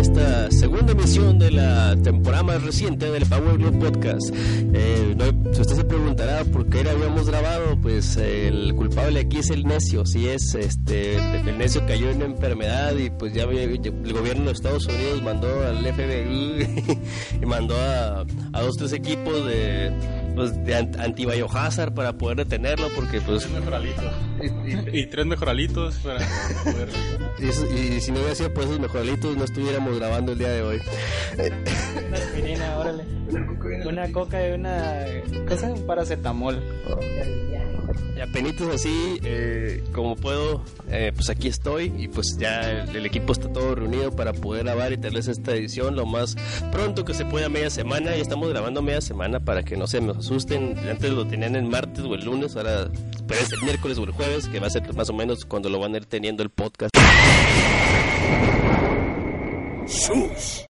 esta 0.00 0.50
segunda 0.50 0.92
emisión 0.92 1.38
de 1.38 1.50
la 1.50 1.96
temporada 2.02 2.42
más 2.42 2.62
reciente 2.62 3.10
del 3.10 3.26
Power 3.26 3.58
Glove 3.58 3.78
Podcast. 3.78 4.34
Eh, 4.34 5.14
no- 5.16 5.52
si 5.54 5.60
usted 5.60 5.76
se 5.76 5.84
preguntará 5.84 6.44
por 6.44 6.68
qué 6.68 6.84
la 6.84 6.90
habíamos 6.92 7.28
grabado, 7.28 7.78
pues 7.80 8.16
eh, 8.16 8.48
el 8.48 8.74
culpable 8.74 9.20
aquí 9.20 9.38
es 9.38 9.50
el 9.50 9.64
necio, 9.64 10.04
sí 10.04 10.28
es, 10.28 10.54
este, 10.54 11.16
el 11.16 11.56
necio 11.58 11.84
cayó 11.86 12.10
en 12.10 12.16
una 12.16 12.26
enfermedad 12.26 12.94
y 12.96 13.10
pues 13.10 13.32
ya 13.32 13.44
el 13.44 14.12
gobierno 14.12 14.46
de 14.46 14.52
Estados 14.52 14.86
Unidos 14.86 15.22
mandó 15.22 15.48
al 15.66 15.78
FBI 15.78 16.98
y 17.42 17.46
mandó 17.46 17.76
a, 17.76 18.24
a 18.52 18.62
dos 18.62 18.76
tres 18.76 18.92
equipos 18.92 19.46
de 19.46 19.92
pues 20.36 20.64
de 20.64 20.76
ant- 20.76 20.98
anti-biohazard 21.00 21.92
para 21.94 22.12
poder 22.12 22.36
detenerlo 22.36 22.88
porque 22.94 23.20
pues 23.20 23.50
mejoralitos. 23.50 24.04
Y, 24.92 25.06
tres 25.06 25.26
mejoralitos 25.26 25.96
para 25.96 26.18
poder... 26.62 26.88
y, 27.38 27.46
y 27.96 28.00
si 28.00 28.12
no 28.12 28.18
hubiera 28.18 28.34
sido 28.34 28.52
por 28.54 28.64
esos 28.64 28.78
mejoralitos 28.78 29.36
no 29.36 29.44
estuviéramos 29.44 29.98
grabando 29.98 30.32
el 30.32 30.38
día 30.38 30.50
de 30.50 30.62
hoy. 30.62 30.80
Una 32.08 32.16
aspirina, 32.18 32.78
órale. 32.78 33.04
Una 33.86 34.12
coca 34.12 34.48
y 34.48 34.52
una. 34.52 35.04
cosa, 35.48 35.72
un 35.72 35.86
paracetamol. 35.86 36.62
Y 37.02 37.75
apenitas 38.22 38.68
así, 38.68 39.18
eh, 39.24 39.84
como 39.92 40.16
puedo, 40.16 40.64
eh, 40.88 41.12
pues 41.14 41.30
aquí 41.30 41.48
estoy 41.48 41.92
y 41.96 42.08
pues 42.08 42.36
ya 42.38 42.84
el, 42.84 43.06
equipo 43.06 43.32
está 43.32 43.52
todo 43.52 43.74
reunido 43.74 44.10
para 44.10 44.32
poder 44.32 44.64
grabar 44.64 44.92
y 44.92 44.96
tenerles 44.96 45.28
esta 45.28 45.54
edición 45.54 45.96
lo 45.96 46.06
más 46.06 46.36
pronto 46.72 47.04
que 47.04 47.14
se 47.14 47.24
pueda 47.24 47.48
media 47.48 47.70
semana. 47.70 48.16
Y 48.16 48.20
estamos 48.20 48.48
grabando 48.48 48.82
media 48.82 49.00
semana 49.00 49.40
para 49.40 49.62
que 49.62 49.76
no 49.76 49.86
se 49.86 50.00
nos 50.00 50.18
asusten. 50.18 50.78
Antes 50.88 51.10
lo 51.12 51.26
tenían 51.26 51.56
el 51.56 51.64
martes 51.64 52.04
o 52.04 52.14
el 52.14 52.24
lunes, 52.24 52.56
ahora 52.56 52.90
puede 53.26 53.44
ser 53.44 53.58
el 53.60 53.64
miércoles 53.64 53.98
o 53.98 54.04
el 54.04 54.10
jueves, 54.10 54.48
que 54.48 54.60
va 54.60 54.66
a 54.66 54.70
ser 54.70 54.92
más 54.94 55.10
o 55.10 55.12
menos 55.12 55.44
cuando 55.44 55.68
lo 55.68 55.78
van 55.78 55.94
a 55.94 55.98
ir 55.98 56.06
teniendo 56.06 56.42
el 56.42 56.50
podcast. 56.50 56.94
Pues 60.08 60.66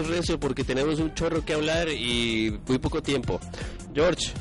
vámonos 0.00 0.16
recio 0.16 0.40
porque 0.40 0.64
tenemos 0.64 0.98
un 0.98 1.14
chorro 1.14 1.44
que 1.44 1.54
hablar 1.54 1.88
y 1.88 2.58
muy 2.66 2.78
poco 2.78 3.02
tiempo. 3.02 3.40
George, 3.94 4.32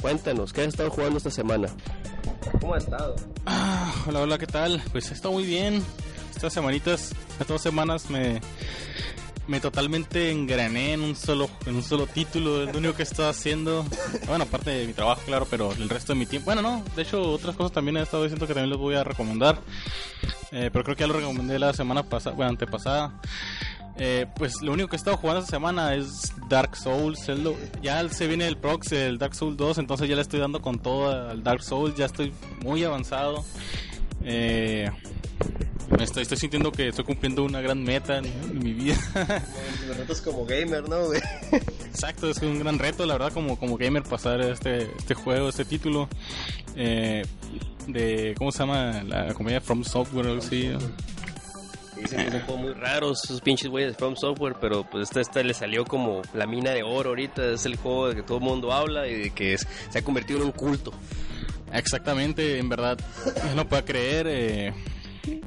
cuéntanos, 0.00 0.52
¿qué 0.52 0.62
has 0.62 0.68
estado 0.68 0.90
jugando 0.90 1.18
esta 1.18 1.30
semana? 1.30 1.68
¿Cómo 2.60 2.74
has 2.74 2.84
estado? 2.84 3.16
Ah, 3.46 3.92
hola, 4.06 4.20
hola, 4.20 4.38
¿qué 4.38 4.46
tal? 4.46 4.82
Pues 4.92 5.10
está 5.10 5.28
muy 5.28 5.44
bien. 5.44 5.82
Estas 6.34 6.52
semanitas, 6.52 7.12
estas 7.32 7.48
dos 7.48 7.62
semanas 7.62 8.08
me, 8.08 8.40
me 9.46 9.60
totalmente 9.60 10.30
engrané 10.30 10.92
en 10.92 11.02
un 11.02 11.16
solo 11.16 11.50
en 11.66 11.74
un 11.76 11.82
solo 11.82 12.06
título, 12.06 12.62
es 12.62 12.72
lo 12.72 12.78
único 12.78 12.94
que 12.94 13.02
he 13.02 13.04
estado 13.04 13.28
haciendo. 13.28 13.84
Bueno, 14.26 14.44
aparte 14.44 14.70
de 14.70 14.86
mi 14.86 14.92
trabajo, 14.92 15.22
claro, 15.26 15.46
pero 15.50 15.72
el 15.72 15.88
resto 15.88 16.12
de 16.12 16.18
mi 16.18 16.26
tiempo. 16.26 16.46
Bueno, 16.46 16.62
no, 16.62 16.84
de 16.94 17.02
hecho 17.02 17.20
otras 17.22 17.56
cosas 17.56 17.72
también 17.72 17.96
he 17.96 18.02
estado 18.02 18.22
diciendo 18.22 18.46
que 18.46 18.54
también 18.54 18.70
les 18.70 18.78
voy 18.78 18.94
a 18.94 19.04
recomendar. 19.04 19.58
Eh, 20.50 20.70
pero 20.72 20.82
creo 20.84 20.96
que 20.96 21.00
ya 21.00 21.08
lo 21.08 21.14
recomendé 21.14 21.58
la 21.58 21.74
semana 21.74 22.02
pasada, 22.04 22.36
bueno, 22.36 22.50
antepasada. 22.50 23.20
Eh, 24.00 24.26
pues 24.36 24.62
lo 24.62 24.72
único 24.72 24.88
que 24.88 24.96
he 24.96 24.98
estado 24.98 25.16
jugando 25.16 25.40
esta 25.40 25.50
semana 25.56 25.94
es 25.94 26.32
Dark 26.48 26.76
Souls. 26.76 27.26
lo- 27.28 27.56
ya 27.82 28.08
se 28.08 28.26
viene 28.28 28.46
el 28.46 28.56
prox, 28.56 28.92
el 28.92 29.18
Dark 29.18 29.34
Souls 29.34 29.56
2, 29.56 29.78
entonces 29.78 30.08
ya 30.08 30.14
le 30.14 30.22
estoy 30.22 30.38
dando 30.40 30.62
con 30.62 30.78
todo 30.78 31.10
al 31.30 31.42
Dark 31.42 31.62
Souls. 31.64 31.96
Ya 31.96 32.06
estoy 32.06 32.32
muy 32.62 32.84
avanzado. 32.84 33.44
Eh, 34.24 34.88
me 35.96 36.04
estoy, 36.04 36.22
estoy 36.22 36.36
sintiendo 36.36 36.70
que 36.70 36.88
estoy 36.88 37.04
cumpliendo 37.04 37.42
una 37.44 37.60
gran 37.60 37.82
meta 37.82 38.18
en, 38.18 38.26
en 38.26 38.58
mi 38.58 38.72
vida. 38.72 38.96
Los 39.88 39.96
retos 39.96 40.20
como 40.20 40.44
gamer, 40.44 40.88
¿no, 40.88 41.06
güey? 41.06 41.20
Exacto, 41.86 42.28
es 42.30 42.38
un 42.42 42.58
gran 42.60 42.78
reto, 42.78 43.04
la 43.06 43.14
verdad, 43.14 43.32
como, 43.32 43.58
como 43.58 43.76
gamer 43.78 44.02
pasar 44.04 44.40
este, 44.42 44.82
este 44.98 45.14
juego, 45.14 45.48
este 45.48 45.64
título. 45.64 46.08
Eh, 46.76 47.24
de, 47.88 48.34
¿cómo 48.38 48.52
se 48.52 48.58
llama? 48.58 49.02
La 49.02 49.32
comedia 49.34 49.60
From 49.60 49.82
Software, 49.82 50.26
algo 50.26 50.42
así. 50.42 50.70
Dicen 52.00 52.20
que 52.22 52.28
es 52.28 52.34
un 52.34 52.40
juego 52.42 52.60
muy 52.62 52.72
raro, 52.74 53.12
esos 53.12 53.40
pinches 53.40 53.68
güeyes 53.68 53.92
de 53.92 53.98
From 53.98 54.14
Software, 54.16 54.56
pero 54.60 54.84
pues 54.84 55.08
este, 55.08 55.20
este 55.20 55.44
le 55.44 55.52
salió 55.54 55.84
como 55.84 56.22
la 56.34 56.46
mina 56.46 56.70
de 56.70 56.82
oro 56.82 57.10
ahorita, 57.10 57.44
es 57.52 57.66
el 57.66 57.76
juego 57.76 58.08
de 58.08 58.16
que 58.16 58.22
todo 58.22 58.38
el 58.38 58.44
mundo 58.44 58.72
habla 58.72 59.06
y 59.08 59.14
de 59.14 59.30
que 59.30 59.54
es- 59.54 59.66
se 59.90 59.98
ha 59.98 60.02
convertido 60.02 60.38
en 60.40 60.46
un 60.46 60.52
culto. 60.52 60.92
Exactamente, 61.72 62.58
en 62.58 62.68
verdad, 62.68 62.98
no 63.54 63.68
puedo 63.68 63.84
creer. 63.84 64.26
eh, 64.28 64.74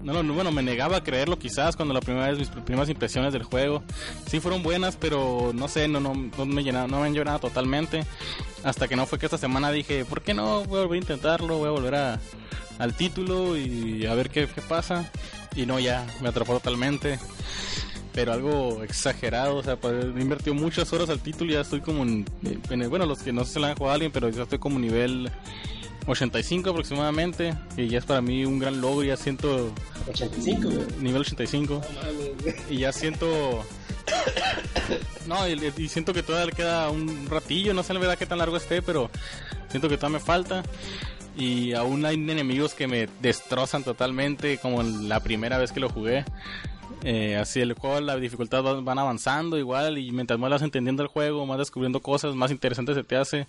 no, 0.04 0.22
no, 0.22 0.34
bueno, 0.34 0.52
me 0.52 0.62
negaba 0.62 0.98
a 0.98 1.04
creerlo 1.04 1.40
quizás 1.40 1.76
cuando 1.76 1.94
la 1.94 2.02
primera 2.02 2.28
vez, 2.28 2.38
mis 2.38 2.50
primeras 2.50 2.90
impresiones 2.90 3.34
del 3.34 3.44
juego, 3.44 3.82
sí 4.28 4.40
fueron 4.40 4.62
buenas, 4.62 4.96
pero 4.96 5.52
no 5.56 5.68
sé, 5.68 5.88
no, 5.88 6.00
no, 6.00 6.14
no 6.14 6.46
me 6.46 6.64
llenaron, 6.64 6.92
no 6.92 7.00
me 7.00 7.08
han 7.08 7.14
llenado 7.14 7.40
totalmente. 7.40 8.04
Hasta 8.64 8.88
que 8.88 8.96
no 8.96 9.08
fue 9.08 9.18
que 9.18 9.26
esta 9.26 9.38
semana 9.40 9.72
dije, 9.72 10.06
¿por 10.06 10.22
qué 10.22 10.34
no? 10.36 10.64
Voy 10.66 10.80
a 10.80 10.84
volver 10.84 10.96
a 10.98 11.02
intentarlo, 11.02 11.58
voy 11.58 11.68
a 11.70 11.72
volver 11.72 11.96
a, 11.96 12.20
al 12.78 12.94
título 12.94 13.58
y 13.58 14.06
a 14.06 14.14
ver 14.14 14.30
qué, 14.30 14.48
qué 14.54 14.62
pasa. 14.62 15.10
Y 15.56 15.66
no, 15.66 15.80
ya, 15.80 16.06
me 16.22 16.30
atrapó 16.30 16.54
totalmente. 16.54 17.20
Pero 18.14 18.34
algo 18.34 18.84
exagerado, 18.84 19.56
o 19.58 19.64
sea, 19.64 19.78
pues, 19.78 19.94
he 20.04 20.22
invertido 20.22 20.54
muchas 20.54 20.92
horas 20.92 21.10
al 21.10 21.20
título 21.20 21.52
y 21.52 21.54
ya 21.54 21.62
estoy 21.62 21.80
como 21.80 22.04
en, 22.04 22.26
en- 22.70 22.90
bueno, 22.90 23.06
los 23.06 23.20
que 23.20 23.32
no 23.32 23.46
se 23.46 23.60
la 23.60 23.70
han 23.70 23.76
jugado 23.76 23.92
a 23.92 23.94
alguien, 23.96 24.12
pero 24.12 24.28
ya 24.30 24.44
estoy 24.44 24.60
como 24.60 24.78
nivel 24.80 25.32
85 26.08 26.72
aproximadamente, 26.72 27.54
y 27.78 27.88
ya 27.88 28.00
es 28.00 28.06
para 28.06 28.22
mí 28.22 28.44
un 28.44 28.60
gran 28.60 28.82
logro, 28.82 29.04
ya 29.04 29.16
siento 29.16 29.72
85, 30.10 30.70
güey. 30.70 30.86
nivel 31.00 31.22
85 31.22 31.82
y 32.70 32.80
ya 32.80 32.92
siento 32.92 33.64
no 35.28 35.48
y, 35.48 35.72
y 35.78 35.88
siento 35.88 36.12
que 36.14 36.24
todavía 36.24 36.48
le 36.48 36.52
queda 36.54 36.90
un 36.90 37.28
ratillo, 37.30 37.74
no 37.74 37.84
sé 37.84 37.94
la 37.94 38.00
verdad 38.00 38.18
qué 38.18 38.26
tan 38.26 38.40
largo 38.40 38.58
esté, 38.58 38.82
pero 38.82 39.10
siento 39.70 39.88
que 39.88 39.96
todavía 39.98 40.20
me 40.20 40.26
falta 40.26 40.64
y 41.38 41.74
aún 41.74 42.06
hay 42.06 42.16
enemigos 42.16 42.74
que 42.74 42.88
me 42.88 43.08
destrozan 43.22 43.84
totalmente 43.84 44.58
como 44.58 44.84
la 44.84 45.20
primera 45.22 45.58
vez 45.58 45.72
que 45.72 45.80
lo 45.80 45.90
jugué. 45.90 46.26
Eh, 47.04 47.36
así 47.36 47.60
el 47.60 47.74
juego, 47.74 48.00
la 48.00 48.16
dificultad 48.18 48.62
van, 48.62 48.86
van 48.86 49.00
avanzando 49.00 49.58
igual 49.58 49.98
y 49.98 50.12
mientras 50.12 50.40
más 50.40 50.52
vas 50.52 50.62
entendiendo 50.62 51.02
el 51.02 51.10
juego, 51.10 51.46
más 51.48 51.58
descubriendo 51.58 52.00
cosas, 52.00 52.36
más 52.36 52.52
interesante 52.52 52.94
se 52.94 53.04
te 53.04 53.16
hace. 53.16 53.48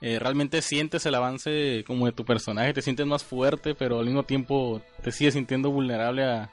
Eh, 0.00 0.18
realmente 0.20 0.62
sientes 0.62 1.04
el 1.06 1.14
avance 1.14 1.82
como 1.86 2.06
de 2.06 2.12
tu 2.12 2.24
personaje, 2.24 2.72
te 2.72 2.82
sientes 2.82 3.06
más 3.06 3.24
fuerte, 3.24 3.74
pero 3.74 3.98
al 3.98 4.06
mismo 4.06 4.22
tiempo 4.22 4.80
te 5.02 5.10
sigues 5.10 5.34
sintiendo 5.34 5.70
vulnerable 5.70 6.24
a, 6.24 6.50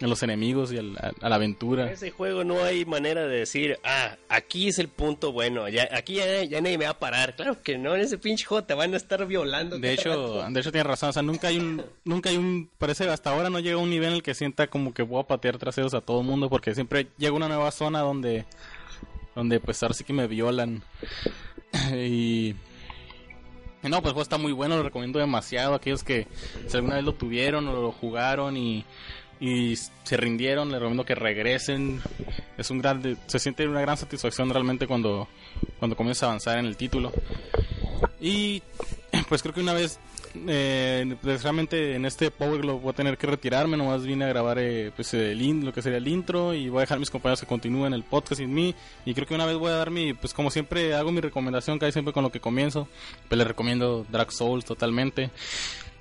a 0.00 0.06
los 0.06 0.22
enemigos 0.22 0.72
y 0.72 0.78
al- 0.78 0.96
a, 0.96 1.12
a 1.20 1.28
la 1.28 1.28
En 1.28 1.32
aventura. 1.32 1.90
ese 1.90 2.10
juego 2.10 2.44
no 2.44 2.62
hay 2.62 2.84
manera 2.84 3.26
de 3.26 3.38
decir, 3.40 3.78
ah, 3.84 4.16
aquí 4.28 4.68
es 4.68 4.78
el 4.78 4.88
punto 4.88 5.32
bueno, 5.32 5.68
ya, 5.68 5.88
aquí 5.92 6.14
ya, 6.14 6.44
ya 6.44 6.60
nadie 6.60 6.78
me 6.78 6.84
va 6.84 6.92
a 6.92 6.98
parar. 6.98 7.34
Claro 7.34 7.60
que 7.62 7.78
no, 7.78 7.94
en 7.94 8.02
ese 8.02 8.16
pinche 8.18 8.44
juego 8.44 8.64
te 8.64 8.74
van 8.74 8.94
a 8.94 8.96
estar 8.96 9.26
violando. 9.26 9.78
De 9.78 9.92
hecho, 9.92 10.10
rato. 10.10 10.50
de 10.50 10.60
hecho 10.60 10.70
tiene 10.72 10.84
razón, 10.84 11.08
o 11.10 11.12
sea, 11.12 11.22
nunca 11.22 11.48
hay 11.48 11.58
un, 11.58 11.84
nunca 12.04 12.30
hay 12.30 12.36
un, 12.36 12.70
parece 12.78 13.08
hasta 13.08 13.30
ahora 13.30 13.50
no 13.50 13.58
llega 13.60 13.76
a 13.76 13.82
un 13.82 13.90
nivel 13.90 14.10
en 14.10 14.14
el 14.16 14.22
que 14.22 14.34
sienta 14.34 14.68
como 14.68 14.94
que 14.94 15.02
voy 15.02 15.20
a 15.20 15.26
patear 15.26 15.58
traseros 15.58 15.94
a 15.94 16.00
todo 16.00 16.20
el 16.20 16.26
mundo, 16.26 16.48
porque 16.48 16.74
siempre 16.74 17.08
llega 17.18 17.32
una 17.34 17.48
nueva 17.48 17.70
zona 17.72 18.00
donde, 18.00 18.44
donde 19.34 19.58
pues 19.60 19.82
ahora 19.82 19.94
sí 19.94 20.04
que 20.04 20.12
me 20.12 20.26
violan. 20.26 20.82
y 21.94 22.54
y 23.80 23.88
no, 23.88 23.98
pues 24.02 24.06
el 24.10 24.14
juego 24.14 24.22
está 24.22 24.38
muy 24.38 24.50
bueno, 24.52 24.76
lo 24.76 24.82
recomiendo 24.82 25.20
demasiado 25.20 25.72
a 25.72 25.76
aquellos 25.76 26.02
que 26.02 26.26
si 26.66 26.76
alguna 26.76 26.96
vez 26.96 27.04
lo 27.04 27.14
tuvieron 27.14 27.68
o 27.68 27.80
lo 27.80 27.92
jugaron 27.92 28.56
y 28.56 28.84
y 29.40 29.76
se 29.76 30.16
rindieron, 30.16 30.68
les 30.70 30.78
recomiendo 30.78 31.04
que 31.04 31.14
regresen. 31.14 32.00
Es 32.56 32.70
un 32.70 32.78
gran, 32.78 33.18
se 33.26 33.38
siente 33.38 33.66
una 33.66 33.80
gran 33.80 33.96
satisfacción 33.96 34.50
realmente 34.50 34.86
cuando, 34.86 35.28
cuando 35.78 35.96
comienza 35.96 36.26
a 36.26 36.30
avanzar 36.30 36.58
en 36.58 36.66
el 36.66 36.76
título. 36.76 37.12
Y 38.20 38.62
pues 39.28 39.42
creo 39.42 39.54
que 39.54 39.60
una 39.60 39.74
vez 39.74 39.98
eh, 40.46 41.16
precisamente 41.20 41.94
en 41.94 42.04
este 42.04 42.30
Power 42.30 42.60
Glove 42.60 42.80
voy 42.80 42.90
a 42.90 42.94
tener 42.94 43.16
que 43.16 43.26
retirarme, 43.26 43.76
nomás 43.76 44.04
vine 44.04 44.24
a 44.24 44.28
grabar 44.28 44.58
eh, 44.58 44.92
pues 44.94 45.14
el 45.14 45.38
lo 45.64 45.72
que 45.72 45.82
sería 45.82 45.98
el 45.98 46.08
intro 46.08 46.54
y 46.54 46.68
voy 46.68 46.78
a 46.78 46.80
dejar 46.82 46.96
a 46.96 47.00
mis 47.00 47.10
compañeros 47.10 47.40
que 47.40 47.46
continúen 47.46 47.94
el 47.94 48.04
podcast 48.04 48.40
sin 48.40 48.52
mí 48.52 48.74
y 49.04 49.14
creo 49.14 49.26
que 49.26 49.34
una 49.34 49.46
vez 49.46 49.56
voy 49.56 49.70
a 49.70 49.76
dar 49.76 49.90
mi, 49.90 50.12
pues 50.12 50.34
como 50.34 50.50
siempre 50.50 50.94
hago 50.94 51.10
mi 51.12 51.20
recomendación 51.20 51.78
hay 51.80 51.92
siempre 51.92 52.12
con 52.12 52.22
lo 52.24 52.30
que 52.30 52.40
comienzo, 52.40 52.88
pues 53.28 53.38
les 53.38 53.46
recomiendo 53.46 54.04
Dark 54.10 54.32
Souls 54.32 54.64
totalmente. 54.64 55.30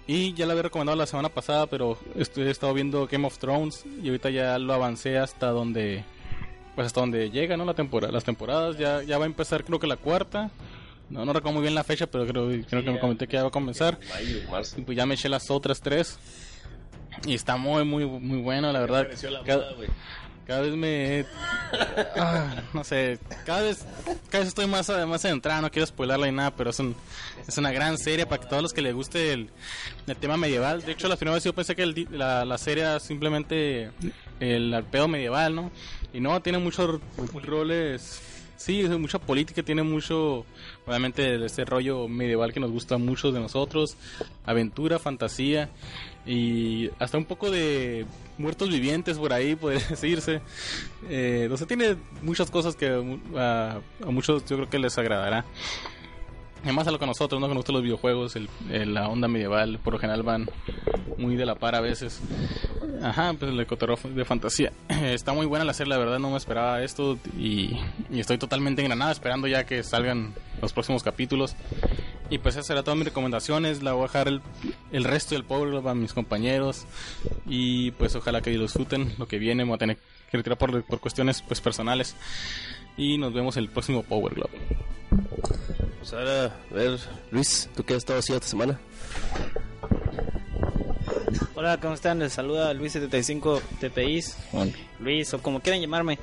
Y 0.07 0.33
ya 0.33 0.45
lo 0.45 0.53
había 0.53 0.63
recomendado 0.63 0.97
la 0.97 1.05
semana 1.05 1.29
pasada, 1.29 1.67
pero 1.67 1.97
he 2.15 2.49
estado 2.49 2.73
viendo 2.73 3.07
Game 3.07 3.27
of 3.27 3.37
Thrones 3.37 3.85
y 4.01 4.07
ahorita 4.07 4.29
ya 4.29 4.57
lo 4.57 4.73
avancé 4.73 5.17
hasta 5.17 5.49
donde 5.49 6.03
pues 6.75 6.87
hasta 6.87 7.01
donde 7.01 7.29
llega, 7.29 7.57
¿no? 7.57 7.65
La 7.65 7.73
temporada, 7.73 8.13
las 8.13 8.23
temporadas 8.23 8.77
ya 8.77 9.03
ya 9.03 9.17
va 9.17 9.25
a 9.25 9.27
empezar 9.27 9.65
creo 9.65 9.79
que 9.79 9.87
la 9.87 9.97
cuarta 9.97 10.51
no, 11.09 11.25
no 11.25 11.33
recuerdo 11.33 11.53
muy 11.53 11.61
bien 11.61 11.75
la 11.75 11.83
fecha, 11.83 12.07
pero 12.07 12.25
creo, 12.25 12.47
creo 12.67 12.83
que 12.83 12.91
me 12.91 12.99
comenté 12.99 13.27
que 13.27 13.33
ya 13.33 13.43
va 13.43 13.47
a 13.47 13.51
comenzar. 13.51 13.97
Y 14.77 14.81
pues 14.81 14.97
ya 14.97 15.05
me 15.05 15.13
eché 15.13 15.29
las 15.29 15.49
otras 15.49 15.79
tres. 15.79 16.19
Y 17.25 17.33
está 17.33 17.55
muy, 17.57 17.83
muy, 17.83 18.05
muy 18.05 18.41
bueno, 18.41 18.71
la 18.71 18.79
verdad. 18.79 19.07
cada, 19.45 19.73
vez 20.47 20.75
me... 20.75 21.25
Ah, 22.15 22.63
no 22.73 22.83
sé, 22.83 23.19
cada 23.45 23.61
vez, 23.61 23.85
cada 24.29 24.39
vez 24.39 24.47
estoy 24.47 24.67
más, 24.67 24.89
más 24.89 25.21
centrado, 25.21 25.61
no 25.61 25.71
quiero 25.71 25.85
spoilerla 25.85 26.25
ni 26.25 26.31
nada, 26.31 26.55
pero 26.55 26.69
es, 26.69 26.79
un, 26.79 26.95
es 27.45 27.57
una 27.57 27.71
gran 27.71 27.97
serie 27.97 28.25
para 28.25 28.47
todos 28.47 28.63
los 28.63 28.73
que 28.73 28.81
les 28.81 28.93
guste 28.93 29.33
el, 29.33 29.49
el 30.07 30.15
tema 30.15 30.37
medieval. 30.37 30.81
De 30.83 30.93
hecho, 30.93 31.07
la 31.07 31.17
primera 31.17 31.35
vez 31.35 31.43
yo 31.43 31.53
pensé 31.53 31.75
que 31.75 31.85
la, 31.85 32.45
la 32.45 32.57
serie 32.57 32.83
era 32.83 32.99
simplemente 32.99 33.91
el 34.39 34.73
arpeo 34.73 35.07
medieval, 35.07 35.55
¿no? 35.55 35.71
Y 36.13 36.21
no, 36.21 36.41
tiene 36.41 36.57
muchos 36.59 37.01
roles 37.43 38.21
Sí, 38.57 38.81
es 38.81 38.89
mucha 38.97 39.19
política, 39.19 39.61
tiene 39.61 39.83
mucho, 39.83 40.43
obviamente, 40.87 41.45
este 41.45 41.63
rollo 41.63 42.07
medieval 42.07 42.51
que 42.51 42.59
nos 42.59 42.71
gusta 42.71 42.95
a 42.95 42.97
muchos 42.97 43.31
de 43.33 43.39
nosotros, 43.39 43.95
aventura, 44.45 44.97
fantasía 44.97 45.69
y 46.25 46.89
hasta 46.99 47.19
un 47.19 47.25
poco 47.25 47.51
de 47.51 48.05
muertos 48.39 48.69
vivientes 48.69 49.19
por 49.19 49.31
ahí, 49.31 49.55
puede 49.61 49.79
decirse. 49.87 50.41
Eh, 51.07 51.49
tiene 51.67 51.97
muchas 52.23 52.49
cosas 52.49 52.75
que 52.75 53.19
a, 53.35 53.79
a 54.03 54.11
muchos 54.11 54.43
yo 54.45 54.57
creo 54.57 54.69
que 54.69 54.79
les 54.79 54.97
agradará. 54.97 55.45
Además 56.67 56.85
a 56.85 56.91
lo 56.91 56.99
que 56.99 57.05
nosotros, 57.05 57.39
¿no? 57.39 57.47
Que 57.47 57.55
nos 57.55 57.69
los 57.69 57.81
videojuegos, 57.81 58.33
la 58.69 59.07
onda 59.07 59.29
medieval, 59.29 59.79
por 59.79 59.93
lo 59.93 59.99
general 59.99 60.21
van 60.21 60.49
muy 61.17 61.37
de 61.37 61.45
la 61.45 61.55
par 61.55 61.75
a 61.75 61.79
veces. 61.79 62.19
Ajá, 63.01 63.33
pues 63.39 63.53
el 63.53 63.65
cotorreo 63.65 63.97
de 64.03 64.25
fantasía. 64.25 64.73
Está 64.89 65.31
muy 65.31 65.45
buena 65.45 65.63
la 65.63 65.73
serie, 65.73 65.91
la 65.91 65.97
verdad 65.97 66.19
no 66.19 66.29
me 66.29 66.35
esperaba 66.35 66.83
esto 66.83 67.17
y, 67.39 67.77
estoy 68.11 68.37
totalmente 68.37 68.81
engranado 68.81 69.13
esperando 69.13 69.47
ya 69.47 69.65
que 69.65 69.81
salgan 69.81 70.33
los 70.61 70.73
próximos 70.73 71.03
capítulos. 71.03 71.55
Y 72.29 72.39
pues 72.39 72.55
esas 72.55 72.67
serán 72.67 72.83
todas 72.83 72.97
mis 72.97 73.05
recomendaciones, 73.05 73.81
la 73.81 73.93
voy 73.93 74.03
a 74.03 74.07
dejar 74.07 74.27
el, 74.27 75.03
resto 75.05 75.35
del 75.35 75.45
Power 75.45 75.87
a 75.87 75.95
mis 75.95 76.11
compañeros 76.11 76.85
y 77.45 77.91
pues 77.91 78.13
ojalá 78.17 78.41
que 78.41 78.49
disfruten 78.49 79.13
lo 79.17 79.25
que 79.25 79.39
viene, 79.39 79.63
voy 79.63 79.75
a 79.75 79.77
tener 79.77 79.97
que 80.29 80.35
retirar 80.35 80.57
por, 80.57 80.83
por 80.83 80.99
cuestiones 80.99 81.41
pues 81.41 81.61
personales 81.61 82.17
y 82.97 83.17
nos 83.17 83.33
vemos 83.33 83.55
el 83.55 83.69
próximo 83.69 84.03
Power 84.03 84.33
Glove. 84.33 84.51
Pues 86.09 86.21
ahora, 86.21 86.55
a 86.71 86.73
ver, 86.73 86.97
Luis, 87.31 87.69
¿tú 87.75 87.83
qué 87.83 87.93
has 87.93 87.97
estado 87.97 88.19
haciendo 88.19 88.37
esta 88.37 88.49
semana? 88.49 88.79
Hola, 91.53 91.77
¿cómo 91.81 91.95
están? 91.95 92.19
Les 92.19 92.31
saluda 92.31 92.73
Luis75 92.73 93.59
TPIs, 93.81 94.37
Luis, 94.99 95.33
o 95.33 95.41
como 95.41 95.59
quieran 95.59 95.81
llamarme, 95.81 96.17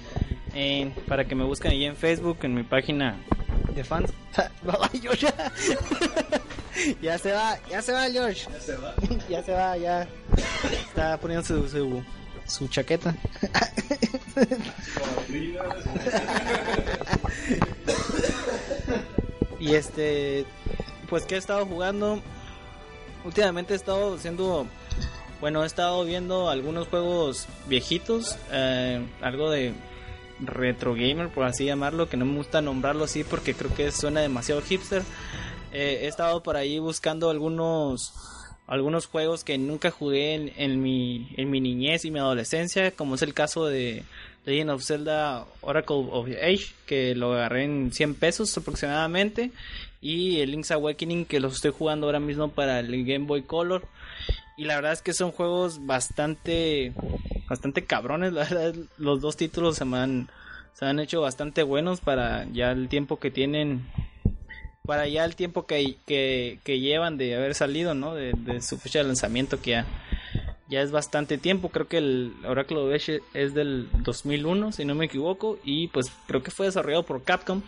eh, 0.54 0.90
para 1.06 1.26
que 1.26 1.34
me 1.34 1.44
busquen 1.44 1.72
ahí 1.72 1.84
en 1.84 1.96
Facebook, 1.96 2.38
en 2.44 2.54
mi 2.54 2.62
página 2.62 3.16
de 3.74 3.84
fans. 3.84 4.10
ya 7.02 7.18
se 7.18 7.32
va, 7.32 7.58
ya 7.68 7.82
se 7.82 7.92
va, 7.92 8.10
George. 8.10 8.46
Ya 8.50 8.60
se 8.60 8.76
va. 8.76 8.94
ya 9.28 9.42
se 9.42 9.52
va, 9.52 9.76
ya. 9.76 10.08
Está 10.88 11.20
poniendo 11.20 11.44
su, 11.44 11.68
su, 11.68 12.02
su 12.46 12.68
chaqueta. 12.68 13.14
Y 19.64 19.74
este, 19.74 20.44
pues 21.08 21.24
que 21.24 21.36
he 21.36 21.38
estado 21.38 21.64
jugando. 21.64 22.20
Últimamente 23.24 23.72
he 23.72 23.76
estado 23.76 24.14
haciendo, 24.14 24.66
bueno, 25.40 25.64
he 25.64 25.66
estado 25.66 26.04
viendo 26.04 26.50
algunos 26.50 26.88
juegos 26.88 27.46
viejitos, 27.66 28.36
eh, 28.52 29.02
algo 29.22 29.50
de 29.50 29.72
retro 30.40 30.92
gamer, 30.92 31.30
por 31.30 31.44
así 31.44 31.64
llamarlo, 31.64 32.10
que 32.10 32.18
no 32.18 32.26
me 32.26 32.36
gusta 32.36 32.60
nombrarlo 32.60 33.04
así 33.04 33.24
porque 33.24 33.54
creo 33.54 33.74
que 33.74 33.90
suena 33.90 34.20
demasiado 34.20 34.60
hipster. 34.60 35.02
Eh, 35.72 36.00
he 36.02 36.08
estado 36.08 36.42
por 36.42 36.56
ahí 36.56 36.78
buscando 36.78 37.30
algunos 37.30 38.12
algunos 38.66 39.06
juegos 39.06 39.44
que 39.44 39.58
nunca 39.58 39.90
jugué 39.90 40.34
en, 40.34 40.52
en, 40.56 40.82
mi, 40.82 41.28
en 41.36 41.50
mi 41.50 41.60
niñez 41.60 42.04
y 42.04 42.10
mi 42.10 42.18
adolescencia, 42.18 42.90
como 42.90 43.14
es 43.14 43.22
el 43.22 43.34
caso 43.34 43.66
de 43.66 44.04
Legend 44.44 44.70
of 44.70 44.82
Zelda 44.82 45.46
Oracle 45.60 46.06
of 46.10 46.28
Age, 46.28 46.74
que 46.86 47.14
lo 47.14 47.32
agarré 47.34 47.64
en 47.64 47.92
100 47.92 48.14
pesos 48.14 48.56
aproximadamente, 48.56 49.52
y 50.00 50.40
el 50.40 50.50
Link's 50.50 50.70
Awakening, 50.70 51.24
que 51.24 51.40
los 51.40 51.54
estoy 51.54 51.72
jugando 51.72 52.06
ahora 52.06 52.20
mismo 52.20 52.50
para 52.50 52.80
el 52.80 53.04
Game 53.04 53.26
Boy 53.26 53.42
Color. 53.42 53.86
Y 54.56 54.64
la 54.64 54.76
verdad 54.76 54.92
es 54.92 55.02
que 55.02 55.12
son 55.12 55.32
juegos 55.32 55.84
bastante, 55.86 56.92
bastante 57.48 57.84
cabrones, 57.84 58.32
la 58.32 58.44
verdad, 58.44 58.74
los 58.98 59.20
dos 59.20 59.36
títulos 59.36 59.76
se 59.76 59.84
me 59.84 59.98
han, 59.98 60.28
se 60.74 60.84
han 60.84 61.00
hecho 61.00 61.20
bastante 61.20 61.62
buenos 61.62 62.00
para 62.00 62.44
ya 62.52 62.70
el 62.70 62.88
tiempo 62.88 63.18
que 63.18 63.30
tienen 63.30 63.86
para 64.86 65.08
ya 65.08 65.24
el 65.24 65.34
tiempo 65.34 65.66
que, 65.66 65.96
que, 66.06 66.80
llevan 66.80 67.16
de 67.16 67.34
haber 67.34 67.54
salido, 67.54 67.94
¿no? 67.94 68.14
De, 68.14 68.60
su 68.60 68.76
fecha 68.76 68.98
de 68.98 69.06
lanzamiento, 69.06 69.60
que 69.62 69.70
ya, 69.70 69.86
ya 70.68 70.80
es 70.82 70.90
bastante 70.90 71.38
tiempo. 71.38 71.68
Creo 71.68 71.88
que 71.88 71.98
el 71.98 72.34
Oracle 72.46 72.78
of 72.78 72.92
es 73.34 73.54
del 73.54 73.88
2001, 74.02 74.72
si 74.72 74.84
no 74.84 74.94
me 74.94 75.06
equivoco, 75.06 75.58
y 75.64 75.88
pues 75.88 76.10
creo 76.26 76.42
que 76.42 76.50
fue 76.50 76.66
desarrollado 76.66 77.04
por 77.04 77.22
Capcom. 77.22 77.62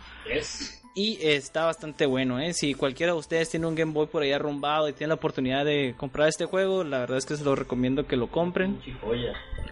Y 0.97 1.19
está 1.21 1.65
bastante 1.65 2.07
bueno, 2.07 2.39
¿eh? 2.39 2.55
Si 2.55 2.73
cualquiera 2.73 3.13
de 3.13 3.19
ustedes 3.19 3.51
tiene 3.51 3.67
un 3.67 3.75
Game 3.75 3.93
Boy 3.93 4.07
por 4.07 4.23
ahí 4.23 4.31
arrumbado 4.31 4.89
y 4.89 4.93
tiene 4.93 5.09
la 5.09 5.13
oportunidad 5.13 5.63
de 5.63 5.93
comprar 5.95 6.27
este 6.27 6.45
juego, 6.45 6.83
la 6.83 6.97
verdad 6.97 7.19
es 7.19 7.27
que 7.27 7.37
se 7.37 7.43
lo 7.43 7.53
recomiendo 7.53 8.07
que 8.07 8.15
lo 8.15 8.31
compren. 8.31 8.81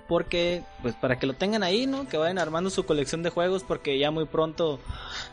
Porque, 0.07 0.61
pues 0.83 0.93
para 0.93 1.17
que 1.17 1.25
lo 1.25 1.33
tengan 1.33 1.63
ahí, 1.63 1.87
¿no? 1.87 2.07
Que 2.07 2.17
vayan 2.17 2.37
armando 2.37 2.69
su 2.69 2.85
colección 2.85 3.23
de 3.23 3.31
juegos 3.31 3.63
porque 3.63 3.97
ya 3.97 4.11
muy 4.11 4.25
pronto, 4.25 4.79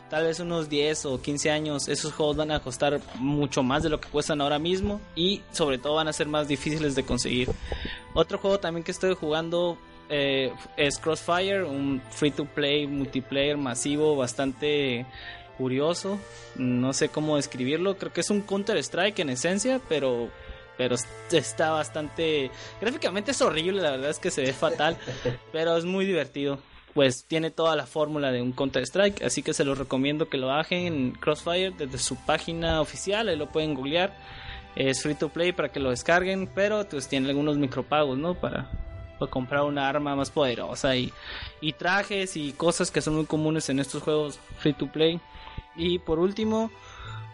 tal 0.09 0.23
vez 0.23 0.39
unos 0.39 0.67
10 0.67 1.05
o 1.05 1.21
15 1.21 1.51
años, 1.51 1.87
esos 1.87 2.11
juegos 2.11 2.37
van 2.37 2.49
a 2.49 2.59
costar 2.59 2.99
mucho 3.19 3.61
más 3.61 3.83
de 3.83 3.89
lo 3.89 4.01
que 4.01 4.09
cuestan 4.09 4.41
ahora 4.41 4.57
mismo 4.57 4.99
y 5.15 5.43
sobre 5.51 5.77
todo 5.77 5.93
van 5.93 6.07
a 6.07 6.13
ser 6.13 6.25
más 6.27 6.47
difíciles 6.47 6.95
de 6.95 7.03
conseguir. 7.03 7.49
Otro 8.15 8.39
juego 8.39 8.59
también 8.59 8.83
que 8.83 8.89
estoy 8.89 9.13
jugando 9.13 9.77
eh, 10.09 10.51
es 10.75 10.97
Crossfire, 10.97 11.63
un 11.65 12.01
free 12.09 12.31
to 12.31 12.45
play 12.45 12.87
multiplayer 12.87 13.57
masivo 13.57 14.15
bastante 14.15 15.05
curioso, 15.57 16.19
no 16.55 16.93
sé 16.93 17.09
cómo 17.09 17.37
describirlo, 17.37 17.97
creo 17.97 18.13
que 18.13 18.21
es 18.21 18.29
un 18.29 18.41
Counter 18.41 18.77
Strike 18.77 19.19
en 19.19 19.29
esencia, 19.29 19.79
pero 19.87 20.29
pero 20.77 20.95
está 21.31 21.71
bastante 21.71 22.49
gráficamente 22.81 23.31
es 23.31 23.41
horrible, 23.41 23.81
la 23.81 23.91
verdad 23.91 24.09
es 24.09 24.19
que 24.19 24.31
se 24.31 24.41
ve 24.41 24.53
fatal, 24.53 24.97
pero 25.51 25.77
es 25.77 25.85
muy 25.85 26.05
divertido. 26.05 26.59
Pues 26.93 27.25
tiene 27.25 27.49
toda 27.49 27.75
la 27.75 27.87
fórmula 27.87 28.31
de 28.31 28.43
un 28.43 28.51
Counter 28.51 28.83
Strike, 28.83 29.23
así 29.23 29.41
que 29.41 29.55
se 29.55 29.65
los 29.65 29.79
recomiendo 29.79 30.29
que 30.29 30.37
lo 30.37 30.47
bajen 30.47 30.85
en 30.85 31.11
Crossfire 31.13 31.71
desde 31.71 31.97
su 31.97 32.15
página 32.17 32.81
oficial, 32.81 33.29
ahí 33.29 33.35
lo 33.35 33.49
pueden 33.49 33.73
googlear. 33.73 34.15
Es 34.75 35.01
free 35.01 35.15
to 35.15 35.29
play 35.29 35.53
para 35.53 35.69
que 35.69 35.79
lo 35.79 35.89
descarguen, 35.89 36.47
pero 36.53 36.87
pues 36.87 37.07
tiene 37.07 37.29
algunos 37.29 37.57
micropagos, 37.57 38.17
¿no? 38.17 38.35
Para, 38.35 38.69
para 39.17 39.31
comprar 39.31 39.63
una 39.63 39.89
arma 39.89 40.15
más 40.15 40.29
poderosa 40.29 40.95
y, 40.95 41.11
y 41.61 41.73
trajes 41.73 42.37
y 42.37 42.53
cosas 42.53 42.91
que 42.91 43.01
son 43.01 43.15
muy 43.15 43.25
comunes 43.25 43.69
en 43.69 43.79
estos 43.79 44.03
juegos 44.03 44.39
free 44.59 44.73
to 44.73 44.85
play. 44.87 45.19
Y 45.75 45.99
por 45.99 46.19
último, 46.19 46.71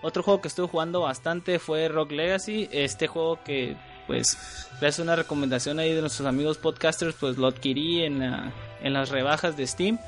otro 0.02 0.24
juego 0.24 0.42
que 0.42 0.48
estuve 0.48 0.68
jugando 0.68 1.02
bastante 1.02 1.60
fue 1.60 1.88
Rock 1.90 2.12
Legacy. 2.12 2.70
Este 2.72 3.08
juego 3.08 3.40
que, 3.44 3.76
pues, 4.08 4.38
es 4.82 5.00
una 5.00 5.16
recomendación 5.16 5.80
ahí 5.80 5.94
de 5.94 6.02
nuestros 6.02 6.28
amigos 6.28 6.58
podcasters, 6.58 7.16
pues 7.20 7.38
lo 7.38 7.48
adquirí 7.48 8.04
en, 8.04 8.22
en 8.22 8.94
las 8.94 9.10
rebajas 9.10 9.58
de 9.58 9.68
Steam. 9.68 10.00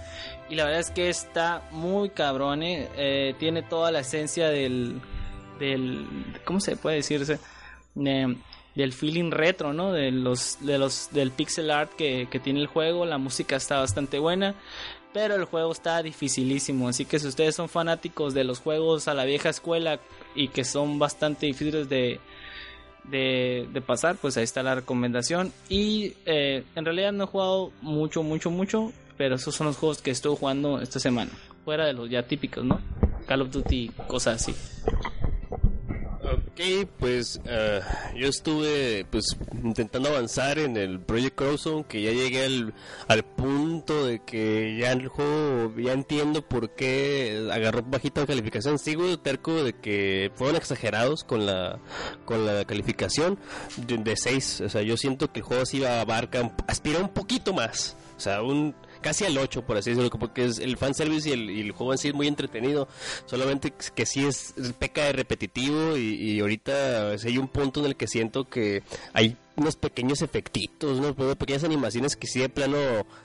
Y 0.50 0.56
la 0.56 0.66
verdad 0.66 0.80
es 0.80 0.92
que 0.92 1.10
está 1.10 1.64
muy 1.72 2.10
cabrón, 2.10 2.64
¿eh? 2.64 2.90
Eh, 2.96 3.36
tiene 3.40 3.64
toda 3.64 3.92
la 3.92 4.00
esencia 4.00 4.50
del, 4.50 5.02
del 5.60 6.06
¿cómo 6.46 6.60
se 6.60 6.76
puede 6.76 6.98
decirse? 6.98 7.40
del 7.94 8.94
feeling 8.94 9.32
retro, 9.32 9.74
¿no? 9.74 9.92
De 9.92 10.12
los, 10.12 10.58
de 10.62 10.78
los, 10.78 11.10
del 11.12 11.32
pixel 11.32 11.70
art 11.70 11.92
que, 11.98 12.30
que 12.32 12.40
tiene 12.40 12.62
el 12.62 12.68
juego. 12.68 13.06
La 13.06 13.18
música 13.18 13.58
está 13.58 13.80
bastante 13.80 14.18
buena 14.18 14.56
pero 15.14 15.36
el 15.36 15.46
juego 15.46 15.72
está 15.72 16.02
dificilísimo, 16.02 16.88
así 16.88 17.06
que 17.06 17.20
si 17.20 17.28
ustedes 17.28 17.56
son 17.56 17.70
fanáticos 17.70 18.34
de 18.34 18.44
los 18.44 18.60
juegos 18.60 19.08
a 19.08 19.14
la 19.14 19.26
vieja 19.26 19.50
escuela 19.50 20.00
y 20.36 20.48
que 20.48 20.64
son 20.64 21.00
bastante 21.00 21.46
difíciles 21.46 21.90
de, 21.90 22.20
de, 23.10 23.84
pasar, 23.86 24.16
pues 24.18 24.38
ahí 24.38 24.44
está 24.44 24.64
la 24.64 24.76
recomendación. 24.76 25.52
Y 25.70 26.14
eh, 26.26 26.64
en 26.76 26.86
realidad 26.86 27.12
no 27.12 27.26
he 27.26 27.28
jugado 27.28 27.72
mucho, 27.82 28.24
mucho, 28.24 28.50
mucho, 28.52 28.92
pero 29.18 29.36
esos 29.36 29.56
son 29.56 29.68
los 29.68 29.78
juegos 29.78 30.02
que 30.02 30.12
estuve 30.12 30.38
jugando 30.38 30.82
esta 30.82 31.00
semana. 31.00 31.32
Fuera 31.66 31.86
de 31.86 31.94
los 31.94 32.10
ya 32.10 32.24
típicos, 32.24 32.64
¿no? 32.64 32.80
Call 33.28 33.42
of 33.42 33.52
Duty, 33.52 33.92
cosas 34.08 34.42
así. 34.42 34.56
Pues 37.00 37.40
uh, 37.46 38.16
yo 38.16 38.28
estuve 38.28 39.06
pues 39.10 39.36
intentando 39.64 40.10
avanzar 40.10 40.60
en 40.60 40.78
el 40.78 41.00
Project 41.00 41.36
Crowzone, 41.36 41.86
que 41.86 42.04
ya 42.04 42.12
llegué 42.12 42.46
al, 42.46 42.74
al, 43.08 43.24
punto 43.24 44.06
de 44.06 44.20
que 44.20 44.78
ya 44.78 44.92
el 44.92 45.08
juego 45.08 45.74
ya 45.78 45.94
entiendo 45.94 46.48
por 46.48 46.76
qué 46.76 47.50
agarró 47.52 47.82
bajita 47.82 48.28
calificación. 48.28 48.78
Sigo 48.78 49.18
terco 49.20 49.64
de 49.64 49.74
que 49.74 50.32
fueron 50.36 50.56
exagerados 50.56 51.24
con 51.24 51.48
la 51.48 51.80
con 52.26 52.46
la 52.46 52.64
calificación 52.66 53.40
de 53.78 54.16
6. 54.16 54.62
O 54.62 54.70
sea, 54.70 54.84
yo 54.84 54.98
siento 54.98 55.32
que 55.32 55.40
el 55.40 55.46
juego 55.46 55.66
sí 55.66 55.80
va 55.80 55.98
a 55.98 56.02
abarcar, 56.02 56.56
aspira 56.68 57.00
un 57.00 57.10
poquito 57.10 57.54
más. 57.54 57.96
O 58.18 58.20
sea, 58.20 58.44
un 58.44 58.76
casi 59.02 59.26
al 59.26 59.38
8, 59.38 59.64
por 59.64 59.78
así 59.78 59.92
decirlo, 59.92 60.10
porque 60.12 60.46
es 60.46 60.60
el 60.60 60.78
fanservice 60.78 61.30
y 61.30 61.34
el, 61.34 61.50
y 61.50 61.62
el 61.62 61.72
juego 61.72 61.94
en 61.94 61.98
sí 61.98 62.10
es 62.10 62.14
muy 62.14 62.28
entretenido, 62.28 62.88
solamente 63.26 63.74
que 63.96 64.06
sí 64.06 64.26
es 64.26 64.54
peca 64.80 65.06
de 65.06 65.14
repetitivo 65.14 65.98
y, 65.98 66.14
y 66.14 66.40
ahorita 66.40 67.12
hay 67.12 67.38
un 67.38 67.48
punto 67.48 67.82
en 67.82 67.88
el 67.88 67.96
que 67.96 68.08
siento 68.08 68.48
que 68.48 68.84
hay 69.14 69.36
unos 69.62 69.76
pequeños 69.76 70.22
efectitos, 70.22 71.00
¿no? 71.00 71.16
pequeñas 71.36 71.64
animaciones 71.64 72.16
que 72.16 72.28
sí 72.28 72.40
de 72.40 72.50
plano 72.50 72.78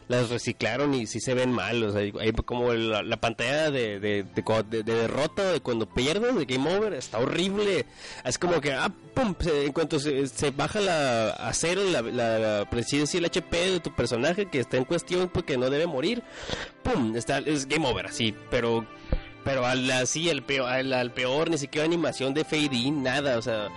las 0.09 0.31
reciclaron 0.31 0.95
y 0.95 1.07
sí 1.07 1.21
se 1.21 1.35
ven 1.35 1.51
mal, 1.51 1.83
o 1.83 1.93
sea, 1.93 2.01
hay 2.01 2.33
como 2.33 2.73
la, 2.73 3.03
la 3.03 3.17
pantalla 3.17 3.71
de, 3.71 3.99
de, 3.99 4.23
de, 4.23 4.83
de, 4.83 4.83
derrota, 4.83 5.53
de 5.53 5.61
cuando 5.61 5.87
pierdes, 5.87 6.37
de 6.37 6.45
game 6.45 6.77
over, 6.77 6.93
está 6.95 7.19
horrible, 7.19 7.87
es 8.25 8.39
como 8.39 8.61
que, 8.61 8.73
ah, 8.73 8.93
pum, 9.15 9.35
se, 9.41 9.67
en 9.67 9.73
cuanto 9.73 9.99
se, 9.99 10.27
se, 10.29 10.51
baja 10.51 10.81
la, 10.81 11.31
a 11.31 11.53
cero 11.53 11.83
la, 11.91 12.03
la, 12.03 12.71
presidencia 12.71 13.19
y 13.19 13.21
el 13.21 13.27
HP 13.27 13.71
de 13.71 13.81
tu 13.81 13.95
personaje 13.95 14.47
que 14.47 14.61
está 14.61 14.77
en 14.77 14.85
cuestión 14.85 15.29
porque 15.29 15.57
no 15.57 15.71
debe 15.71 15.87
morir, 15.87 16.23
pum, 16.83 17.17
está, 17.17 17.39
es 17.39 17.67
game 17.67 17.89
over, 17.89 18.07
así, 18.07 18.35
pero 18.51 18.87
pero 19.47 19.65
al, 19.65 19.89
así, 19.93 20.29
al 20.29 20.43
peor, 20.43 20.69
al, 20.69 20.93
al 20.93 21.13
peor, 21.13 21.51
ni 21.51 21.57
siquiera 21.57 21.87
animación 21.87 22.35
de 22.35 22.45
fade 22.45 22.75
in, 22.75 23.05
nada, 23.05 23.39
o 23.39 23.43
sea, 23.43 23.69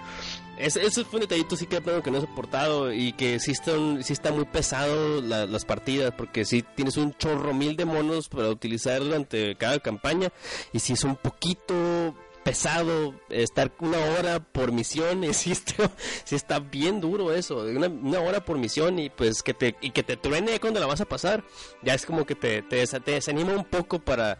ese, 0.59 0.85
ese, 0.85 1.05
fue 1.05 1.17
un 1.17 1.21
detallito 1.21 1.55
sí 1.55 1.65
que 1.65 1.79
que 1.81 2.11
no 2.11 2.17
he 2.17 2.21
soportado 2.21 2.91
y 2.91 3.13
que 3.13 3.39
sí, 3.39 3.51
están, 3.51 4.03
sí 4.03 4.13
está 4.13 4.31
muy 4.31 4.45
pesado 4.45 5.21
la, 5.21 5.45
las 5.45 5.65
partidas 5.65 6.13
porque 6.15 6.43
sí 6.45 6.63
tienes 6.75 6.97
un 6.97 7.13
chorro 7.13 7.53
mil 7.53 7.77
de 7.77 7.85
monos 7.85 8.27
para 8.27 8.49
utilizar 8.49 9.01
durante 9.01 9.55
cada 9.55 9.79
campaña 9.79 10.31
y 10.73 10.79
si 10.79 10.93
es 10.93 11.03
un 11.05 11.15
poquito 11.15 12.13
pesado 12.43 13.13
estar 13.29 13.71
una 13.79 13.99
hora 13.99 14.39
por 14.39 14.71
misión 14.71 15.23
sí 15.33 15.51
está, 15.51 15.91
sí 16.23 16.35
está 16.35 16.59
bien 16.59 17.01
duro 17.01 17.31
eso 17.31 17.59
una, 17.63 17.87
una, 17.87 18.19
hora 18.19 18.43
por 18.43 18.57
misión 18.57 18.99
y 18.99 19.09
pues 19.09 19.43
que 19.43 19.53
te 19.53 19.75
y 19.81 19.91
que 19.91 20.03
te 20.03 20.17
truene 20.17 20.59
cuando 20.59 20.79
la 20.79 20.87
vas 20.87 21.01
a 21.01 21.05
pasar 21.05 21.43
ya 21.83 21.93
es 21.93 22.05
como 22.05 22.25
que 22.25 22.35
te, 22.35 22.61
te, 22.61 22.85
te 22.85 23.11
desanima 23.11 23.53
un 23.53 23.65
poco 23.65 23.99
para 23.99 24.39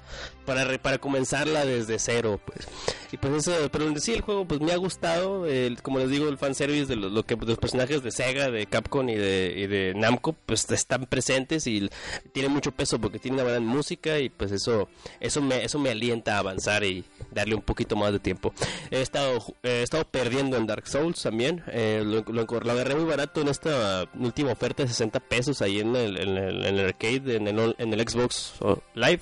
para 0.50 0.78
para 0.80 0.98
comenzarla 0.98 1.66
desde 1.66 2.00
cero 2.00 2.40
pues 2.44 2.68
y 3.12 3.18
pues 3.18 3.48
eso 3.48 3.70
pero 3.72 3.96
sí 4.00 4.14
el 4.14 4.22
juego 4.22 4.46
pues 4.46 4.62
me 4.62 4.72
ha 4.72 4.78
gustado 4.78 5.46
el, 5.46 5.82
como 5.82 6.00
les 6.00 6.10
digo 6.10 6.28
el 6.28 6.38
fanservice 6.38 6.88
de 6.88 6.96
lo, 6.96 7.10
lo 7.10 7.24
que 7.24 7.36
los 7.36 7.58
personajes 7.58 8.02
de 8.02 8.12
Sega 8.12 8.50
de 8.50 8.66
Capcom 8.66 9.08
y 9.10 9.16
de, 9.16 9.54
y 9.56 9.68
de 9.68 9.94
Namco 9.96 10.34
pues 10.34 10.70
están 10.72 11.06
presentes 11.06 11.68
y 11.68 11.90
tiene 12.32 12.50
mucho 12.50 12.72
peso 12.72 13.00
porque 13.00 13.20
tiene 13.20 13.36
una 13.36 13.44
buena 13.44 13.60
música 13.60 14.20
y 14.20 14.30
pues 14.30 14.52
eso 14.52 14.90
eso 15.20 15.42
me 15.42 15.64
eso 15.64 15.78
me 15.78 15.92
alienta 15.92 16.36
a 16.36 16.40
avanzar 16.40 16.84
y 16.84 17.04
darle 17.32 17.56
un 17.56 17.62
poquito 17.62 17.96
más 17.96 18.12
de 18.12 18.20
tiempo. 18.20 18.54
He 18.92 19.02
estado, 19.02 19.40
he 19.64 19.84
estado 19.84 20.06
perdiendo 20.06 20.58
en 20.58 20.68
Dark 20.68 20.88
Souls 20.88 21.22
también. 21.22 21.64
Eh, 21.68 22.02
lo, 22.04 22.24
lo, 22.32 22.46
lo, 22.46 22.72
agarré 22.72 22.96
muy 22.96 23.06
barato 23.06 23.42
en 23.42 23.50
esta 23.50 24.10
última 24.18 24.52
oferta 24.52 24.84
de 24.84 24.90
60 24.90 25.20
pesos 25.20 25.62
ahí 25.62 25.80
en 25.80 25.96
el, 25.96 26.18
en 26.18 26.38
el, 26.38 26.66
en 26.66 26.80
el 26.80 26.86
arcade, 26.86 27.36
en 27.36 27.48
el, 27.48 27.76
en 27.78 27.94
el 27.94 28.08
Xbox 28.08 28.54
Live. 28.96 29.22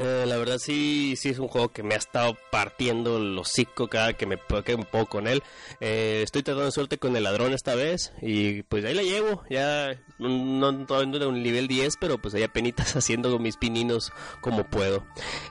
Eh, 0.00 0.24
la 0.26 0.36
verdad 0.36 0.58
sí, 0.58 1.14
sí 1.16 1.30
es 1.30 1.38
un 1.40 1.48
juego 1.48 1.70
que 1.70 1.82
me 1.82 1.94
ha 1.94 1.98
estado 1.98 2.36
partiendo 2.52 3.16
el 3.16 3.36
hocico 3.36 3.88
cada 3.88 4.12
que 4.12 4.26
me, 4.26 4.38
que 4.64 4.76
me 4.76 4.84
puedo 4.84 5.06
con 5.06 5.26
él. 5.26 5.42
Eh, 5.80 6.20
estoy 6.22 6.42
tratando 6.44 6.70
suerte 6.70 6.98
con 6.98 7.16
el 7.16 7.24
ladrón 7.24 7.52
esta 7.52 7.74
vez 7.74 8.12
y 8.22 8.62
pues 8.62 8.84
ahí 8.84 8.94
la 8.94 9.02
llevo. 9.02 9.42
Ya 9.50 9.98
no 10.18 10.86
todavía 10.86 11.18
no 11.18 11.28
un 11.28 11.42
nivel 11.42 11.66
10, 11.66 11.96
pero 12.00 12.18
pues 12.18 12.34
ahí 12.34 12.46
penitas 12.48 12.94
haciendo 12.96 13.36
mis 13.40 13.56
pininos 13.56 14.12
como 14.40 14.64
puedo. 14.64 15.04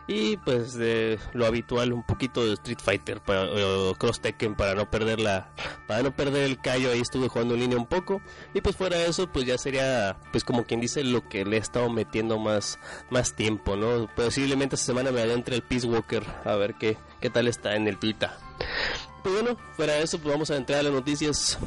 Y 0.08 0.38
pues 0.38 0.74
de 0.74 1.20
lo 1.34 1.46
habitual 1.46 1.92
un 1.92 2.04
poquito 2.04 2.46
de 2.46 2.54
Street 2.54 2.80
Fighter 2.82 3.22
para, 3.22 3.44
o 3.44 3.96
Cross 3.96 4.22
Tekken 4.22 4.56
para 4.56 4.76
no 4.76 4.90
perder 4.90 5.20
la 5.20 5.54
para 5.88 6.04
no 6.04 6.16
perder 6.16 6.44
el 6.44 6.60
callo. 6.62 6.92
Ahí 6.92 7.02
estuve 7.02 7.28
jugando 7.28 7.56
en 7.56 7.62
línea 7.62 7.78
un 7.78 7.88
poco 7.88 8.22
y 8.54 8.62
pues 8.62 8.78
fuera 8.78 8.98
de 8.98 9.08
eso 9.08 9.30
pues 9.30 9.46
ya 9.46 9.58
sería 9.58 10.18
pues 10.32 10.46
como 10.46 10.66
quien 10.66 10.80
dice 10.80 11.04
lo 11.04 11.28
que 11.28 11.44
le 11.44 11.58
he 11.58 11.60
estado 11.60 11.90
metiendo 11.90 12.40
más 12.40 12.80
más 13.10 13.36
tiempo, 13.36 13.76
¿no? 13.76 14.10
Pues 14.16 14.37
posiblemente 14.38 14.76
esta 14.76 14.86
semana 14.86 15.12
me 15.12 15.20
adentre 15.20 15.56
el 15.56 15.64
Peace 15.64 15.88
Walker 15.88 16.22
a 16.46 16.56
ver 16.58 16.76
qué, 16.76 16.96
qué 17.20 17.32
tal 17.32 17.48
está 17.48 17.76
en 17.76 17.88
el 17.88 17.98
Twitter. 17.98 18.30
Pues 19.24 19.34
bueno, 19.34 19.58
fuera 19.76 19.94
de 19.94 20.04
eso, 20.04 20.20
pues 20.20 20.32
vamos 20.32 20.52
a 20.52 20.58
entrar 20.58 20.82
a 20.82 20.84
las 20.84 20.94
noticias. 20.94 21.58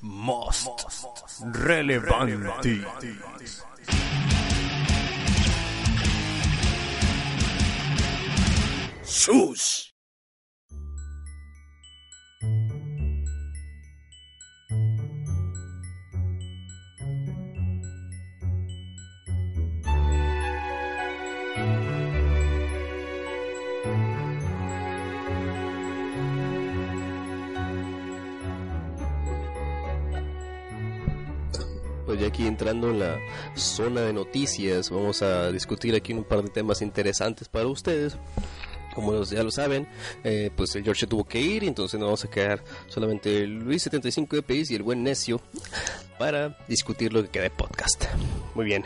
Most. 0.00 0.66
Sus. 9.04 9.87
Ya 32.18 32.28
aquí 32.28 32.46
entrando 32.46 32.90
en 32.90 33.00
la 33.00 33.18
zona 33.54 34.02
de 34.02 34.12
noticias, 34.12 34.90
vamos 34.90 35.22
a 35.22 35.50
discutir 35.52 35.94
aquí 35.94 36.12
un 36.12 36.24
par 36.24 36.42
de 36.42 36.50
temas 36.50 36.82
interesantes 36.82 37.48
para 37.48 37.66
ustedes. 37.66 38.16
Como 38.94 39.22
ya 39.22 39.42
lo 39.44 39.50
saben, 39.50 39.86
eh, 40.24 40.50
pues 40.56 40.74
el 40.74 40.82
George 40.82 41.06
tuvo 41.06 41.24
que 41.24 41.40
ir, 41.40 41.62
entonces 41.62 42.00
nos 42.00 42.08
vamos 42.08 42.24
a 42.24 42.30
quedar 42.30 42.64
solamente 42.88 43.46
Luis 43.46 43.82
75 43.82 44.36
de 44.36 44.42
país 44.42 44.70
y 44.70 44.74
el 44.74 44.82
buen 44.82 45.04
necio 45.04 45.40
para 46.18 46.56
discutir 46.68 47.12
lo 47.12 47.22
que 47.22 47.28
queda 47.28 47.44
de 47.44 47.50
podcast. 47.50 48.04
Muy 48.54 48.64
bien. 48.64 48.84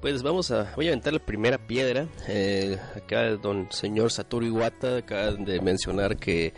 Pues 0.00 0.22
vamos 0.22 0.50
a, 0.52 0.72
voy 0.76 0.86
a 0.86 0.90
aventar 0.90 1.12
la 1.12 1.18
primera 1.18 1.58
piedra. 1.58 2.06
Eh, 2.28 2.78
acá 2.94 3.24
don 3.30 3.66
señor 3.72 4.12
Satoru 4.12 4.46
Iwata 4.46 4.98
acaba 4.98 5.32
de 5.32 5.60
mencionar 5.60 6.16
que 6.16 6.54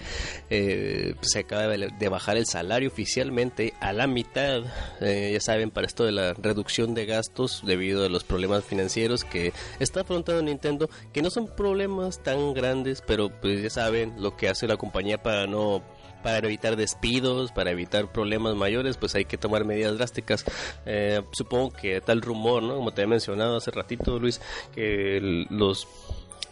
eh, 0.50 1.14
se 1.22 1.38
acaba 1.40 1.68
de 1.68 2.08
bajar 2.10 2.36
el 2.36 2.46
salario 2.46 2.88
oficialmente 2.88 3.72
a 3.80 3.92
la 3.92 4.06
mitad. 4.06 4.64
Eh, 5.00 5.30
ya 5.32 5.40
saben, 5.40 5.70
para 5.70 5.86
esto 5.86 6.04
de 6.04 6.12
la 6.12 6.34
reducción 6.34 6.92
de 6.94 7.06
gastos 7.06 7.62
debido 7.64 8.04
a 8.04 8.10
los 8.10 8.24
problemas 8.24 8.64
financieros 8.64 9.24
que 9.24 9.52
está 9.78 10.02
afrontando 10.02 10.42
Nintendo, 10.42 10.90
que 11.12 11.22
no 11.22 11.30
son 11.30 11.46
problemas 11.46 12.22
tan 12.22 12.52
grandes, 12.52 13.02
pero 13.06 13.30
pues 13.40 13.62
ya 13.62 13.70
saben 13.70 14.20
lo 14.20 14.36
que 14.36 14.48
hace 14.48 14.68
la 14.68 14.76
compañía 14.76 15.22
para 15.22 15.46
no 15.46 15.82
para 16.22 16.46
evitar 16.46 16.76
despidos, 16.76 17.52
para 17.52 17.70
evitar 17.70 18.10
problemas 18.10 18.54
mayores, 18.54 18.96
pues 18.96 19.14
hay 19.14 19.24
que 19.24 19.38
tomar 19.38 19.64
medidas 19.64 19.96
drásticas. 19.96 20.44
Eh, 20.86 21.22
supongo 21.32 21.70
que 21.70 22.00
tal 22.00 22.22
rumor, 22.22 22.62
¿no? 22.62 22.76
Como 22.76 22.92
te 22.92 23.02
he 23.02 23.06
mencionado 23.06 23.56
hace 23.56 23.70
ratito, 23.70 24.18
Luis, 24.18 24.40
que 24.74 25.46
los 25.50 25.86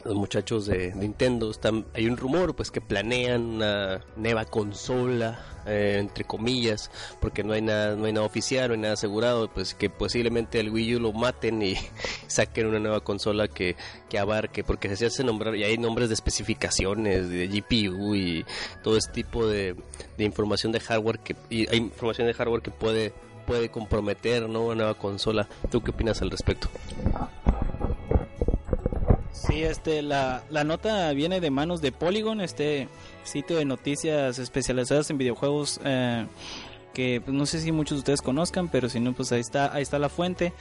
los 0.05 0.15
muchachos 0.15 0.67
de 0.67 0.95
Nintendo 0.95 1.51
están 1.51 1.87
hay 1.95 2.07
un 2.07 2.17
rumor 2.17 2.55
pues 2.55 2.71
que 2.71 2.81
planean 2.81 3.57
una 3.57 4.05
nueva 4.17 4.45
consola 4.45 5.45
eh, 5.67 5.97
entre 5.99 6.25
comillas 6.25 6.91
porque 7.21 7.43
no 7.43 7.53
hay 7.53 7.63
nada 7.63 7.97
no 7.97 8.05
hay 8.07 8.13
nada 8.13 8.27
oficial 8.27 8.69
no 8.69 8.75
hay 8.75 8.81
nada 8.81 8.95
asegurado 8.95 9.49
pues 9.53 9.75
que 9.75 9.91
posiblemente 9.91 10.61
el 10.61 10.71
Wii 10.71 10.97
U 10.97 11.01
lo 11.01 11.13
maten 11.13 11.63
y 11.63 11.75
saquen 12.27 12.67
una 12.67 12.79
nueva 12.79 13.01
consola 13.01 13.49
que, 13.49 13.77
que 14.09 14.19
abarque 14.19 14.65
porque 14.65 14.95
se 14.97 15.07
hace 15.07 15.25
nombrar 15.25 15.57
y 15.57 15.65
hay 15.65 15.79
nombres 15.79 16.09
de 16.09 16.15
especificaciones 16.15 17.29
de 17.29 17.49
GPU 17.49 18.15
y 18.15 18.45
todo 18.83 18.97
este 18.97 19.13
tipo 19.13 19.47
de, 19.47 19.75
de 20.17 20.25
información 20.25 20.73
de 20.73 20.81
hardware 20.81 21.19
que 21.19 21.37
y 21.51 21.69
hay 21.69 21.79
información 21.79 22.27
de 22.27 22.35
hardware 22.35 22.63
que 22.63 22.71
puede 22.71 23.13
puede 23.47 23.71
comprometer 23.71 24.49
¿no? 24.49 24.63
una 24.67 24.75
nueva 24.75 24.95
consola 24.95 25.49
¿tú 25.71 25.83
qué 25.83 25.91
opinas 25.91 26.23
al 26.23 26.31
respecto? 26.31 26.69
Sí, 29.49 29.63
este, 29.63 30.03
la, 30.03 30.43
la 30.51 30.63
nota 30.63 31.11
viene 31.13 31.41
de 31.41 31.51
manos 31.51 31.81
de 31.81 31.91
Polygon, 31.91 32.43
este 32.43 32.87
sitio 33.25 33.57
de 33.57 33.65
noticias 33.65 34.39
especializadas 34.39 35.09
en 35.09 35.17
videojuegos. 35.17 35.81
Eh, 35.85 36.27
que 36.93 37.21
pues, 37.25 37.35
no 37.35 37.47
sé 37.47 37.61
si 37.61 37.71
muchos 37.71 37.97
de 37.97 38.01
ustedes 38.01 38.21
conozcan, 38.21 38.69
pero 38.69 38.89
si 38.89 38.99
no, 39.01 39.13
pues 39.13 39.31
ahí 39.33 39.41
está, 39.41 39.73
ahí 39.73 39.83
está 39.83 39.99
la 39.99 40.09
fuente. 40.09 40.53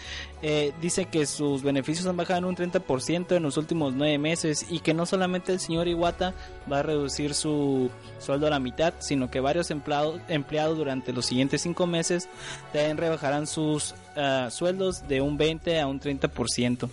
Eh, 0.41 0.72
dice 0.79 1.06
que 1.06 1.25
sus 1.25 1.63
beneficios 1.63 2.06
han 2.06 2.15
bajado 2.15 2.39
en 2.39 2.46
un 2.46 2.56
30% 2.56 3.36
en 3.36 3.44
los 3.44 3.58
últimos 3.58 3.94
nueve 3.94 4.17
meses 4.20 4.65
y 4.70 4.79
que 4.79 4.94
no 4.94 5.06
solamente 5.06 5.51
el 5.51 5.60
señor 5.60 5.88
Iwata 5.88 6.34
va 6.72 6.79
a 6.79 6.84
reducir 6.84 7.34
su 7.34 7.89
sueldo 8.20 8.48
a 8.48 8.51
la 8.51 8.60
mitad, 8.60 8.94
sino 9.00 9.32
que 9.32 9.39
varios 9.39 9.72
empleados, 9.72 10.22
empleados 10.27 10.77
durante 10.77 11.12
los 11.12 11.25
siguientes 11.25 11.62
cinco 11.62 11.88
meses 11.88 12.29
también 12.72 12.98
rebajarán 12.98 13.48
sus 13.48 13.96
ah, 14.15 14.50
sueldos 14.51 15.08
de 15.08 15.22
un 15.22 15.38
20 15.38 15.79
a 15.79 15.88
un 15.88 16.00
30%. 16.00 16.88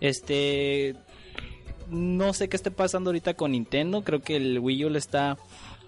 Este, 0.00 0.94
no 1.88 2.32
sé 2.32 2.48
qué 2.48 2.56
esté 2.56 2.70
pasando 2.70 3.10
ahorita 3.10 3.34
con 3.34 3.52
Nintendo. 3.52 4.02
Creo 4.02 4.20
que 4.20 4.36
el 4.36 4.58
Wii 4.58 4.86
U 4.86 4.90
le 4.90 4.98
está, 4.98 5.36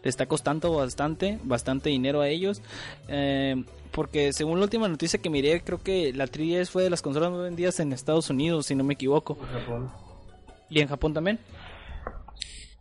le 0.02 0.10
está 0.10 0.26
costando 0.26 0.72
bastante, 0.72 1.38
bastante 1.42 1.90
dinero 1.90 2.20
a 2.20 2.28
ellos. 2.28 2.62
Eh, 3.08 3.64
porque 3.90 4.32
según 4.32 4.58
la 4.58 4.64
última 4.64 4.88
noticia 4.88 5.20
que 5.20 5.30
miré, 5.30 5.60
creo 5.62 5.82
que 5.82 6.12
la 6.12 6.26
3DS 6.26 6.68
fue 6.68 6.84
de 6.84 6.90
las 6.90 7.02
consolas 7.02 7.30
más 7.30 7.40
vendidas 7.40 7.80
en 7.80 7.92
Estados 7.92 8.30
Unidos, 8.30 8.66
si 8.66 8.74
no 8.74 8.84
me 8.84 8.94
equivoco. 8.94 9.36
Y 10.70 10.80
en 10.80 10.88
Japón 10.88 11.14
también. 11.14 11.38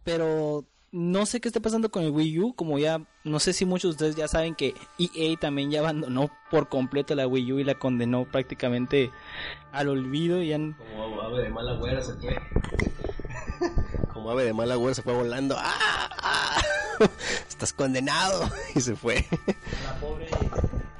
Pero 0.04 0.66
no 0.92 1.26
sé 1.26 1.42
qué 1.42 1.50
está 1.50 1.60
pasando 1.60 1.90
con 1.90 2.04
el 2.04 2.12
Wii 2.12 2.40
U, 2.40 2.54
como 2.54 2.80
ya, 2.80 3.02
no 3.24 3.40
sé 3.40 3.54
si 3.54 3.66
muchos 3.66 3.92
de 3.92 4.06
ustedes 4.06 4.16
ya 4.16 4.28
saben 4.28 4.56
que 4.56 4.74
EA 4.98 5.38
también 5.38 5.70
ya 5.70 5.80
abandonó 5.80 6.30
por 6.50 6.70
completo 6.70 7.14
la 7.16 7.28
Wii 7.28 7.54
U 7.54 7.60
y 7.60 7.64
la 7.64 7.76
condenó 7.76 8.26
prácticamente 8.26 9.12
al 9.72 9.90
olvido. 9.90 10.42
Y 10.42 10.54
han... 10.54 10.74
Como 10.74 11.22
ave 11.22 11.44
de 11.44 11.50
mala 11.50 11.74
güera 11.74 12.02
se 12.02 12.14
fue. 12.14 12.38
Como 14.14 14.32
ave 14.32 14.46
de 14.46 14.54
mala 14.54 14.76
güera 14.76 14.96
se 14.96 15.02
fue 15.02 15.14
volando. 15.14 15.56
¡Ah! 15.58 16.10
¡Ah! 16.22 16.62
Estás 17.50 17.74
condenado. 17.74 18.50
Y 18.76 18.82
se 18.82 18.96
fue. 18.96 19.26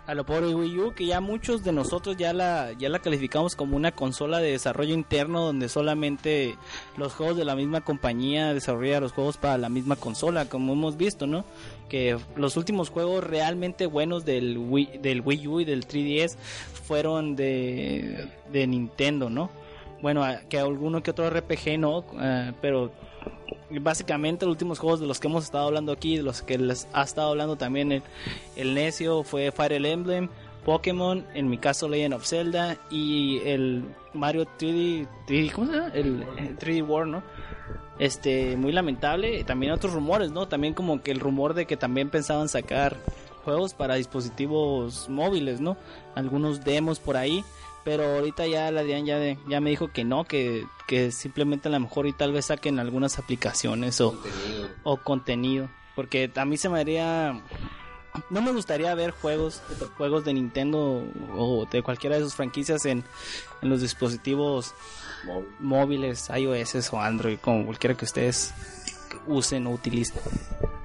A 0.08 0.14
lo 0.14 0.26
pobre 0.26 0.56
Wii 0.56 0.80
U, 0.80 0.94
que 0.94 1.06
ya 1.06 1.20
muchos 1.20 1.66
de 1.66 1.74
nosotros 1.74 2.16
ya 2.16 2.32
la, 2.32 2.72
ya 2.80 2.88
la 2.88 3.00
calificamos 3.00 3.58
como 3.58 3.76
una 3.76 3.92
consola 3.92 4.40
de 4.40 4.52
desarrollo 4.52 4.94
interno 4.94 5.42
donde 5.42 5.68
solamente 5.68 6.56
los 6.96 7.14
juegos 7.14 7.36
de 7.36 7.44
la 7.44 7.56
misma 7.56 7.82
compañía 7.82 8.54
desarrolla 8.54 9.02
los 9.02 9.12
juegos 9.12 9.36
para 9.36 9.58
la 9.58 9.68
misma 9.68 9.98
consola, 9.98 10.48
como 10.48 10.72
hemos 10.72 10.96
visto, 10.96 11.28
¿no? 11.28 11.44
Que 11.90 12.18
los 12.38 12.56
últimos 12.56 12.90
juegos 12.90 13.22
realmente 13.22 13.86
buenos 13.86 14.24
del 14.24 14.58
Wii, 14.58 15.00
del 15.02 15.20
Wii 15.20 15.48
U 15.48 15.60
y 15.60 15.66
del 15.66 15.86
3DS 15.86 16.38
fueron 16.86 17.36
de, 17.36 18.30
de 18.50 18.66
Nintendo, 18.66 19.30
¿no? 19.30 19.50
Bueno, 20.02 20.26
que 20.48 20.58
alguno 20.58 21.04
que 21.04 21.12
otro 21.12 21.30
RPG 21.30 21.80
no, 21.80 21.98
uh, 21.98 22.54
pero 22.62 22.92
básicamente 23.70 24.46
los 24.46 24.54
últimos 24.54 24.80
juegos 24.80 25.00
de 25.00 25.08
los 25.08 25.20
que 25.20 25.28
hemos 25.28 25.44
estado 25.44 25.68
hablando 25.68 25.92
aquí, 25.92 26.18
de 26.18 26.24
los 26.24 26.42
que 26.42 26.58
les 26.58 26.88
ha 26.94 27.04
estado 27.04 27.30
hablando 27.30 27.56
también 27.56 27.92
el, 27.92 28.04
el 28.56 28.74
necio, 28.74 29.24
fue 29.24 29.52
Fire 29.52 29.86
Emblem, 29.86 30.30
Pokémon, 30.66 31.26
en 31.34 31.50
mi 31.50 31.58
caso 31.58 31.88
Legend 31.88 32.16
of 32.16 32.26
Zelda 32.26 32.78
y 32.90 33.40
el 33.46 33.86
Mario 34.14 34.46
3D, 34.60 35.08
3D 35.28 35.52
¿cómo 35.52 35.68
se 35.68 35.74
llama? 35.78 35.92
El, 35.94 36.26
el 36.38 36.58
3D 36.58 36.88
World, 36.88 37.12
¿no? 37.14 37.24
Este, 38.00 38.56
muy 38.58 38.72
lamentable. 38.72 39.44
También 39.44 39.72
otros 39.72 39.94
rumores, 39.94 40.32
¿no? 40.32 40.48
También 40.48 40.74
como 40.74 41.02
que 41.02 41.12
el 41.12 41.20
rumor 41.20 41.54
de 41.54 41.66
que 41.66 41.78
también 41.78 42.10
pensaban 42.10 42.50
sacar 42.50 42.98
juegos 43.44 43.74
para 43.74 43.96
dispositivos 43.96 45.08
móviles, 45.08 45.62
¿no? 45.62 45.78
Algunos 46.16 46.64
demos 46.66 47.00
por 47.00 47.16
ahí 47.16 47.44
pero 47.88 48.04
ahorita 48.16 48.46
ya 48.48 48.70
la 48.70 48.82
Adrián 48.82 49.06
ya, 49.06 49.18
de, 49.18 49.40
ya 49.48 49.62
me 49.62 49.70
dijo 49.70 49.94
que 49.94 50.04
no, 50.04 50.26
que, 50.26 50.66
que 50.88 51.10
simplemente 51.10 51.70
a 51.70 51.72
lo 51.72 51.80
mejor 51.80 52.06
y 52.06 52.12
tal 52.12 52.34
vez 52.34 52.48
saquen 52.48 52.80
algunas 52.80 53.18
aplicaciones 53.18 54.02
o 54.02 54.12
contenido. 54.12 54.70
o 54.84 54.98
contenido, 54.98 55.70
porque 55.96 56.30
a 56.36 56.44
mí 56.44 56.58
se 56.58 56.68
me 56.68 56.82
haría 56.82 57.42
no 58.30 58.42
me 58.42 58.52
gustaría 58.52 58.94
ver 58.94 59.12
juegos 59.12 59.62
juegos 59.96 60.26
de 60.26 60.34
Nintendo 60.34 61.02
o 61.34 61.66
de 61.72 61.82
cualquiera 61.82 62.18
de 62.18 62.24
sus 62.24 62.36
franquicias 62.36 62.86
en, 62.86 63.06
en 63.62 63.70
los 63.70 63.80
dispositivos 63.80 64.74
Móvil. 65.26 65.48
móviles, 65.62 66.30
iOS 66.30 66.92
o 66.92 67.00
Android, 67.00 67.40
como 67.40 67.68
cualquiera 67.68 67.96
que 67.96 68.04
ustedes 68.04 68.54
usen 69.28 69.66
o 69.66 69.72
utilicen. 69.72 70.22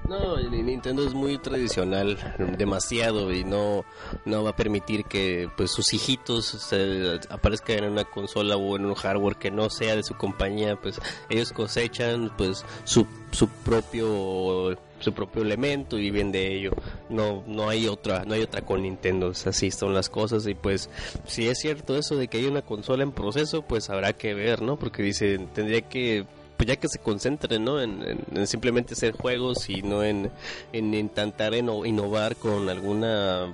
No, 0.07 0.37
Nintendo 0.37 1.05
es 1.05 1.13
muy 1.13 1.37
tradicional, 1.37 2.17
demasiado 2.57 3.31
y 3.31 3.43
no 3.45 3.85
no 4.25 4.43
va 4.43 4.49
a 4.49 4.55
permitir 4.55 5.05
que 5.05 5.49
pues 5.55 5.71
sus 5.71 5.93
hijitos 5.93 6.45
se 6.45 7.19
aparezcan 7.29 7.85
en 7.85 7.91
una 7.91 8.03
consola 8.03 8.57
o 8.57 8.75
en 8.75 8.85
un 8.85 8.95
hardware 8.95 9.37
que 9.37 9.49
no 9.49 9.69
sea 9.69 9.95
de 9.95 10.03
su 10.03 10.15
compañía, 10.15 10.75
pues 10.75 10.99
ellos 11.29 11.53
cosechan 11.53 12.31
pues 12.37 12.65
su 12.83 13.07
su 13.31 13.47
propio 13.47 14.77
su 14.99 15.13
propio 15.13 15.41
elemento 15.41 15.97
y 15.97 16.01
viven 16.01 16.31
de 16.31 16.53
ello. 16.53 16.71
No 17.09 17.43
no 17.47 17.69
hay 17.69 17.87
otra 17.87 18.25
no 18.25 18.33
hay 18.33 18.41
otra 18.41 18.61
con 18.61 18.81
Nintendo, 18.83 19.29
así 19.29 19.71
son 19.71 19.93
las 19.93 20.09
cosas 20.09 20.45
y 20.47 20.53
pues 20.53 20.89
si 21.25 21.47
es 21.47 21.59
cierto 21.59 21.95
eso 21.95 22.17
de 22.17 22.27
que 22.27 22.39
hay 22.39 22.45
una 22.45 22.61
consola 22.61 23.03
en 23.03 23.13
proceso, 23.13 23.61
pues 23.61 23.89
habrá 23.89 24.11
que 24.13 24.33
ver, 24.33 24.61
¿no? 24.61 24.77
Porque 24.77 25.01
dicen, 25.01 25.47
tendría 25.53 25.81
que 25.81 26.25
pues 26.63 26.77
ya 26.77 26.79
que 26.79 26.87
se 26.87 26.99
concentren 26.99 27.65
¿no? 27.65 27.81
en, 27.81 28.01
en, 28.03 28.19
en, 28.37 28.47
simplemente 28.47 28.93
hacer 28.93 29.17
juegos 29.17 29.69
y 29.69 29.81
no 29.81 30.01
en, 30.01 30.31
en 30.71 30.93
intentar 30.93 31.53
innovar 31.53 32.37
con 32.37 32.69
alguna 32.69 33.53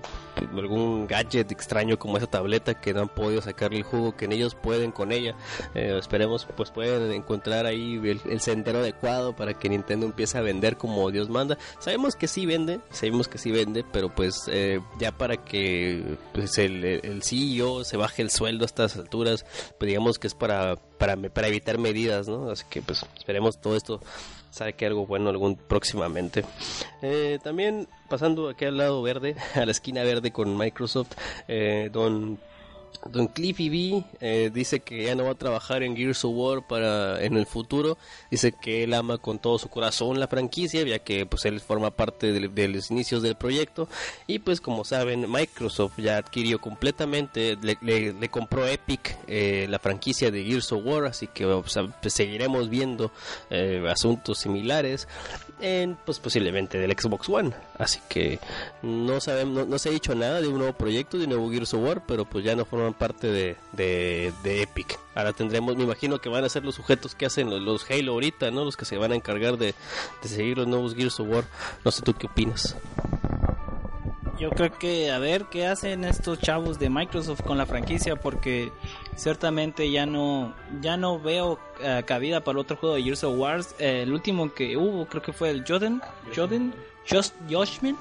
algún 0.56 1.08
gadget 1.08 1.52
extraño 1.52 1.98
como 1.98 2.17
esa 2.17 2.28
tableta 2.28 2.80
que 2.80 2.93
no 2.93 3.02
han 3.02 3.10
podido 3.10 3.41
sacarle 3.41 3.80
el 3.80 3.84
jugo 3.84 4.15
que 4.15 4.26
en 4.26 4.32
ellos 4.32 4.56
pueden 4.56 4.91
con 4.91 5.12
ella 5.12 5.36
eh, 5.74 5.98
esperemos 6.00 6.48
pues 6.56 6.69
pueden 6.69 7.12
encontrar 7.12 7.65
ahí 7.65 7.95
el, 7.95 8.22
el, 8.30 8.39
sendero 8.39 8.80
adecuado 8.80 9.36
para 9.36 9.56
que 9.56 9.69
Nintendo 9.69 10.06
empiece 10.06 10.38
a 10.38 10.41
vender 10.41 10.78
como 10.78 11.10
Dios 11.12 11.30
manda 11.30 11.58
sabemos 11.80 12.15
que 12.15 12.28
sí 12.28 12.45
vende 12.45 12.80
sabemos 12.91 13.28
que 13.28 13.39
sí 13.39 13.52
vende 13.52 13.84
pero 13.91 14.13
pues 14.13 14.43
eh, 14.48 14.80
ya 15.00 15.12
para 15.12 15.38
que 15.38 16.17
pues, 16.34 16.58
el, 16.60 16.86
el 16.86 17.24
CEO 17.24 17.84
se 17.84 17.98
baje 17.98 18.22
el 18.22 18.30
sueldo 18.30 18.65
a 18.65 18.67
estas 18.67 18.95
alturas 18.98 19.45
pues 19.78 19.88
digamos 19.88 20.19
que 20.19 20.28
es 20.28 20.36
para 20.36 20.78
para, 20.99 21.15
para 21.17 21.47
evitar 21.47 21.79
medidas, 21.79 22.27
¿no? 22.27 22.51
Así 22.51 22.63
que 22.69 22.83
pues 22.83 23.03
esperemos 23.17 23.59
todo 23.59 23.75
esto 23.75 23.99
saque 24.51 24.85
algo 24.85 25.07
bueno 25.07 25.29
algún 25.29 25.55
próximamente. 25.55 26.43
Eh, 27.01 27.39
también 27.43 27.88
pasando 28.09 28.49
aquí 28.49 28.65
al 28.65 28.77
lado 28.77 29.01
verde, 29.01 29.35
a 29.55 29.65
la 29.65 29.71
esquina 29.71 30.03
verde 30.03 30.31
con 30.31 30.55
Microsoft, 30.57 31.13
eh, 31.47 31.89
don 31.91 32.39
Don 33.05 33.27
Cliffy 33.27 33.69
B 33.69 34.03
eh, 34.19 34.51
dice 34.53 34.81
que 34.81 35.05
ya 35.05 35.15
no 35.15 35.25
va 35.25 35.31
a 35.31 35.35
trabajar 35.35 35.83
en 35.83 35.95
Gears 35.95 36.25
of 36.25 36.33
War 36.35 36.67
para 36.67 37.23
en 37.23 37.38
el 37.38 37.45
futuro. 37.45 37.97
Dice 38.29 38.51
que 38.51 38.83
él 38.83 38.93
ama 38.93 39.17
con 39.17 39.39
todo 39.39 39.57
su 39.57 39.69
corazón 39.69 40.19
la 40.19 40.27
franquicia, 40.27 40.83
ya 40.83 40.99
que 40.99 41.25
pues 41.25 41.45
él 41.45 41.59
forma 41.62 41.91
parte 41.91 42.31
de, 42.31 42.67
los 42.67 42.91
inicios 42.91 43.21
del 43.21 43.35
proyecto. 43.35 43.88
Y 44.27 44.39
pues 44.39 44.59
como 44.62 44.83
saben, 44.83 45.31
Microsoft 45.31 45.97
ya 45.97 46.17
adquirió 46.17 46.59
completamente, 46.59 47.57
le, 47.62 48.29
compró 48.29 48.67
Epic 48.67 49.17
eh, 49.27 49.65
la 49.69 49.79
franquicia 49.79 50.29
de 50.29 50.43
Gears 50.43 50.71
of 50.71 50.85
War, 50.85 51.05
así 51.05 51.27
que 51.27 51.45
pues, 51.45 52.13
seguiremos 52.13 52.69
viendo 52.69 53.12
eh, 53.49 53.83
asuntos 53.89 54.39
similares 54.39 55.07
en 55.62 55.97
pues 56.05 56.19
posiblemente 56.19 56.77
del 56.77 56.91
Xbox 56.91 57.29
One. 57.29 57.53
Así 57.77 57.99
que 58.07 58.39
no 58.81 59.19
no, 59.45 59.65
no, 59.65 59.79
se 59.79 59.89
ha 59.89 59.91
dicho 59.91 60.15
nada 60.15 60.41
de 60.41 60.47
un 60.47 60.57
nuevo 60.57 60.73
proyecto 60.73 61.17
de 61.17 61.27
nuevo 61.27 61.49
Gears 61.49 61.73
of 61.73 61.83
War, 61.83 62.03
pero 62.05 62.25
pues 62.25 62.43
ya 62.43 62.55
no 62.55 62.65
parte 62.93 63.28
de, 63.28 63.58
de, 63.73 64.34
de, 64.43 64.62
Epic. 64.62 64.99
Ahora 65.15 65.34
tendremos, 65.34 65.75
me 65.75 65.84
imagino 65.84 66.19
que 66.19 66.30
van 66.30 66.43
a 66.43 66.49
ser 66.49 66.63
los 66.63 66.75
sujetos 66.75 67.15
que 67.15 67.25
hacen 67.25 67.49
los, 67.65 67.89
Halo 67.89 68.13
ahorita, 68.13 68.52
¿no? 68.52 68.65
Los 68.65 68.78
que 68.78 68.86
se 68.86 68.97
van 68.97 69.12
a 69.12 69.15
encargar 69.15 69.58
de, 69.58 69.75
de 70.21 70.30
seguir 70.30 70.58
los 70.58 70.67
nuevos 70.67 70.95
Gears 70.95 71.19
of 71.19 71.28
War. 71.30 71.43
No 71.84 71.91
sé 71.91 72.02
tú 72.02 72.13
qué 72.13 72.28
opinas. 72.28 72.75
Yo 74.39 74.52
creo 74.52 74.71
que 74.71 75.12
a 75.12 75.19
ver 75.19 75.47
qué 75.52 75.67
hacen 75.67 76.06
estos 76.06 76.39
chavos 76.39 76.80
de 76.80 76.89
Microsoft 76.89 77.41
con 77.41 77.58
la 77.58 77.65
franquicia 77.65 78.15
porque 78.15 78.71
ciertamente 79.17 79.91
ya 79.91 80.06
no 80.06 80.56
ya 80.82 80.95
no 80.95 81.19
veo 81.19 81.54
uh, 81.54 82.06
cabida 82.06 82.41
para 82.41 82.60
otro 82.60 82.78
juego 82.78 82.95
de 82.95 83.04
Gears 83.04 83.25
of 83.25 83.38
Wars. 83.38 83.75
Eh, 83.80 84.04
el 84.04 84.13
último 84.13 84.54
que 84.54 84.78
hubo 84.78 85.06
creo 85.08 85.21
que 85.21 85.34
fue 85.34 85.49
el 85.49 85.65
Jordan, 85.67 86.02
Jordan, 86.34 86.73
Just 87.10 87.36
Joshman. 87.49 87.97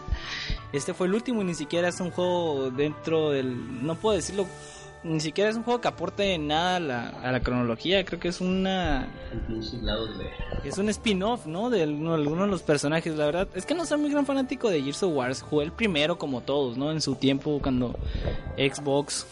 Este 0.72 0.94
fue 0.94 1.08
el 1.08 1.14
último 1.14 1.42
y 1.42 1.44
ni 1.44 1.54
siquiera 1.54 1.88
es 1.88 1.98
un 1.98 2.12
juego 2.12 2.70
dentro 2.70 3.30
del 3.30 3.84
no 3.84 3.96
puedo 3.96 4.14
decirlo 4.14 4.46
ni 5.04 5.20
siquiera 5.20 5.48
es 5.50 5.56
un 5.56 5.62
juego 5.62 5.80
que 5.80 5.88
aporte 5.88 6.36
nada 6.38 6.76
a 6.76 6.80
la, 6.80 7.08
a 7.08 7.32
la 7.32 7.40
cronología, 7.40 8.04
creo 8.04 8.18
que 8.18 8.28
es 8.28 8.40
una... 8.40 9.08
Es 10.64 10.78
un 10.78 10.88
spin-off, 10.88 11.46
¿no? 11.46 11.70
De 11.70 11.82
alguno 11.82 12.16
de 12.16 12.46
los 12.48 12.62
personajes, 12.62 13.16
la 13.16 13.26
verdad. 13.26 13.48
Es 13.54 13.64
que 13.64 13.74
no 13.74 13.84
soy 13.86 13.98
muy 13.98 14.10
gran 14.10 14.26
fanático 14.26 14.68
de 14.68 14.82
Gears 14.82 15.02
of 15.02 15.14
Wars, 15.14 15.42
jugué 15.42 15.66
el 15.66 15.72
primero 15.72 16.18
como 16.18 16.40
todos, 16.40 16.76
¿no? 16.76 16.90
En 16.90 17.00
su 17.00 17.14
tiempo 17.14 17.60
cuando 17.62 17.96
Xbox 18.56 19.26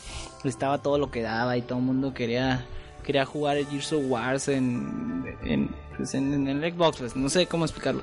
estaba 0.44 0.79
todo 0.83 0.98
lo 0.98 1.11
que 1.11 1.22
daba 1.22 1.57
y 1.57 1.62
todo 1.62 1.79
el 1.79 1.85
mundo 1.85 2.14
quería 2.14 2.64
quería 3.02 3.24
jugar 3.24 3.57
el 3.57 3.66
Gears 3.66 3.92
of 3.92 4.02
Wars 4.09 4.48
en, 4.48 5.37
en, 5.44 5.70
pues 5.96 6.14
en, 6.14 6.48
en 6.48 6.62
el 6.62 6.72
Xbox, 6.72 6.98
pues 6.98 7.16
no 7.16 7.29
sé 7.29 7.46
cómo 7.46 7.64
explicarlo. 7.64 8.02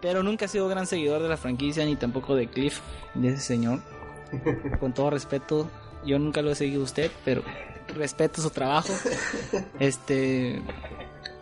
Pero 0.00 0.22
nunca 0.22 0.44
he 0.44 0.48
sido 0.48 0.68
gran 0.68 0.86
seguidor 0.86 1.22
de 1.22 1.28
la 1.28 1.36
franquicia 1.36 1.84
ni 1.84 1.96
tampoco 1.96 2.36
de 2.36 2.46
Cliff, 2.46 2.80
de 3.14 3.28
ese 3.28 3.40
señor. 3.40 3.80
Con 4.78 4.92
todo 4.92 5.10
respeto, 5.10 5.68
yo 6.04 6.18
nunca 6.18 6.42
lo 6.42 6.50
he 6.50 6.54
seguido 6.54 6.82
a 6.82 6.84
usted, 6.84 7.10
pero 7.24 7.42
respeto 7.94 8.42
su 8.42 8.50
trabajo. 8.50 8.92
Este 9.78 10.62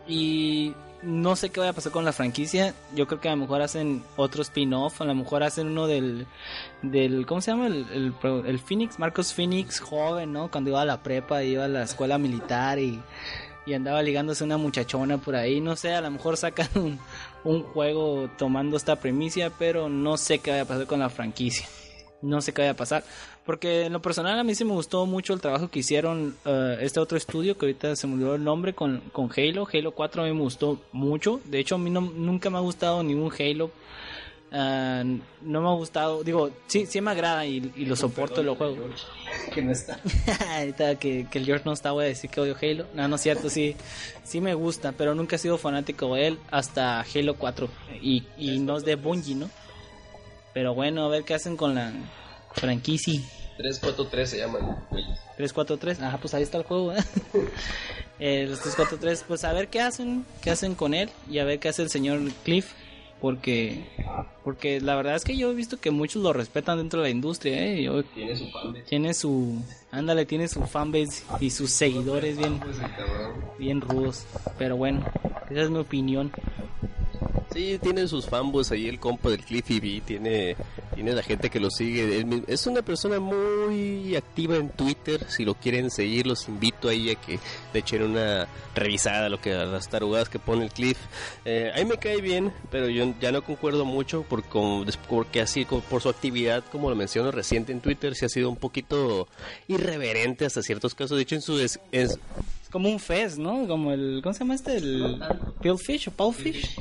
y 0.07 0.75
no 1.05 1.37
sé 1.37 1.51
qué 1.51 1.61
vaya 1.61 1.71
a 1.71 1.75
pasar 1.75 1.93
con 1.93 2.05
la 2.05 2.13
franquicia. 2.13 2.75
Yo 2.95 3.07
creo 3.07 3.21
que 3.21 3.29
a 3.29 3.33
lo 3.33 3.37
mejor 3.39 3.63
hacen 3.63 4.03
otro 4.17 4.43
spin-off, 4.43 5.01
a 5.01 5.05
lo 5.05 5.15
mejor 5.15 5.43
hacen 5.43 5.69
uno 5.69 5.87
del, 5.87 6.27
del 6.83 7.27
¿cómo 7.27 7.41
se 7.41 7.51
llama? 7.51 7.67
El, 7.67 7.87
el, 7.93 8.15
el 8.47 8.59
Phoenix, 8.59 8.99
Marcos 8.99 9.33
Phoenix, 9.33 9.81
joven, 9.81 10.33
¿no? 10.33 10.51
Cuando 10.51 10.71
iba 10.71 10.83
a 10.83 10.87
la 10.87 11.03
prepa, 11.03 11.43
iba 11.43 11.65
a 11.65 11.69
la 11.69 11.83
escuela 11.83 12.19
militar 12.19 12.79
y, 12.79 13.01
y 13.67 13.75
andaba 13.75 14.03
ligándose 14.03 14.45
una 14.45 14.57
muchachona 14.57 15.19
por 15.19 15.37
ahí. 15.37 15.61
No 15.61 15.77
sé, 15.77 15.95
a 15.95 16.01
lo 16.01 16.11
mejor 16.11 16.37
sacan 16.37 16.69
un, 16.75 16.99
un 17.45 17.63
juego 17.63 18.31
tomando 18.39 18.77
esta 18.77 18.97
premisa, 18.97 19.51
pero 19.59 19.89
no 19.89 20.17
sé 20.17 20.39
qué 20.39 20.51
vaya 20.51 20.63
a 20.63 20.67
pasar 20.67 20.87
con 20.87 21.01
la 21.01 21.11
franquicia. 21.11 21.67
No 22.23 22.41
sé 22.41 22.55
qué 22.55 22.63
vaya 22.63 22.73
a 22.73 22.77
pasar. 22.77 23.05
Porque 23.45 23.85
en 23.85 23.93
lo 23.93 24.01
personal 24.01 24.39
a 24.39 24.45
mí 24.45 24.55
sí 24.55 24.65
me 24.65 24.73
gustó 24.73 25.05
mucho 25.05 25.35
el 25.35 25.41
trabajo 25.41 25.69
que 25.69 25.81
hicieron 25.81 26.35
uh, 26.47 26.81
este 26.81 26.99
otro 26.99 27.19
estudio, 27.19 27.59
que 27.59 27.67
ahorita 27.67 27.95
se 27.95 28.07
me 28.07 28.15
olvidó 28.15 28.35
el 28.37 28.45
nombre, 28.45 28.73
con, 28.73 29.01
con 29.13 29.31
Halo. 29.37 29.69
Halo 29.71 29.93
4 29.93 30.23
a 30.23 30.27
mí 30.27 30.33
me 30.33 30.41
gustó 30.41 30.81
mucho. 30.93 31.41
De 31.45 31.59
hecho, 31.59 31.75
a 31.75 31.79
mí 31.79 31.91
no, 31.91 32.01
nunca 32.01 32.49
me 32.49 32.57
ha 32.57 32.63
gustado 32.63 33.03
ningún 33.03 33.31
Halo. 33.39 33.71
Uh, 34.51 35.19
no 35.43 35.61
me 35.61 35.69
ha 35.69 35.73
gustado, 35.73 36.23
digo, 36.23 36.51
sí, 36.69 36.87
sí 36.87 37.01
me 37.01 37.11
agrada 37.11 37.45
y, 37.45 37.73
y 37.77 37.87
lo 37.87 37.97
soporto 37.97 38.41
y 38.41 38.45
lo 38.45 38.55
juego. 38.55 38.77
Que 39.53 39.61
no 39.61 39.73
está. 39.73 40.01
ahorita 40.57 40.95
que, 40.99 41.27
que 41.31 41.39
el 41.39 41.45
George 41.45 41.65
no 41.67 41.73
está, 41.73 41.93
voy 41.93 42.07
a 42.07 42.09
decir 42.09 42.31
que 42.31 42.41
odio 42.41 42.57
Halo. 42.61 42.87
No, 42.95 43.07
no 43.09 43.17
es 43.17 43.21
cierto, 43.21 43.51
sí, 43.51 43.77
sí 44.23 44.41
me 44.41 44.55
gusta, 44.55 44.93
pero 44.93 45.15
nunca 45.15 45.37
he 45.37 45.39
sido 45.39 45.59
fanático 45.59 46.15
de 46.15 46.29
él 46.29 46.39
hasta 46.51 47.01
Halo 47.01 47.35
4. 47.35 47.69
Y, 48.01 48.25
y 48.39 48.59
no 48.61 48.79
es 48.79 48.85
de 48.85 48.95
Bungie, 48.95 49.35
¿no? 49.35 49.51
Pero 50.55 50.73
bueno, 50.73 51.05
a 51.05 51.09
ver 51.09 51.25
qué 51.25 51.35
hacen 51.35 51.57
con 51.57 51.75
la 51.75 51.93
franquicia. 52.55 53.21
343 53.57 54.31
se 54.31 54.39
llaman. 54.39 54.77
343, 55.37 56.01
ajá, 56.01 56.19
pues 56.19 56.35
ahí 56.35 56.43
está 56.43 56.59
el 56.59 56.65
juego. 56.65 56.93
¿eh? 56.93 56.99
eh, 58.19 58.47
los 58.49 58.61
343, 58.61 59.25
pues 59.27 59.45
a 59.45 59.53
ver 59.53 59.69
qué 59.69 59.81
hacen, 59.81 60.25
qué 60.43 60.51
hacen 60.51 60.75
con 60.75 60.95
él 60.95 61.11
y 61.31 61.39
a 61.39 61.45
ver 61.45 61.59
qué 61.61 61.69
hace 61.69 61.83
el 61.83 61.91
señor 61.91 62.21
Cliff. 62.45 62.73
Porque, 63.21 63.87
porque 64.43 64.83
la 64.83 64.97
verdad 64.97 65.15
es 65.15 65.25
que 65.25 65.35
yo 65.35 65.51
he 65.51 65.55
visto 65.55 65.81
que 65.81 65.91
muchos 65.91 66.23
lo 66.23 66.35
respetan 66.35 66.77
dentro 66.77 67.01
de 67.01 67.05
la 67.05 67.11
industria, 67.11 67.57
¿eh? 67.59 67.83
Yo, 67.83 68.03
tiene 68.03 68.37
su 68.37 68.51
fanbase. 68.51 68.83
Tiene 68.83 69.15
su, 69.15 69.63
ándale, 69.91 70.27
tiene 70.27 70.47
su 70.47 70.67
fanbase 70.67 71.25
y 71.41 71.49
sus 71.49 71.71
seguidores 71.71 72.37
bien, 72.37 72.61
bien 73.59 73.81
rudos. 73.81 74.27
Pero 74.59 74.77
bueno, 74.77 75.07
esa 75.49 75.63
es 75.63 75.71
mi 75.71 75.79
opinión. 75.79 76.33
Sí, 77.55 77.79
tiene 77.81 78.09
sus 78.09 78.27
fanboys 78.27 78.73
ahí 78.73 78.89
el 78.89 78.99
compa 78.99 79.31
del 79.31 79.45
Cliffy 79.45 79.79
B, 79.79 80.03
tiene, 80.05 80.57
tiene 80.95 81.13
la 81.13 81.23
gente 81.23 81.51
que 81.51 81.61
lo 81.61 81.71
sigue. 81.71 82.25
Es 82.47 82.67
una 82.67 82.83
persona 82.83 83.21
muy 83.21 84.17
activa 84.17 84.57
en 84.57 84.71
Twitter, 84.71 85.25
si 85.29 85.45
lo 85.45 85.55
quieren 85.55 85.91
seguir 85.91 86.27
los 86.27 86.49
invito 86.49 86.89
ahí 86.89 87.11
a 87.11 87.15
que 87.17 87.39
le 87.73 87.81
echen 87.81 88.03
una 88.03 88.47
revisada 88.75 89.27
a 89.27 89.29
lo 89.29 89.41
que 89.41 89.53
a 89.53 89.65
las 89.65 89.89
tarugadas 89.89 90.29
que 90.29 90.39
pone 90.39 90.65
el 90.65 90.71
Cliff. 90.71 90.99
Eh, 91.45 91.71
ahí 91.75 91.85
me 91.85 91.99
cae 91.99 92.21
bien, 92.21 92.53
pero 92.71 92.89
yo 92.89 93.15
ya 93.21 93.33
no 93.33 93.43
concuerdo 93.43 93.85
mucho 93.85 94.23
por, 94.23 94.45
con, 94.45 94.87
porque 95.09 95.41
así 95.41 95.65
por 95.65 96.03
su 96.03 96.09
actividad, 96.09 96.65
como 96.71 96.91
lo 96.91 96.97
menciono 96.97 97.31
reciente 97.31 97.73
en 97.73 97.81
Twitter, 97.81 98.15
sí 98.15 98.25
ha 98.25 98.29
sido 98.29 98.49
un 98.49 98.57
poquito 98.57 99.29
irreverente 99.69 100.45
hasta 100.45 100.63
ciertos 100.63 100.95
casos. 100.95 101.17
De 101.17 101.23
hecho, 101.23 101.35
en 101.35 101.43
su... 101.43 101.59
Es, 101.59 101.81
es, 101.93 102.19
como 102.71 102.89
un 102.89 102.99
fez, 102.99 103.39
¿no? 103.39 103.69
Como 103.69 103.93
el, 103.93 104.21
¿cómo 104.21 104.33
se 104.33 104.41
llama 104.41 104.57
este? 104.57 104.77
El 104.77 105.23
Pillfish 105.63 106.09
o 106.09 106.11
Pillfish. 106.11 106.77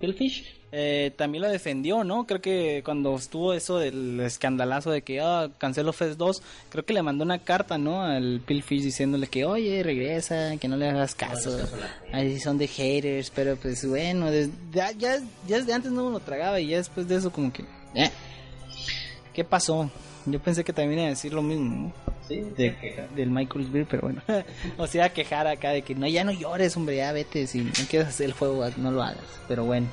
Pillfish. 0.00 0.59
Eh, 0.72 1.10
también 1.16 1.42
lo 1.42 1.50
defendió, 1.50 2.04
¿no? 2.04 2.26
Creo 2.26 2.40
que 2.40 2.82
cuando 2.84 3.16
estuvo 3.16 3.52
eso 3.52 3.78
del 3.78 4.20
escandalazo 4.20 4.92
de 4.92 5.02
que 5.02 5.20
ah, 5.20 5.50
canceló 5.58 5.92
Fest 5.92 6.16
2, 6.16 6.42
creo 6.68 6.84
que 6.84 6.92
le 6.92 7.02
mandó 7.02 7.24
una 7.24 7.40
carta, 7.40 7.76
¿no? 7.76 8.02
Al 8.02 8.40
Pillfish 8.44 8.84
diciéndole 8.84 9.26
que, 9.26 9.44
oye, 9.44 9.82
regresa, 9.82 10.56
que 10.58 10.68
no 10.68 10.76
le 10.76 10.88
hagas 10.88 11.16
caso. 11.16 11.58
Ahí 12.12 12.38
son 12.38 12.56
de 12.56 12.68
haters, 12.68 13.30
pero 13.30 13.56
pues 13.56 13.84
bueno, 13.86 14.30
desde, 14.30 14.52
ya, 14.72 14.92
ya, 14.92 15.18
ya 15.48 15.58
desde 15.58 15.72
antes 15.72 15.90
no 15.90 16.06
me 16.06 16.12
lo 16.12 16.20
tragaba 16.20 16.60
y 16.60 16.68
ya 16.68 16.76
después 16.76 17.08
de 17.08 17.16
eso 17.16 17.32
como 17.32 17.52
que, 17.52 17.64
eh, 17.94 18.10
¿qué 19.34 19.42
pasó? 19.42 19.90
Yo 20.26 20.38
pensé 20.38 20.62
que 20.62 20.72
también 20.72 21.00
iba 21.00 21.06
a 21.06 21.10
decir 21.10 21.32
lo 21.32 21.42
mismo, 21.42 21.74
¿no? 21.74 21.92
Sí, 22.28 22.42
de, 22.56 23.08
del 23.16 23.30
Michael 23.30 23.66
Beer, 23.70 23.86
pero 23.90 24.02
bueno. 24.02 24.22
o 24.78 24.86
sea, 24.86 25.12
quejar 25.12 25.48
acá 25.48 25.70
de 25.70 25.82
que 25.82 25.96
no, 25.96 26.06
ya 26.06 26.22
no 26.22 26.30
llores, 26.30 26.76
hombre, 26.76 26.96
ya 26.96 27.10
vete. 27.10 27.48
Si 27.48 27.62
no 27.62 27.72
quieres 27.88 28.06
hacer 28.06 28.26
el 28.26 28.34
juego, 28.34 28.64
no 28.76 28.92
lo 28.92 29.02
hagas. 29.02 29.24
Pero 29.48 29.64
bueno. 29.64 29.88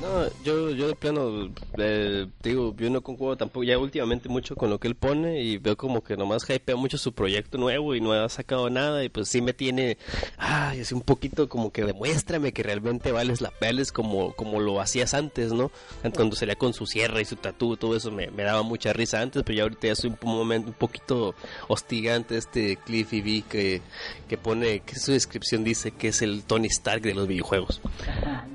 No, 0.00 0.28
yo, 0.44 0.70
yo 0.70 0.86
de 0.86 0.94
plano, 0.94 1.50
eh, 1.76 2.28
digo, 2.40 2.72
yo 2.76 2.88
no 2.88 3.00
concuerdo 3.00 3.36
tampoco 3.36 3.64
ya 3.64 3.76
últimamente 3.78 4.28
mucho 4.28 4.54
con 4.54 4.70
lo 4.70 4.78
que 4.78 4.86
él 4.86 4.94
pone 4.94 5.42
y 5.42 5.58
veo 5.58 5.76
como 5.76 6.04
que 6.04 6.16
nomás 6.16 6.48
hypea 6.48 6.76
mucho 6.76 6.98
su 6.98 7.12
proyecto 7.12 7.58
nuevo 7.58 7.96
y 7.96 8.00
no 8.00 8.12
ha 8.12 8.28
sacado 8.28 8.70
nada 8.70 9.02
y 9.02 9.08
pues 9.08 9.28
sí 9.28 9.42
me 9.42 9.52
tiene, 9.54 9.98
ay, 10.36 10.82
así 10.82 10.94
un 10.94 11.00
poquito 11.00 11.48
como 11.48 11.72
que 11.72 11.84
demuéstrame 11.84 12.52
que 12.52 12.62
realmente 12.62 13.10
vales 13.10 13.40
la 13.40 13.52
vales 13.60 13.90
como, 13.90 14.34
como 14.34 14.60
lo 14.60 14.80
hacías 14.80 15.14
antes, 15.14 15.52
¿no? 15.52 15.72
Cuando 16.14 16.36
salía 16.36 16.54
con 16.54 16.74
su 16.74 16.86
sierra 16.86 17.20
y 17.20 17.24
su 17.24 17.34
tatú, 17.34 17.76
todo 17.76 17.96
eso 17.96 18.12
me, 18.12 18.30
me 18.30 18.44
daba 18.44 18.62
mucha 18.62 18.92
risa 18.92 19.20
antes, 19.20 19.42
pero 19.42 19.56
ya 19.56 19.62
ahorita 19.64 19.88
ya 19.88 19.96
soy 19.96 20.10
un 20.10 20.30
momento 20.30 20.68
un 20.68 20.74
poquito 20.74 21.34
hostigante 21.66 22.36
este 22.36 22.76
Cliffy 22.76 23.20
B 23.20 23.42
que, 23.48 23.82
que 24.28 24.38
pone, 24.38 24.78
que 24.80 24.94
su 24.94 25.10
descripción 25.10 25.64
dice 25.64 25.90
que 25.90 26.08
es 26.08 26.22
el 26.22 26.44
Tony 26.44 26.68
Stark 26.68 27.02
de 27.02 27.14
los 27.14 27.26
videojuegos. 27.26 27.80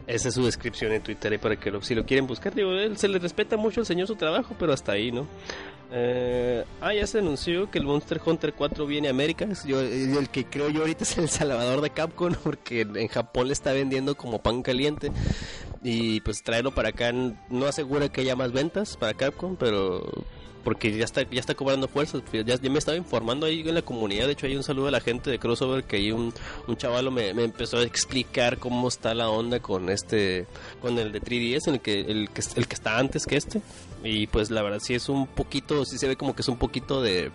Esa 0.08 0.30
es 0.30 0.36
su 0.36 0.46
descripción 0.46 0.94
en 0.94 1.04
Twitter 1.04 1.33
para 1.40 1.56
que 1.60 1.72
lo, 1.72 1.82
si 1.82 1.96
lo 1.96 2.06
quieren 2.06 2.28
buscar. 2.28 2.54
Digo, 2.54 2.72
él, 2.74 2.98
se 2.98 3.08
le 3.08 3.20
respeta 3.20 3.58
mucho 3.58 3.82
al 3.82 3.86
señor 3.86 4.08
su 4.08 4.16
trabajo, 4.16 4.56
pero 4.58 4.74
hasta 4.74 4.94
ahí, 4.94 5.12
¿no? 5.12 5.28
Eh, 5.92 6.64
ah, 6.82 6.94
ya 6.94 7.06
se 7.06 7.20
anunció 7.20 7.70
que 7.70 7.78
el 7.78 7.86
Monster 7.86 8.20
Hunter 8.26 8.54
4 8.54 8.86
viene 8.86 9.08
a 9.08 9.12
América. 9.12 9.48
Yo, 9.66 9.80
el 9.80 10.30
que 10.30 10.46
creo 10.46 10.70
yo 10.70 10.82
ahorita 10.82 11.04
es 11.04 11.18
el 11.18 11.30
Salvador 11.30 11.82
de 11.82 11.90
Capcom, 11.92 12.34
porque 12.44 12.82
en 12.82 13.08
Japón 13.08 13.48
le 13.48 13.54
está 13.54 13.74
vendiendo 13.74 14.16
como 14.16 14.42
pan 14.42 14.64
caliente. 14.64 15.12
Y 15.84 16.22
pues 16.22 16.44
traerlo 16.44 16.72
para 16.72 16.90
acá 16.90 17.12
no 17.12 17.66
asegura 17.66 18.10
que 18.10 18.22
haya 18.22 18.36
más 18.36 18.54
ventas 18.54 18.96
para 18.98 19.14
Capcom, 19.14 19.58
pero 19.58 20.04
porque 20.64 20.96
ya 20.96 21.04
está 21.04 21.24
ya 21.30 21.40
está 21.40 21.56
cobrando 21.56 21.88
fuerzas. 21.88 22.22
Ya, 22.32 22.44
ya 22.44 22.70
me 22.70 22.80
estaba 22.80 22.98
informando 22.98 23.46
ahí 23.46 23.62
en 23.62 23.76
la 23.76 23.82
comunidad. 23.82 24.28
De 24.28 24.34
hecho, 24.34 24.46
hay 24.46 24.56
un 24.56 24.64
saludo 24.64 24.88
a 24.88 24.92
la 24.92 25.02
gente 25.02 25.30
de 25.30 25.40
Crossover 25.40 25.84
que 25.84 25.98
hay 25.98 26.12
un, 26.12 26.34
un 26.68 26.78
chavalo 26.78 27.12
me, 27.12 27.30
empezó 27.30 27.78
a 27.78 27.84
explicar 27.84 28.58
cómo 28.60 28.88
está 28.88 29.14
la 29.14 29.30
onda 29.30 29.60
con 29.60 29.90
este, 29.90 30.48
con 30.82 30.98
el 30.98 31.12
de 31.12 31.22
3DS, 31.22 31.68
el 31.68 31.82
que, 31.82 32.02
el 32.02 32.30
que, 32.30 32.42
el 32.56 32.68
que 32.68 32.76
está 32.76 32.98
antes 32.98 33.26
que 33.26 33.38
este. 33.38 33.62
Y 34.04 34.28
pues 34.28 34.52
la 34.52 34.62
verdad 34.62 34.80
sí 34.82 34.94
es 34.94 35.10
un 35.10 35.28
poquito, 35.28 35.86
sí 35.86 35.98
se 35.98 36.08
ve 36.08 36.16
como 36.16 36.36
que 36.36 36.42
es 36.42 36.48
un 36.48 36.58
poquito 36.58 37.02
de... 37.02 37.32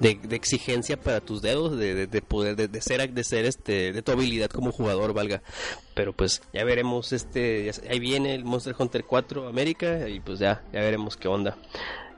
De, 0.00 0.18
exigencia 0.30 0.98
para 0.98 1.20
tus 1.20 1.42
dedos 1.42 1.76
de, 1.76 1.94
de, 1.94 2.06
de 2.06 2.22
poder 2.22 2.56
de, 2.56 2.68
de, 2.68 2.80
ser 2.80 3.12
de 3.12 3.22
ser 3.22 3.44
este 3.44 3.92
de 3.92 4.00
tu 4.00 4.12
habilidad 4.12 4.48
como 4.48 4.72
jugador 4.72 5.12
valga 5.12 5.42
pero 5.92 6.14
pues 6.14 6.40
ya 6.54 6.64
veremos 6.64 7.12
este 7.12 7.66
ya, 7.66 7.90
ahí 7.90 7.98
viene 7.98 8.34
el 8.34 8.46
Monster 8.46 8.74
Hunter 8.78 9.04
4 9.04 9.46
América 9.46 10.08
y 10.08 10.20
pues 10.20 10.38
ya 10.38 10.62
ya 10.72 10.80
veremos 10.80 11.18
qué 11.18 11.28
onda 11.28 11.58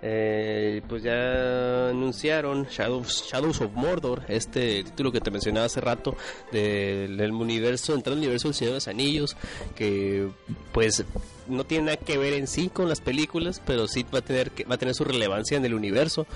eh, 0.02 0.82
pues 0.88 1.02
ya 1.02 1.90
anunciaron 1.90 2.64
Shadows, 2.64 3.24
Shadows 3.30 3.60
of 3.60 3.72
Mordor, 3.72 4.22
este 4.28 4.84
título 4.84 5.12
que 5.12 5.20
te 5.20 5.30
mencionaba 5.30 5.66
hace 5.66 5.80
rato 5.80 6.16
del, 6.52 7.32
universo, 7.32 7.94
entrar 7.94 8.14
al 8.14 8.18
universo 8.18 8.48
del 8.48 8.54
Señor 8.54 8.72
de 8.72 8.76
los 8.76 8.88
Anillos, 8.88 9.36
que 9.74 10.28
pues 10.72 11.04
no 11.48 11.64
tiene 11.64 11.86
nada 11.86 11.96
que 11.98 12.16
ver 12.16 12.34
en 12.34 12.46
sí 12.46 12.68
con 12.68 12.88
las 12.88 13.00
películas, 13.00 13.60
pero 13.66 13.88
sí 13.88 14.06
va 14.12 14.20
a 14.20 14.22
tener 14.22 14.50
va 14.70 14.76
a 14.76 14.78
tener 14.78 14.94
su 14.94 15.04
relevancia 15.04 15.56
en 15.56 15.64
el 15.64 15.74
universo. 15.74 16.26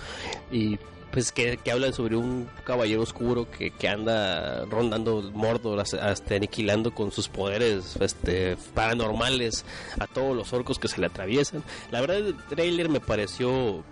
Y 0.53 0.79
pues 1.15 1.31
que, 1.31 1.59
que 1.59 1.71
hablan 1.71 1.93
sobre 1.93 2.17
un 2.17 2.49
caballero 2.65 3.01
oscuro 3.01 3.49
que, 3.49 3.71
que 3.71 3.89
anda 3.89 4.65
rondando 4.65 5.23
Mordor 5.33 5.79
hasta, 5.79 6.35
aniquilando 6.35 6.93
con 6.93 7.13
sus 7.13 7.29
poderes 7.29 7.95
este, 8.01 8.57
paranormales 8.75 9.65
a 10.01 10.09
todos 10.09 10.37
los 10.37 10.53
orcos 10.53 10.81
que 10.81 10.89
se 10.89 11.01
le 11.01 11.07
atraviesan. 11.07 11.63
La 11.93 12.01
verdad 12.01 12.17
el 12.17 12.37
trailer 12.49 12.89
me 12.89 12.99
pareció 12.99 13.85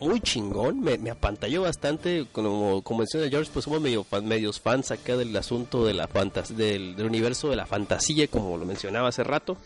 muy 0.00 0.20
chingón, 0.20 0.80
me, 0.82 1.10
apantalló 1.10 1.62
bastante, 1.62 2.28
como, 2.30 2.82
como 2.82 3.00
menciona 3.00 3.28
George, 3.28 3.50
pues 3.52 3.64
somos 3.64 3.80
medio 3.80 4.04
fan, 4.04 4.24
medios 4.24 4.60
fans 4.60 4.92
acá 4.92 5.16
del 5.16 5.36
asunto 5.36 5.84
de 5.84 5.94
la 5.94 6.06
fantas 6.06 6.56
del, 6.56 6.94
del 6.94 7.06
universo 7.06 7.50
de 7.50 7.56
la 7.56 7.66
fantasía, 7.66 8.28
como 8.28 8.56
lo 8.56 8.64
mencionaba 8.66 9.08
hace 9.08 9.24
rato 9.24 9.56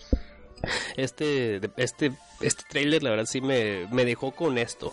este 0.96 1.60
este 1.76 2.12
este 2.40 2.62
trailer 2.70 3.02
la 3.02 3.10
verdad 3.10 3.26
sí 3.26 3.42
me, 3.42 3.86
me 3.92 4.06
dejó 4.06 4.32
con 4.32 4.56
esto 4.56 4.90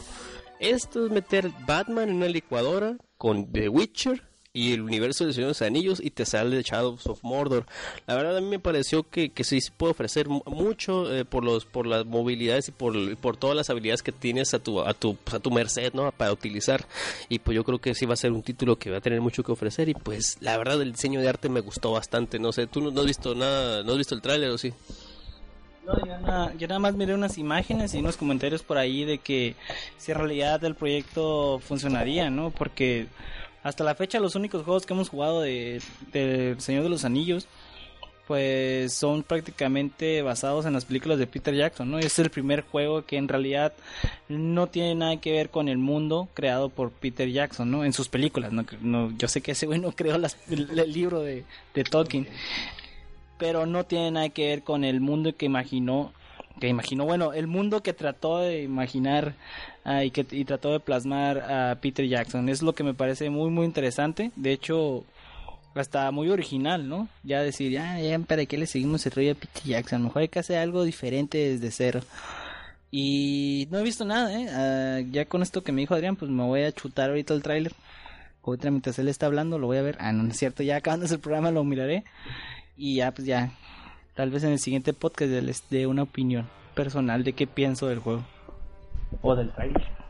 esto 0.59 1.05
es 1.05 1.11
meter 1.11 1.51
Batman 1.65 2.09
en 2.09 2.15
una 2.15 2.27
licuadora 2.27 2.97
con 3.17 3.51
The 3.51 3.69
Witcher 3.69 4.21
y 4.55 4.73
el 4.73 4.81
universo 4.81 5.25
de 5.25 5.33
Señor 5.33 5.47
de 5.47 5.51
los 5.51 5.61
Anillos 5.63 5.99
y 5.99 6.11
te 6.11 6.25
sale 6.25 6.61
Shadows 6.61 7.07
of 7.07 7.23
Mordor. 7.23 7.65
La 8.05 8.13
verdad 8.13 8.37
a 8.37 8.41
mí 8.41 8.47
me 8.47 8.59
pareció 8.59 9.09
que, 9.09 9.31
que 9.31 9.43
sí 9.43 9.57
puede 9.75 9.91
ofrecer 9.91 10.27
mucho 10.29 11.11
eh, 11.11 11.25
por 11.25 11.43
los 11.43 11.65
por 11.65 11.87
las 11.87 12.05
movilidades 12.05 12.69
y 12.69 12.71
por, 12.71 13.17
por 13.17 13.35
todas 13.35 13.55
las 13.55 13.71
habilidades 13.71 14.03
que 14.03 14.11
tienes 14.11 14.53
a 14.53 14.59
tu 14.59 14.81
a 14.81 14.93
tu 14.93 15.15
pues, 15.15 15.33
a 15.33 15.39
tu 15.39 15.49
merced, 15.49 15.93
¿no? 15.93 16.11
Para 16.11 16.31
utilizar 16.31 16.85
y 17.29 17.39
pues 17.39 17.55
yo 17.55 17.63
creo 17.63 17.79
que 17.79 17.95
sí 17.95 18.05
va 18.05 18.13
a 18.13 18.17
ser 18.17 18.31
un 18.31 18.43
título 18.43 18.77
que 18.77 18.91
va 18.91 18.97
a 18.97 19.01
tener 19.01 19.21
mucho 19.21 19.43
que 19.43 19.51
ofrecer 19.51 19.89
y 19.89 19.95
pues 19.95 20.37
la 20.39 20.55
verdad 20.57 20.79
el 20.81 20.91
diseño 20.91 21.19
de 21.19 21.29
arte 21.29 21.49
me 21.49 21.61
gustó 21.61 21.91
bastante, 21.91 22.37
no 22.37 22.51
sé, 22.51 22.67
tú 22.67 22.79
no, 22.79 22.91
no 22.91 23.01
has 23.01 23.07
visto 23.07 23.33
nada, 23.33 23.81
no 23.83 23.93
has 23.93 23.97
visto 23.97 24.13
el 24.13 24.21
tráiler 24.21 24.51
o 24.51 24.57
sí? 24.59 24.71
No, 25.85 26.05
yo, 26.05 26.17
nada, 26.19 26.53
yo 26.57 26.67
nada 26.67 26.79
más 26.79 26.95
miré 26.95 27.13
unas 27.13 27.37
imágenes 27.37 27.93
y 27.93 27.99
unos 27.99 28.15
comentarios 28.15 28.63
por 28.63 28.77
ahí 28.77 29.03
de 29.03 29.17
que 29.17 29.55
si 29.97 30.11
en 30.11 30.17
realidad 30.17 30.63
el 30.63 30.75
proyecto 30.75 31.59
funcionaría, 31.59 32.29
¿no? 32.29 32.51
Porque 32.51 33.07
hasta 33.63 33.83
la 33.83 33.95
fecha 33.95 34.19
los 34.19 34.35
únicos 34.35 34.63
juegos 34.63 34.85
que 34.85 34.93
hemos 34.93 35.09
jugado 35.09 35.41
de, 35.41 35.81
de 36.13 36.55
Señor 36.59 36.83
de 36.83 36.89
los 36.89 37.03
Anillos 37.03 37.47
pues 38.27 38.93
son 38.93 39.23
prácticamente 39.23 40.21
basados 40.21 40.65
en 40.65 40.73
las 40.73 40.85
películas 40.85 41.19
de 41.19 41.27
Peter 41.27 41.53
Jackson, 41.53 41.91
¿no? 41.91 41.99
Es 41.99 42.17
el 42.19 42.29
primer 42.29 42.61
juego 42.61 43.05
que 43.05 43.17
en 43.17 43.27
realidad 43.27 43.73
no 44.29 44.67
tiene 44.67 44.95
nada 44.95 45.17
que 45.17 45.33
ver 45.33 45.49
con 45.49 45.67
el 45.67 45.77
mundo 45.77 46.29
creado 46.33 46.69
por 46.69 46.91
Peter 46.91 47.29
Jackson, 47.29 47.69
¿no? 47.69 47.83
En 47.83 47.91
sus 47.91 48.07
películas, 48.07 48.53
¿no? 48.53 48.65
no 48.81 49.11
yo 49.17 49.27
sé 49.27 49.41
que 49.41 49.51
ese 49.51 49.65
güey 49.65 49.79
no 49.79 49.91
creó 49.91 50.15
el, 50.15 50.93
libro 50.93 51.19
de 51.19 51.43
Tolkien, 51.89 52.27
pero 53.37 53.65
no 53.65 53.85
tiene 53.85 54.11
nada 54.11 54.29
que 54.29 54.47
ver 54.47 54.63
con 54.63 54.83
el 54.83 55.01
mundo 55.01 55.35
que 55.35 55.45
imaginó 55.45 56.11
que 56.59 56.67
imaginó, 56.67 57.05
bueno, 57.05 57.33
el 57.33 57.47
mundo 57.47 57.81
que 57.81 57.93
trató 57.93 58.39
de 58.39 58.61
imaginar 58.61 59.33
y 60.03 60.11
que 60.11 60.23
trató 60.23 60.71
de 60.71 60.79
plasmar 60.79 61.39
a 61.39 61.75
Peter 61.81 62.07
Jackson. 62.07 62.47
Es 62.47 62.61
lo 62.61 62.73
que 62.73 62.83
me 62.83 62.93
parece 62.93 63.29
muy, 63.29 63.49
muy 63.49 63.65
interesante. 63.65 64.31
De 64.35 64.53
hecho, 64.53 65.03
hasta 65.75 66.11
muy 66.11 66.29
original, 66.29 66.87
¿no? 66.87 67.09
Ya 67.23 67.41
decir, 67.41 67.71
ya, 67.71 67.99
ya, 67.99 68.17
¿para 68.19 68.45
qué 68.45 68.57
le 68.57 68.67
seguimos 68.67 69.05
el 69.05 69.11
rollo 69.13 69.31
a 69.31 69.35
Peter 69.35 69.63
Jackson? 69.63 70.03
Mejor 70.03 70.21
hay 70.21 70.27
que 70.29 70.39
hacer 70.39 70.57
algo 70.57 70.83
diferente 70.83 71.37
desde 71.37 71.71
cero. 71.71 72.01
Y 72.91 73.67
no 73.71 73.79
he 73.79 73.83
visto 73.83 74.05
nada, 74.05 74.31
¿eh? 74.31 75.01
Uh, 75.01 75.11
ya 75.11 75.25
con 75.25 75.41
esto 75.41 75.63
que 75.63 75.71
me 75.71 75.81
dijo 75.81 75.95
Adrián, 75.95 76.15
pues 76.15 76.29
me 76.29 76.43
voy 76.43 76.61
a 76.61 76.71
chutar 76.71 77.09
ahorita 77.09 77.33
el 77.33 77.41
tráiler. 77.41 77.73
Ahorita 78.45 78.69
mientras 78.69 78.99
él 78.99 79.07
está 79.07 79.25
hablando 79.25 79.57
lo 79.57 79.67
voy 79.67 79.77
a 79.77 79.81
ver. 79.81 79.97
Ah, 79.99 80.11
no, 80.11 80.23
no 80.23 80.29
es 80.29 80.37
cierto, 80.37 80.63
ya 80.63 80.75
acabando 80.75 81.07
el 81.07 81.19
programa 81.19 81.49
lo 81.49 81.63
miraré. 81.63 82.03
Y 82.75 82.95
ya, 82.95 83.11
pues 83.11 83.27
ya, 83.27 83.51
tal 84.15 84.31
vez 84.31 84.43
en 84.43 84.51
el 84.51 84.59
siguiente 84.59 84.93
podcast 84.93 85.31
les 85.31 85.69
dé 85.69 85.87
una 85.87 86.03
opinión 86.03 86.47
personal 86.75 87.23
de 87.23 87.33
qué 87.33 87.47
pienso 87.47 87.87
del 87.87 87.99
juego 87.99 88.23
o 89.21 89.35
del 89.35 89.51
trailer. 89.51 90.02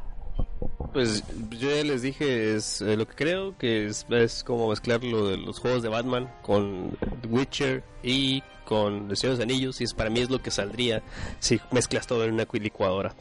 Pues 0.93 1.23
yo 1.49 1.71
ya 1.71 1.83
les 1.83 2.03
dije, 2.03 2.55
es 2.55 2.81
eh, 2.81 2.95
lo 2.95 3.07
que 3.07 3.15
creo 3.15 3.57
que 3.57 3.87
es, 3.87 4.05
es, 4.11 4.43
como 4.43 4.69
mezclar 4.69 5.03
lo 5.03 5.27
de 5.27 5.37
los 5.37 5.57
juegos 5.57 5.81
de 5.81 5.89
Batman 5.89 6.31
con 6.43 6.95
Witcher 7.27 7.83
y 8.03 8.43
con 8.63 9.15
Señor 9.15 9.37
de 9.37 9.45
los 9.45 9.51
Anillos 9.51 9.81
y 9.81 9.85
es, 9.85 9.93
para 9.95 10.11
mí 10.11 10.19
es 10.19 10.29
lo 10.29 10.41
que 10.41 10.51
saldría 10.51 11.01
si 11.39 11.59
mezclas 11.71 12.05
todo 12.05 12.23
en 12.25 12.33
una 12.33 12.47
licuadora. 12.51 13.15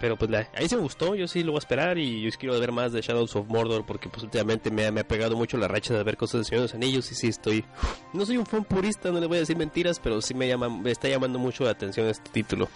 Pero 0.00 0.16
pues 0.16 0.30
la, 0.30 0.48
ahí 0.54 0.68
se 0.68 0.76
me 0.76 0.82
gustó, 0.82 1.16
yo 1.16 1.26
sí 1.26 1.42
lo 1.42 1.50
voy 1.50 1.58
a 1.58 1.58
esperar 1.58 1.98
y 1.98 2.22
yo 2.22 2.30
quiero 2.38 2.58
ver 2.60 2.70
más 2.70 2.92
de 2.92 3.00
Shadows 3.00 3.34
of 3.34 3.48
Mordor 3.48 3.84
porque 3.84 4.08
pues 4.08 4.22
últimamente 4.22 4.70
me, 4.70 4.88
me 4.92 5.00
ha 5.00 5.08
pegado 5.08 5.36
mucho 5.36 5.56
la 5.56 5.66
racha 5.66 5.94
de 5.94 6.04
ver 6.04 6.16
cosas 6.16 6.42
de 6.42 6.44
Señor 6.44 6.60
de 6.60 6.66
los 6.66 6.74
Anillos 6.74 7.10
y 7.10 7.16
sí 7.16 7.26
estoy... 7.26 7.64
No 8.12 8.24
soy 8.24 8.36
un 8.36 8.46
fan 8.46 8.64
purista, 8.64 9.10
no 9.10 9.18
le 9.18 9.26
voy 9.26 9.38
a 9.38 9.40
decir 9.40 9.56
mentiras, 9.56 9.98
pero 9.98 10.22
sí 10.22 10.34
me, 10.34 10.46
llama, 10.46 10.68
me 10.68 10.92
está 10.92 11.08
llamando 11.08 11.40
mucho 11.40 11.64
la 11.64 11.70
atención 11.70 12.06
este 12.06 12.30
título. 12.30 12.68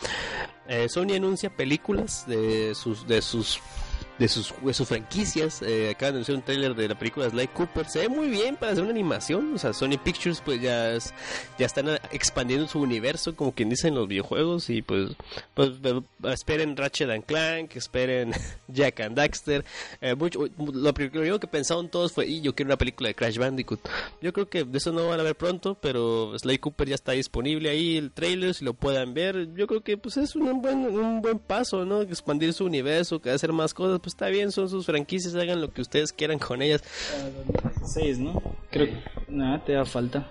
Eh, 0.67 0.89
Sony 0.89 1.15
anuncia 1.17 1.51
películas 1.51 2.27
de 2.27 2.75
sus... 2.75 3.07
De 3.07 3.23
sus 3.23 3.61
de 4.19 4.29
sus, 4.29 4.55
de 4.63 4.75
sus 4.75 4.87
franquicias. 4.87 5.63
Eh, 5.63 5.91
acaban 5.91 6.15
de 6.15 6.19
anunciar 6.19 6.37
un 6.37 6.43
tráiler 6.43 6.75
de 6.75 6.89
la 6.89 6.99
película 6.99 7.29
Sly 7.29 7.49
Cooper. 7.49 7.87
Se 7.89 8.01
ve 8.01 8.09
muy 8.09 8.29
bien 8.29 8.57
para 8.57 8.73
hacer 8.73 8.83
una 8.83 8.93
animación. 8.93 9.55
O 9.55 9.59
sea, 9.59 9.73
Sony 9.73 9.99
Pictures 10.03 10.41
pues 10.41 10.61
ya, 10.61 10.93
es, 10.93 11.13
ya 11.59 11.67
están 11.67 11.89
expandiendo 12.13 12.69
su 12.69 12.81
universo, 12.81 13.35
como 13.35 13.53
quien 13.53 13.69
dice 13.69 13.89
en 13.89 13.95
los 13.95 14.09
videojuegos. 14.09 14.71
Y 14.71 14.83
pues, 14.83 15.11
pues 15.55 15.71
esperen 16.33 16.77
Ratchet 16.77 17.11
and 17.11 17.25
Clank, 17.25 17.77
esperen 17.77 18.33
Jack 18.69 19.01
and 19.01 19.17
Daxter. 19.17 19.65
Eh, 20.01 20.15
mucho, 20.15 20.41
lo 20.59 20.95
primero 20.95 21.41
que 21.41 21.47
pensaron 21.47 21.89
todos 21.89 22.13
fue, 22.13 22.27
y 22.27 22.41
yo 22.41 22.55
quiero 22.55 22.69
una 22.69 22.79
película 22.79 23.09
de 23.09 23.15
Crash 23.15 23.39
Bandicoot. 23.39 23.81
Yo 24.21 24.33
creo 24.33 24.49
que 24.49 24.65
de 24.65 24.79
eso 24.79 24.93
no 24.93 25.09
van 25.09 25.21
a 25.21 25.23
ver 25.23 25.37
pronto, 25.37 25.77
pero 25.81 26.39
Sly 26.39 26.59
Cooper 26.59 26.89
ya 26.89 26.95
está 26.95 27.13
disponible 27.13 27.71
ahí, 27.71 27.97
el 27.97 28.13
trailer, 28.13 28.55
si 28.55 28.65
lo 28.65 28.75
puedan 28.75 29.15
ver. 29.15 29.49
Yo 29.55 29.67
creo 29.67 29.83
que 29.83 29.97
pues 29.97 30.17
es 30.17 30.37
un 30.37 30.63
buen, 30.63 30.87
un 30.87 31.21
buen 31.21 31.39
paso, 31.39 31.85
¿no? 31.85 32.03
Expandir 32.03 32.53
su 32.53 32.65
universo, 32.65 33.21
que 33.21 33.31
hacer 33.31 33.53
más 33.53 33.75
cosas 33.75 34.01
pues 34.05 34.13
está 34.13 34.29
bien, 34.29 34.53
son 34.53 34.69
sus 34.69 34.85
franquicias, 34.85 35.35
hagan 35.35 35.63
lo 35.63 35.73
que 35.73 35.81
ustedes 35.81 36.13
quieran 36.13 36.39
con 36.39 36.61
ellas. 36.61 36.85
6, 37.87 38.19
¿no? 38.19 38.43
Creo 38.71 38.89
que 38.89 39.03
nada, 39.29 39.65
te 39.65 39.73
da 39.73 39.87
falta. 39.87 40.29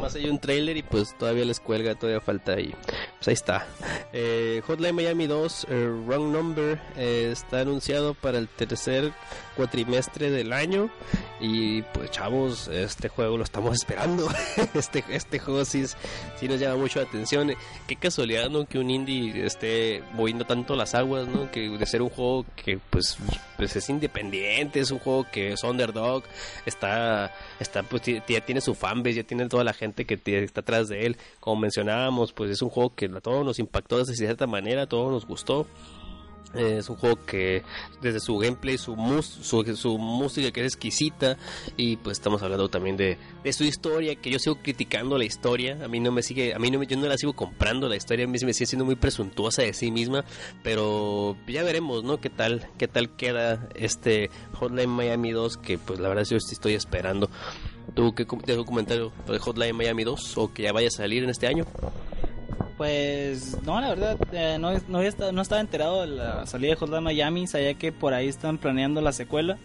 Más 0.00 0.16
hay 0.16 0.28
un 0.28 0.40
trailer 0.40 0.76
y 0.76 0.82
pues 0.82 1.16
todavía 1.16 1.44
les 1.44 1.60
cuelga, 1.60 1.94
todavía 1.94 2.20
falta 2.20 2.54
ahí. 2.54 2.74
Pues 3.18 3.28
ahí 3.28 3.34
está. 3.34 3.66
Eh, 4.12 4.60
Hotline 4.66 4.94
Miami 4.94 5.28
2, 5.28 5.66
eh, 5.70 5.88
Wrong 6.04 6.32
Number, 6.32 6.80
eh, 6.96 7.30
está 7.30 7.60
anunciado 7.60 8.14
para 8.14 8.38
el 8.38 8.48
tercer 8.48 9.12
cuatrimestre 9.56 10.30
del 10.30 10.52
año. 10.52 10.90
Y 11.40 11.82
pues 11.82 12.10
chavos, 12.10 12.68
este 12.68 13.08
juego 13.08 13.36
lo 13.36 13.44
estamos 13.44 13.74
esperando. 13.80 14.28
este, 14.74 15.04
este 15.10 15.38
juego 15.38 15.64
sí, 15.64 15.84
sí 16.36 16.48
nos 16.48 16.60
llama 16.60 16.76
mucho 16.76 17.00
la 17.00 17.06
atención. 17.06 17.52
Qué 17.86 17.96
casualidad, 17.96 18.50
¿no? 18.50 18.66
Que 18.66 18.78
un 18.78 18.90
indie 18.90 19.44
esté 19.44 20.02
moviendo 20.12 20.44
tanto 20.44 20.76
las 20.76 20.94
aguas, 20.94 21.28
¿no? 21.28 21.50
Que 21.50 21.68
de 21.68 21.86
ser 21.86 22.02
un 22.02 22.10
juego 22.10 22.46
que 22.56 22.78
pues, 22.90 23.16
pues 23.56 23.76
es 23.76 23.88
independiente, 23.88 24.80
es 24.80 24.90
un 24.90 24.98
juego 24.98 25.26
que 25.30 25.52
es 25.52 25.64
underdog, 25.64 26.24
está, 26.66 27.34
está 27.60 27.82
pues 27.82 28.02
ya 28.04 28.40
tiene 28.40 28.60
su 28.60 28.74
fanbase, 28.74 29.14
ya 29.16 29.24
tiene 29.24 29.48
toda 29.48 29.64
la 29.64 29.72
gente 29.72 30.04
que 30.04 30.20
está 30.42 30.60
atrás 30.60 30.88
de 30.88 31.06
él. 31.06 31.16
Como 31.40 31.60
mencionábamos, 31.62 32.32
pues 32.32 32.50
es 32.50 32.62
un 32.62 32.70
juego 32.70 32.94
que 32.94 33.06
a 33.06 33.20
todos 33.20 33.44
nos 33.44 33.58
impactó 33.58 34.02
de 34.04 34.14
cierta 34.14 34.46
manera, 34.46 34.82
a 34.82 34.86
todos 34.86 35.10
nos 35.10 35.26
gustó. 35.26 35.66
Es 36.54 36.90
un 36.90 36.96
juego 36.96 37.18
que 37.24 37.62
desde 38.02 38.20
su 38.20 38.36
gameplay, 38.36 38.76
su, 38.76 38.94
mus 38.94 39.24
su, 39.24 39.64
su, 39.74 39.96
música 39.96 40.50
que 40.50 40.60
es 40.60 40.74
exquisita 40.74 41.38
y 41.78 41.96
pues 41.96 42.18
estamos 42.18 42.42
hablando 42.42 42.68
también 42.68 42.98
de, 42.98 43.16
de, 43.42 43.52
su 43.54 43.64
historia, 43.64 44.16
que 44.16 44.30
yo 44.30 44.38
sigo 44.38 44.56
criticando 44.56 45.16
la 45.16 45.24
historia, 45.24 45.78
a 45.82 45.88
mí 45.88 45.98
no 45.98 46.12
me 46.12 46.22
sigue, 46.22 46.52
a 46.52 46.58
mí 46.58 46.70
no 46.70 46.78
me, 46.78 46.86
yo 46.86 46.98
no 46.98 47.06
la 47.06 47.16
sigo 47.16 47.32
comprando, 47.32 47.88
la 47.88 47.96
historia 47.96 48.26
a 48.26 48.28
mí 48.28 48.32
me 48.32 48.52
sigue 48.52 48.66
siendo 48.66 48.84
muy 48.84 48.96
presuntuosa 48.96 49.62
de 49.62 49.72
sí 49.72 49.90
misma, 49.90 50.26
pero 50.62 51.38
ya 51.46 51.62
veremos, 51.62 52.04
¿no? 52.04 52.20
qué 52.20 52.28
tal, 52.28 52.68
qué 52.76 52.86
tal 52.86 53.08
queda 53.16 53.68
este 53.74 54.30
Hotline 54.54 54.90
Miami 54.90 55.32
2 55.32 55.56
que 55.56 55.78
pues 55.78 56.00
la 56.00 56.08
verdad 56.08 56.24
yo 56.24 56.36
estoy 56.36 56.74
esperando. 56.74 57.30
¿Tú 57.94 58.14
qué 58.14 58.24
tienes 58.24 58.58
un 58.58 58.64
comentario 58.64 59.12
de 59.26 59.38
Hotline 59.38 59.76
Miami 59.76 60.04
2 60.04 60.38
o 60.38 60.52
que 60.52 60.62
ya 60.62 60.72
vaya 60.72 60.88
a 60.88 60.90
salir 60.90 61.24
en 61.24 61.30
este 61.30 61.46
año? 61.46 61.66
Pues 62.82 63.58
no, 63.62 63.80
la 63.80 63.90
verdad, 63.90 64.18
eh, 64.32 64.56
no, 64.58 64.72
no, 64.72 65.32
no, 65.32 65.42
estaba 65.42 65.60
enterado 65.60 66.00
de 66.00 66.08
la 66.08 66.46
salida 66.48 66.70
de 66.70 66.76
Hotline 66.76 67.04
Miami, 67.04 67.46
sabía 67.46 67.74
que 67.74 67.92
por 67.92 68.12
ahí 68.12 68.26
están 68.26 68.58
planeando 68.58 69.00
la 69.00 69.12
secuela. 69.12 69.56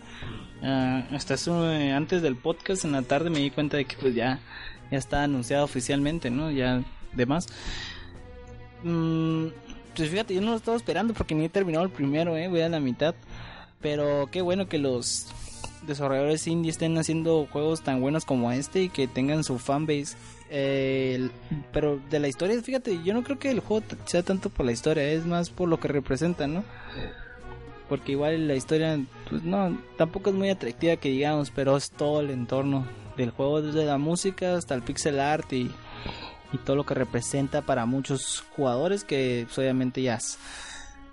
Uh, 0.62 1.16
hasta 1.16 1.34
eh, 1.74 1.94
antes 1.94 2.22
del 2.22 2.36
podcast, 2.36 2.86
en 2.86 2.92
la 2.92 3.02
tarde 3.02 3.32
me 3.32 3.40
di 3.40 3.50
cuenta 3.50 3.76
de 3.76 3.86
que 3.86 3.96
pues 3.98 4.14
ya, 4.14 4.40
ya 4.92 5.00
está 5.00 5.24
anunciado 5.24 5.66
oficialmente, 5.66 6.30
¿no? 6.30 6.52
Ya 6.52 6.84
demás. 7.14 7.48
Mm, 8.84 9.48
pues 9.96 10.12
fíjate, 10.12 10.36
yo 10.36 10.42
no 10.42 10.52
lo 10.52 10.58
estaba 10.58 10.78
esperando 10.78 11.16
porque 11.16 11.34
ni 11.34 11.46
he 11.46 11.50
terminado 11.50 11.86
el 11.86 11.92
primero, 11.92 12.38
¿eh? 12.38 12.48
Voy 12.48 12.62
a 12.62 12.70
la 12.70 12.80
mitad. 12.80 13.16
Pero 13.82 14.30
qué 14.32 14.44
bueno 14.44 14.70
que 14.70 14.78
los 14.78 15.26
desarrolladores 15.88 16.46
indie 16.46 16.70
estén 16.70 16.96
haciendo 17.00 17.48
juegos 17.52 17.82
tan 17.82 18.00
buenos 18.00 18.26
como 18.26 18.52
este 18.52 18.84
y 18.84 18.90
que 18.90 19.08
tengan 19.08 19.44
su 19.44 19.58
fanbase. 19.58 20.16
Pero 20.50 22.00
de 22.10 22.20
la 22.20 22.28
historia, 22.28 22.62
fíjate, 22.62 23.04
yo 23.04 23.14
no 23.14 23.24
creo 23.24 23.40
que 23.40 23.52
el 23.52 23.60
juego 23.60 23.86
sea 24.06 24.24
tanto 24.24 24.50
por 24.50 24.66
la 24.66 24.72
historia, 24.72 25.04
es 25.04 25.26
más 25.26 25.50
por 25.50 25.68
lo 25.68 25.80
que 25.80 25.88
representa, 25.88 26.48
¿no? 26.48 26.64
Porque 27.90 28.14
igual 28.14 28.48
la 28.48 28.56
historia, 28.56 29.00
pues 29.30 29.44
no, 29.44 29.78
tampoco 29.98 30.30
es 30.30 30.36
muy 30.36 30.50
atractiva 30.50 30.98
que 30.98 31.10
digamos, 31.10 31.52
pero 31.52 31.78
es 31.78 31.92
todo 31.92 32.22
el 32.22 32.30
entorno 32.30 32.86
del 33.16 33.32
juego, 33.32 33.62
desde 33.62 33.86
la 33.86 33.98
música 33.98 34.56
hasta 34.56 34.76
el 34.76 34.82
pixel 34.82 35.20
art 35.20 35.52
y, 35.54 35.72
y 36.52 36.58
todo 36.60 36.76
lo 36.76 36.86
que 36.86 36.94
representa 36.94 37.62
para 37.62 37.86
muchos 37.86 38.44
jugadores 38.56 39.04
que 39.04 39.44
pues, 39.48 39.58
obviamente 39.58 40.02
ya 40.02 40.20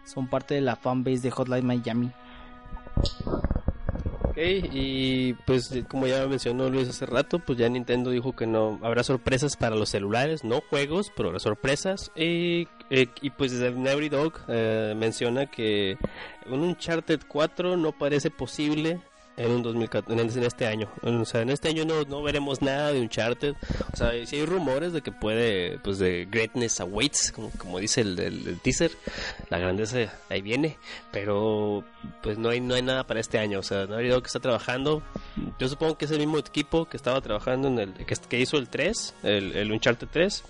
son 0.05 0.29
parte 0.29 0.55
de 0.55 0.61
la 0.61 0.77
fanbase 0.77 1.21
de 1.21 1.31
Hotline 1.31 1.67
Miami. 1.67 2.11
Ok, 4.35 4.41
y 4.73 5.35
pues 5.47 5.73
como 5.87 6.09
ya 6.09 6.27
mencionó 6.27 6.69
Luis 6.69 6.89
hace 6.89 7.07
rato, 7.07 7.39
pues 7.39 7.57
ya 7.57 7.69
Nintendo 7.69 8.11
dijo 8.11 8.35
que 8.35 8.49
no 8.49 8.81
habrá 8.83 9.05
sorpresas 9.05 9.57
para 9.57 9.77
los 9.77 9.91
celulares, 9.91 10.43
no 10.43 10.61
juegos, 10.61 11.13
pero 11.15 11.31
sorpresas. 11.39 12.11
Y, 12.17 12.67
eh, 12.91 13.07
y 13.23 13.31
pues 13.31 13.53
desde 13.53 14.09
Dog 14.09 14.33
eh, 14.49 14.93
menciona 14.97 15.47
que 15.47 15.97
un 16.51 16.63
Uncharted 16.63 17.21
4 17.29 17.77
no 17.77 17.93
parece 17.93 18.33
posible 18.33 19.01
en 19.37 19.51
un 19.51 19.63
2014, 19.63 20.39
en 20.39 20.45
este 20.45 20.67
año. 20.67 20.89
O 21.03 21.25
sea, 21.25 21.43
en 21.43 21.51
este 21.51 21.69
año 21.69 21.85
no, 21.85 22.03
no 22.05 22.23
veremos 22.23 22.63
nada 22.63 22.93
de 22.93 23.01
Uncharted. 23.01 23.55
O 23.93 23.97
sea, 23.97 24.13
si 24.27 24.37
hay 24.37 24.47
rumores 24.47 24.93
de 24.93 25.03
que 25.03 25.13
puede, 25.13 25.79
pues 25.79 25.99
de 25.99 26.27
Greatness 26.31 26.81
Awaits, 26.81 27.33
como, 27.33 27.51
como 27.59 27.79
dice 27.79 28.03
el, 28.03 28.19
el, 28.19 28.61
teaser, 28.61 28.93
la 29.51 29.59
grandeza 29.59 30.13
ahí 30.29 30.43
viene. 30.43 30.79
Pero, 31.11 31.85
pues 32.23 32.39
no 32.39 32.51
hay, 32.51 32.61
no 32.61 32.75
hay 32.75 32.83
nada 32.83 33.05
para 33.07 33.21
este 33.21 33.39
año. 33.39 33.59
O 33.59 33.63
sea, 33.63 33.87
no 33.87 33.97
hay 33.97 34.09
que 34.09 34.27
está 34.27 34.41
trabajando. 34.41 35.03
Yo 35.59 35.69
supongo 35.69 35.99
que 35.99 36.05
es 36.05 36.11
el 36.11 36.19
mismo 36.19 36.39
equipo 36.39 36.87
que 36.87 36.97
estaba 36.97 37.21
trabajando 37.21 37.69
en 37.69 37.79
el, 37.79 37.93
que, 37.95 38.15
que 38.29 38.41
hizo 38.41 38.57
el 38.57 38.69
3, 38.69 39.15
el, 39.25 39.57
el 39.57 39.73
Uncharted 39.73 40.09
3 40.11 40.45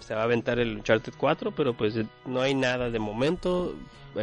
se 0.00 0.14
va 0.14 0.22
a 0.22 0.24
aventar 0.24 0.58
el 0.58 0.76
Uncharted 0.76 1.14
4, 1.16 1.52
pero 1.52 1.74
pues 1.74 1.94
no 2.26 2.40
hay 2.40 2.54
nada 2.54 2.90
de 2.90 2.98
momento 2.98 3.74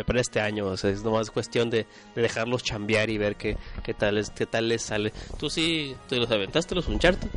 para 0.06 0.22
este 0.22 0.40
año. 0.40 0.66
O 0.68 0.78
sea, 0.78 0.90
es 0.90 1.04
nomás 1.04 1.32
cuestión 1.32 1.70
de, 1.70 1.86
de 2.16 2.22
dejarlos 2.22 2.64
chambear 2.64 3.10
y 3.10 3.18
ver 3.18 3.36
qué, 3.36 3.58
qué, 3.84 3.94
tal, 3.94 4.24
qué 4.36 4.46
tal 4.46 4.70
les 4.70 4.82
sale. 4.82 5.12
¿Tú 5.40 5.50
sí 5.50 5.96
te 6.08 6.18
los 6.18 6.32
aventaste 6.32 6.76
los 6.76 6.88
Uncharted? 6.88 7.30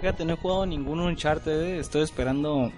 Fíjate, 0.00 0.24
no 0.24 0.34
he 0.34 0.36
jugado 0.36 0.66
ningún 0.66 1.00
Uncharted, 1.00 1.60
eh. 1.60 1.78
estoy 1.80 2.02
esperando 2.02 2.72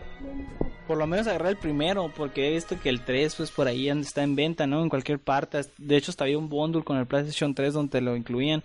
por 0.87 0.99
lo 0.99 1.07
menos 1.07 1.29
agarrar 1.29 1.51
el 1.51 1.57
primero, 1.57 2.11
porque 2.17 2.49
he 2.49 2.55
visto 2.55 2.81
que 2.81 2.89
el 2.89 3.05
3 3.05 3.37
pues 3.37 3.51
por 3.53 3.69
ahí 3.69 3.89
está 3.89 4.25
en 4.25 4.35
venta, 4.35 4.67
¿no? 4.67 4.83
En 4.83 4.89
cualquier 4.89 5.21
parte. 5.21 5.61
De 5.79 5.97
hecho, 5.97 6.11
hasta 6.11 6.25
había 6.25 6.37
un 6.37 6.49
bundle 6.49 6.83
con 6.83 6.97
el 6.97 7.07
PlayStation 7.07 7.55
3 7.55 7.75
donde 7.75 8.01
lo 8.01 8.17
incluían, 8.17 8.65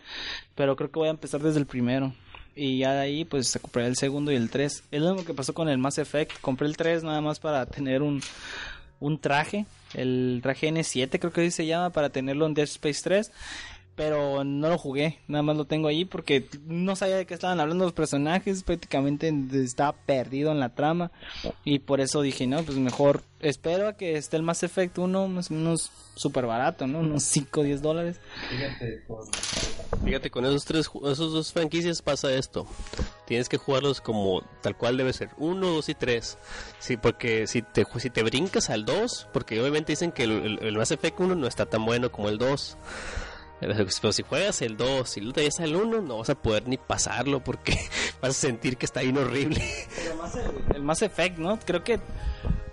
pero 0.56 0.76
creo 0.76 0.90
que 0.90 1.00
voy 1.00 1.10
a 1.10 1.12
empezar 1.12 1.42
desde 1.42 1.60
el 1.60 1.68
primero. 1.68 2.14
Y 2.56 2.80
ya 2.80 2.94
de 2.94 3.02
ahí, 3.02 3.26
pues 3.26 3.58
compré 3.62 3.86
el 3.86 3.98
segundo 3.98 4.32
y 4.32 4.36
el 4.36 4.50
3. 4.50 4.84
Es 4.92 5.02
lo 5.02 5.14
mismo 5.14 5.26
que 5.26 5.34
pasó 5.34 5.54
con 5.54 5.68
el 5.68 5.78
Mass 5.78 5.98
Effect. 5.98 6.40
Compré 6.40 6.68
el 6.68 6.78
3 6.78 7.04
nada 7.04 7.20
más 7.22 7.40
para 7.40 7.66
tener 7.66 8.02
un, 8.02 8.22
un 9.00 9.20
traje. 9.20 9.66
El 9.94 10.40
traje 10.42 10.70
N7 10.70 11.20
creo 11.20 11.34
que 11.34 11.52
se 11.52 11.66
llama, 11.66 11.90
para 11.90 12.10
tenerlo 12.10 12.46
en 12.46 12.54
Dead 12.54 12.66
Space 12.66 13.02
3 13.04 13.32
pero 13.96 14.44
no 14.44 14.70
lo 14.70 14.78
jugué, 14.78 15.20
nada 15.28 15.42
más 15.42 15.56
lo 15.56 15.66
tengo 15.66 15.88
ahí 15.88 16.06
porque 16.06 16.46
no 16.66 16.96
sabía 16.96 17.16
de 17.16 17.26
qué 17.26 17.34
estaban 17.34 17.60
hablando 17.60 17.86
los 17.86 17.94
personajes, 17.94 18.64
prácticamente 18.64 19.34
estaba 19.54 19.94
perdido 19.94 20.52
en 20.52 20.60
la 20.60 20.76
trama 20.76 21.12
y 21.64 21.80
por 21.80 22.02
eso 22.02 22.22
dije, 22.22 22.46
no, 22.46 22.62
pues 22.64 22.78
mejor 22.78 23.24
espero 23.40 23.88
a 23.88 23.94
que 23.94 24.18
esté 24.18 24.38
el 24.38 24.44
Mass 24.44 24.64
Effect 24.64 24.98
1 24.98 25.28
más 25.28 25.52
o 25.52 25.54
menos 25.54 25.92
súper 26.16 26.46
barato, 26.46 26.88
¿no? 26.88 27.00
Unos 27.00 27.24
5 27.24 27.62
o 27.62 27.64
10 27.64 27.82
dólares. 27.82 28.20
Fíjate, 30.04 30.30
con 30.30 30.46
esos 30.46 30.66
tres, 30.66 30.90
esos 31.06 31.34
dos 31.34 31.54
franquicias 31.54 32.02
pasa 32.02 32.34
esto. 32.34 32.68
Tienes 33.26 33.50
que 33.50 33.58
jugarlos 33.58 34.02
como 34.02 34.42
tal 34.62 34.76
cual 34.76 34.98
debe 34.98 35.14
ser. 35.14 35.30
Uno, 35.38 35.68
dos 35.68 35.90
y 35.90 35.96
tres. 35.96 36.38
Sí, 36.80 36.98
porque 36.98 37.48
si 37.48 37.62
te, 37.62 37.86
si 37.98 38.10
te 38.10 38.24
brincas 38.24 38.70
al 38.70 38.86
2, 38.86 39.30
porque 39.34 39.60
obviamente 39.60 39.94
dicen 39.94 40.12
que 40.12 40.24
el, 40.24 40.32
el, 40.32 40.60
el 40.62 40.78
Mass 40.78 40.92
Effect 40.92 41.20
1 41.20 41.36
no 41.36 41.48
está 41.48 41.66
tan 41.66 41.86
bueno 41.86 42.12
como 42.12 42.30
el 42.30 42.38
2. 42.38 42.78
Pero 43.60 44.12
si 44.12 44.24
juegas 44.24 44.62
el 44.62 44.76
2 44.76 45.18
y 45.18 45.20
luego 45.22 45.34
te 45.34 45.42
llegas 45.42 45.60
al 45.60 45.76
1, 45.76 46.02
no 46.02 46.18
vas 46.18 46.30
a 46.30 46.36
poder 46.36 46.68
ni 46.68 46.78
pasarlo 46.78 47.44
porque 47.44 47.78
vas 48.22 48.32
a 48.32 48.34
sentir 48.34 48.78
que 48.78 48.86
está 48.86 49.02
bien 49.02 49.18
horrible. 49.18 49.62
Pero 49.96 50.16
más 50.16 50.36
el, 50.74 50.82
Mass 50.84 51.02
Effect, 51.02 51.38
¿no? 51.38 51.58
Creo 51.60 51.84
que 51.84 52.00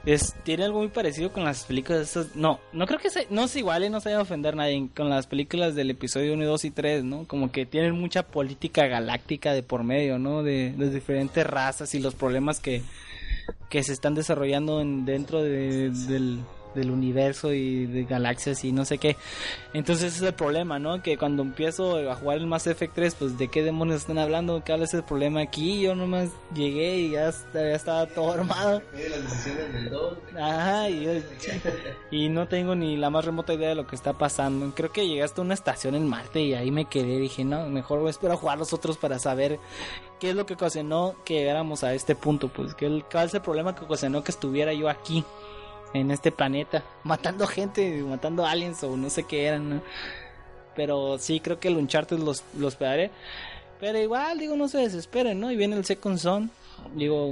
es, 0.05 0.35
tiene 0.43 0.65
algo 0.65 0.81
muy 0.81 0.89
parecido 0.89 1.33
con 1.33 1.45
las 1.45 1.65
películas. 1.65 2.03
Esas, 2.03 2.35
no, 2.35 2.61
no 2.73 2.87
creo 2.87 2.99
que 2.99 3.11
se, 3.11 3.29
no 3.31 3.47
se 3.47 3.61
iguale, 3.61 3.91
no 3.91 4.01
se 4.01 4.09
vaya 4.09 4.19
a 4.19 4.23
ofender 4.23 4.55
a 4.55 4.57
nadie 4.57 4.89
con 4.95 5.09
las 5.09 5.29
películas 5.29 5.75
del 5.77 5.91
episodio 5.91 6.35
1, 6.35 6.45
2 6.45 6.65
y 6.65 6.71
3, 6.73 7.05
¿no? 7.05 7.27
Como 7.29 7.53
que 7.53 7.65
tienen 7.65 7.93
mucha 7.93 8.25
política 8.25 8.87
galáctica 8.87 9.53
de 9.53 9.63
por 9.63 9.85
medio, 9.85 10.19
¿no? 10.19 10.43
De 10.43 10.75
las 10.77 10.93
diferentes 10.93 11.47
razas 11.47 11.95
y 11.95 12.01
los 12.01 12.17
problemas 12.17 12.59
que, 12.59 12.83
que 13.71 13.85
se 13.85 13.93
están 13.93 14.15
desarrollando 14.15 14.81
en, 14.81 15.05
dentro 15.05 15.43
de, 15.43 15.91
del 15.91 16.41
del 16.75 16.91
universo 16.91 17.53
y 17.53 17.87
de 17.87 18.05
galaxias 18.05 18.65
y 18.65 18.73
no 18.73 18.85
sé 18.85 18.99
qué. 18.99 19.17
Entonces 19.73 20.13
ese 20.13 20.17
es 20.17 20.23
el 20.23 20.35
problema, 20.35 20.79
¿no? 20.79 21.03
Que 21.03 21.17
cuando 21.17 21.43
empiezo 21.43 22.11
a 22.11 22.15
jugar 22.15 22.39
el 22.39 22.47
Mass 22.47 22.67
Effect 22.67 22.95
3, 22.95 23.15
pues 23.15 23.39
de 23.39 23.49
qué 23.49 23.63
demonios 23.63 24.03
están 24.03 24.19
hablando, 24.19 24.63
¿Qué 24.65 24.73
es 24.83 24.95
el 24.95 25.03
problema 25.03 25.43
aquí. 25.43 25.81
Yo 25.81 25.95
nomás 25.95 26.31
llegué 26.55 26.99
y 26.99 27.11
ya, 27.11 27.31
ya 27.53 27.75
estaba 27.75 28.07
todo 28.07 28.33
armado. 28.33 28.83
Ajá, 30.41 30.89
y, 30.89 31.05
yo, 31.05 31.13
y 32.11 32.29
no 32.29 32.49
tengo 32.49 32.75
ni 32.75 32.97
la 32.97 33.11
más 33.11 33.25
remota 33.25 33.55
idea 33.55 33.71
de 33.71 33.75
lo 33.75 33.87
que 33.87 33.97
está 33.97 34.13
pasando. 34.15 34.73
Creo 34.75 34.93
que 34.93 35.07
llegué 35.07 35.23
hasta 35.23 35.43
una 35.43 35.55
estación 35.55 35.95
en 35.95 36.09
Marte 36.09 36.41
y 36.41 36.55
ahí 36.55 36.71
me 36.71 36.87
quedé. 36.87 37.19
Dije, 37.19 37.45
no, 37.45 37.69
mejor 37.69 38.01
voy 38.01 38.09
a 38.09 38.11
esperar 38.11 38.37
a 38.37 38.41
jugar 38.41 38.59
los 38.59 38.73
otros 38.73 38.97
para 38.97 39.19
saber 39.19 39.59
qué 40.19 40.31
es 40.31 40.37
lo 40.37 40.47
que 40.47 40.55
ocasionó 40.55 41.15
que 41.25 41.35
llegáramos 41.35 41.85
a 41.85 41.95
este 41.95 42.15
punto. 42.15 42.49
Pues, 42.49 42.75
¿qué, 42.75 43.03
cuál 43.11 43.27
es 43.27 43.35
el 43.35 43.43
problema 43.43 43.75
que 43.75 43.85
ocasionó 43.85 44.25
que 44.25 44.31
estuviera 44.31 44.73
yo 44.73 44.89
aquí 44.89 45.25
en 45.95 46.11
este 46.11 46.33
planeta, 46.33 46.83
matando 47.05 47.47
gente, 47.47 48.03
matando 48.03 48.47
aliens 48.47 48.83
o 48.85 48.97
no 48.97 49.11
sé 49.11 49.25
qué 49.25 49.47
eran, 49.47 49.69
¿no? 49.69 49.83
Pero 50.75 51.19
sí, 51.19 51.41
creo 51.41 51.61
que 51.61 51.69
el 51.69 51.77
Uncharted 51.77 52.19
los, 52.19 52.45
los 52.57 52.77
pegaré. 52.77 53.11
Pero 53.79 53.99
igual, 53.99 54.39
digo, 54.39 54.57
no 54.57 54.69
se 54.69 54.79
desesperen, 54.79 55.41
¿no? 55.41 55.51
Y 55.51 55.57
viene 55.57 55.77
el 55.77 55.85
Second 55.85 56.19
Son. 56.19 56.51
Digo, 56.95 57.31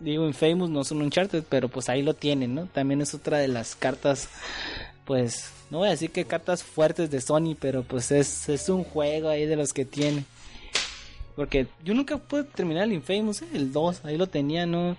digo, 0.00 0.26
Infamous 0.26 0.70
no 0.70 0.84
son 0.84 1.02
Uncharted, 1.02 1.44
pero 1.48 1.68
pues 1.68 1.88
ahí 1.88 2.02
lo 2.02 2.14
tienen, 2.14 2.54
¿no? 2.54 2.66
También 2.66 3.02
es 3.02 3.14
otra 3.14 3.38
de 3.38 3.48
las 3.48 3.74
cartas, 3.74 4.28
pues, 5.04 5.50
no 5.70 5.78
voy 5.78 5.88
a 5.88 5.92
decir 5.92 6.10
que 6.10 6.24
cartas 6.24 6.62
fuertes 6.62 7.10
de 7.10 7.20
Sony, 7.20 7.56
pero 7.58 7.82
pues 7.82 8.10
es, 8.10 8.48
es 8.48 8.68
un 8.68 8.84
juego 8.84 9.28
ahí 9.28 9.46
de 9.46 9.56
los 9.56 9.72
que 9.72 9.84
tiene. 9.84 10.24
Porque 11.34 11.66
yo 11.84 11.94
nunca 11.94 12.16
pude 12.16 12.44
terminar 12.44 12.84
el 12.84 12.94
Infamous, 12.94 13.42
¿eh? 13.42 13.48
el 13.52 13.72
2, 13.72 14.04
ahí 14.04 14.16
lo 14.16 14.26
tenía, 14.26 14.64
¿no? 14.64 14.96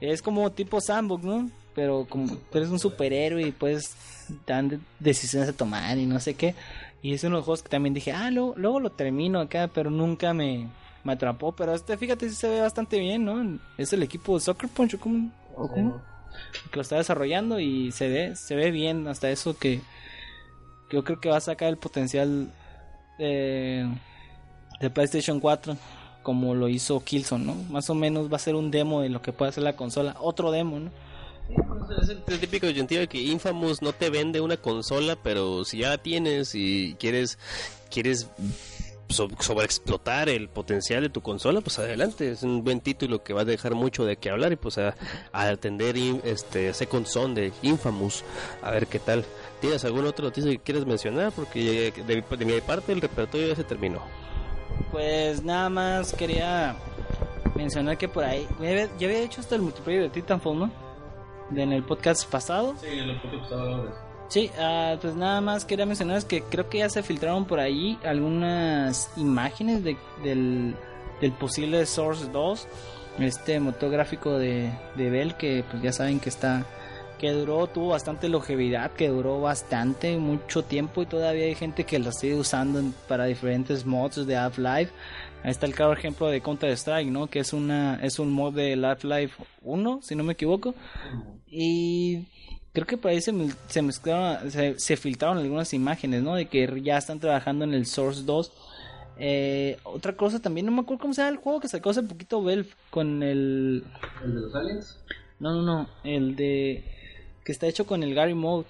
Es 0.00 0.20
como 0.20 0.50
tipo 0.50 0.80
sandbox, 0.80 1.24
¿no? 1.24 1.50
Pero 1.74 2.06
como 2.08 2.36
tú 2.36 2.58
eres 2.58 2.70
un 2.70 2.78
superhéroe 2.78 3.42
y 3.42 3.52
pues 3.52 3.96
dan 4.46 4.80
decisiones 4.98 5.48
a 5.48 5.52
tomar 5.52 5.98
y 5.98 6.06
no 6.06 6.20
sé 6.20 6.34
qué. 6.34 6.54
Y 7.02 7.14
es 7.14 7.24
uno 7.24 7.36
de 7.36 7.38
los 7.38 7.44
juegos 7.44 7.62
que 7.62 7.68
también 7.68 7.94
dije, 7.94 8.12
ah, 8.12 8.30
luego, 8.30 8.54
luego 8.56 8.80
lo 8.80 8.90
termino 8.90 9.40
acá, 9.40 9.70
pero 9.72 9.90
nunca 9.90 10.34
me, 10.34 10.68
me 11.02 11.12
atrapó. 11.12 11.52
Pero 11.52 11.74
este, 11.74 11.96
fíjate, 11.96 12.28
sí 12.28 12.34
se 12.34 12.48
ve 12.48 12.60
bastante 12.60 12.98
bien, 12.98 13.24
¿no? 13.24 13.58
Es 13.78 13.92
el 13.92 14.02
equipo 14.02 14.34
de 14.34 14.40
Soccer 14.40 14.68
Punch, 14.68 14.94
¿o 14.94 15.00
cómo? 15.00 15.30
¿O 15.56 15.68
cómo? 15.68 16.00
Que 16.70 16.76
lo 16.76 16.82
está 16.82 16.96
desarrollando 16.96 17.58
y 17.58 17.90
se 17.92 18.08
ve, 18.08 18.36
se 18.36 18.54
ve 18.54 18.70
bien 18.70 19.08
hasta 19.08 19.30
eso 19.30 19.56
que, 19.56 19.80
que 20.88 20.96
yo 20.96 21.04
creo 21.04 21.20
que 21.20 21.30
va 21.30 21.38
a 21.38 21.40
sacar 21.40 21.68
el 21.68 21.76
potencial 21.76 22.50
de, 23.18 23.88
de 24.80 24.90
PlayStation 24.90 25.40
4 25.40 25.76
como 26.22 26.54
lo 26.54 26.68
hizo 26.68 27.02
Killzone, 27.02 27.44
¿no? 27.44 27.54
Más 27.70 27.88
o 27.88 27.94
menos 27.94 28.30
va 28.30 28.36
a 28.36 28.40
ser 28.40 28.54
un 28.54 28.70
demo 28.70 29.00
de 29.00 29.08
lo 29.08 29.22
que 29.22 29.32
puede 29.32 29.48
hacer 29.48 29.64
la 29.64 29.74
consola, 29.74 30.16
otro 30.20 30.50
demo, 30.50 30.78
¿no? 30.78 30.90
Es 32.02 32.08
el, 32.08 32.22
el 32.26 32.40
típico 32.40 32.66
de 32.66 33.08
que 33.08 33.18
Infamous 33.18 33.82
no 33.82 33.92
te 33.92 34.10
vende 34.10 34.40
una 34.40 34.56
consola, 34.56 35.16
pero 35.22 35.64
si 35.64 35.78
ya 35.78 35.90
la 35.90 35.98
tienes 35.98 36.54
y 36.54 36.94
quieres 36.98 37.38
quieres 37.90 38.28
so, 39.08 39.28
sobreexplotar 39.38 40.28
el 40.28 40.48
potencial 40.48 41.02
de 41.02 41.08
tu 41.08 41.20
consola, 41.20 41.60
pues 41.60 41.78
adelante, 41.78 42.30
es 42.30 42.42
un 42.42 42.62
buen 42.62 42.80
título 42.80 43.22
que 43.22 43.32
va 43.32 43.42
a 43.42 43.44
dejar 43.44 43.74
mucho 43.74 44.04
de 44.04 44.16
qué 44.16 44.30
hablar 44.30 44.52
y 44.52 44.56
pues 44.56 44.78
a, 44.78 44.94
atender 45.32 45.96
este 46.24 46.72
Second 46.72 47.06
Son 47.06 47.34
de 47.34 47.52
Infamous, 47.62 48.24
a 48.62 48.70
ver 48.70 48.86
qué 48.86 48.98
tal. 48.98 49.24
¿Tienes 49.60 49.84
algún 49.84 50.06
otro 50.06 50.26
noticia 50.26 50.50
que 50.50 50.58
quieras 50.58 50.86
mencionar? 50.86 51.32
Porque 51.32 51.92
de, 52.06 52.22
de 52.22 52.44
mi 52.44 52.60
parte 52.60 52.92
el 52.92 53.00
repertorio 53.00 53.48
ya 53.48 53.56
se 53.56 53.64
terminó. 53.64 54.00
Pues 54.90 55.42
nada 55.42 55.68
más 55.68 56.12
quería 56.14 56.76
mencionar 57.54 57.98
que 57.98 58.08
por 58.08 58.24
ahí, 58.24 58.46
ya 58.60 59.06
había 59.06 59.22
hecho 59.22 59.40
hasta 59.40 59.54
el 59.54 59.62
multiplayer 59.62 60.02
de 60.02 60.10
Titanfall, 60.10 60.58
¿no? 60.58 60.89
De 61.50 61.62
en 61.62 61.72
el 61.72 61.82
podcast 61.82 62.30
pasado. 62.30 62.74
Sí, 62.80 62.86
en 62.86 63.10
el 63.10 63.20
podcast 63.20 63.42
pasado. 63.42 64.10
Sí, 64.28 64.50
uh, 64.56 64.96
pues 64.98 65.16
nada 65.16 65.40
más 65.40 65.64
quería 65.64 65.86
mencionar 65.86 66.16
es 66.16 66.24
que 66.24 66.42
creo 66.42 66.68
que 66.68 66.78
ya 66.78 66.88
se 66.88 67.02
filtraron 67.02 67.46
por 67.46 67.58
ahí 67.58 67.98
algunas 68.04 69.10
imágenes 69.16 69.82
de, 69.82 69.96
del, 70.22 70.76
del 71.20 71.32
posible 71.32 71.84
Source 71.84 72.28
2, 72.30 72.68
este 73.18 73.58
motográfico 73.58 74.38
de, 74.38 74.70
de 74.94 75.10
Bell 75.10 75.34
que 75.34 75.64
pues 75.68 75.82
ya 75.82 75.92
saben 75.92 76.20
que 76.20 76.28
está 76.28 76.64
que 77.20 77.32
duró, 77.32 77.66
tuvo 77.66 77.88
bastante 77.88 78.30
longevidad, 78.30 78.92
que 78.92 79.08
duró 79.08 79.42
bastante, 79.42 80.16
mucho 80.16 80.64
tiempo 80.64 81.02
y 81.02 81.06
todavía 81.06 81.44
hay 81.44 81.54
gente 81.54 81.84
que 81.84 81.98
lo 81.98 82.12
sigue 82.12 82.34
usando 82.34 82.82
para 83.08 83.26
diferentes 83.26 83.84
mods 83.84 84.26
de 84.26 84.36
Half-Life. 84.36 84.90
Ahí 85.42 85.50
está 85.50 85.66
el 85.66 85.74
claro 85.74 85.92
ejemplo 85.92 86.28
de 86.28 86.40
Counter 86.40 86.70
Strike, 86.72 87.10
¿no? 87.10 87.28
Que 87.28 87.40
es 87.40 87.52
una 87.52 87.98
es 88.02 88.18
un 88.18 88.30
mod 88.30 88.54
de 88.54 88.74
Half-Life 88.74 89.42
1, 89.62 90.00
si 90.02 90.14
no 90.14 90.24
me 90.24 90.34
equivoco. 90.34 90.74
Y 91.46 92.26
creo 92.72 92.86
que 92.86 92.96
por 92.96 93.10
ahí 93.10 93.20
se, 93.20 93.32
se 93.66 93.82
mezclaron, 93.82 94.50
se, 94.50 94.78
se, 94.78 94.96
filtraron 94.96 95.38
algunas 95.38 95.72
imágenes, 95.72 96.22
¿no? 96.22 96.34
De 96.34 96.46
que 96.46 96.80
ya 96.82 96.98
están 96.98 97.20
trabajando 97.20 97.64
en 97.64 97.74
el 97.74 97.86
Source 97.86 98.22
2. 98.24 98.52
Eh, 99.22 99.76
otra 99.84 100.16
cosa 100.16 100.40
también, 100.40 100.64
no 100.64 100.72
me 100.72 100.80
acuerdo 100.80 101.02
cómo 101.02 101.12
se 101.12 101.20
llama 101.20 101.36
el 101.36 101.42
juego 101.42 101.60
que 101.60 101.68
sacó 101.68 101.90
hace 101.90 102.02
poquito 102.02 102.42
Valve 102.42 102.70
con 102.88 103.22
el... 103.22 103.84
¿El 104.24 104.34
de 104.34 104.40
los 104.40 104.54
aliens? 104.54 104.98
No, 105.38 105.52
no, 105.52 105.62
no, 105.62 105.88
el 106.04 106.36
de... 106.36 106.82
que 107.44 107.52
está 107.52 107.66
hecho 107.66 107.84
con 107.86 108.02
el 108.02 108.14
Gary 108.14 108.32
Mode. 108.32 108.64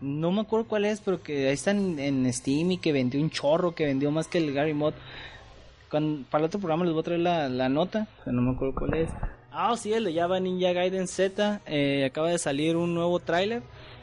No 0.00 0.32
me 0.32 0.40
acuerdo 0.40 0.66
cuál 0.66 0.84
es, 0.84 1.00
pero 1.00 1.22
que 1.22 1.48
ahí 1.48 1.54
está 1.54 1.72
en, 1.72 2.32
Steam 2.32 2.72
y 2.72 2.78
que 2.78 2.92
vendió 2.92 3.20
un 3.20 3.30
chorro, 3.30 3.74
que 3.74 3.84
vendió 3.84 4.10
más 4.10 4.28
que 4.28 4.38
el 4.38 4.52
Gary 4.52 4.74
Mod. 4.74 4.94
Con, 5.90 6.24
para 6.30 6.42
el 6.42 6.46
otro 6.46 6.60
programa 6.60 6.84
les 6.84 6.92
voy 6.92 7.00
a 7.00 7.04
traer 7.04 7.20
la, 7.20 7.48
la 7.48 7.68
nota, 7.68 8.06
que 8.24 8.30
no 8.30 8.42
me 8.42 8.52
acuerdo 8.52 8.74
cuál 8.74 8.94
es. 8.94 9.10
Ah, 9.52 9.76
sí, 9.76 9.92
el 9.92 10.04
de 10.04 10.14
Java 10.14 10.38
Ninja 10.38 10.72
Gaiden 10.72 11.08
Z. 11.08 11.60
Eh, 11.66 12.04
acaba 12.04 12.30
de 12.30 12.38
salir 12.38 12.76
un 12.76 12.94
nuevo 12.94 13.18
tráiler 13.18 13.62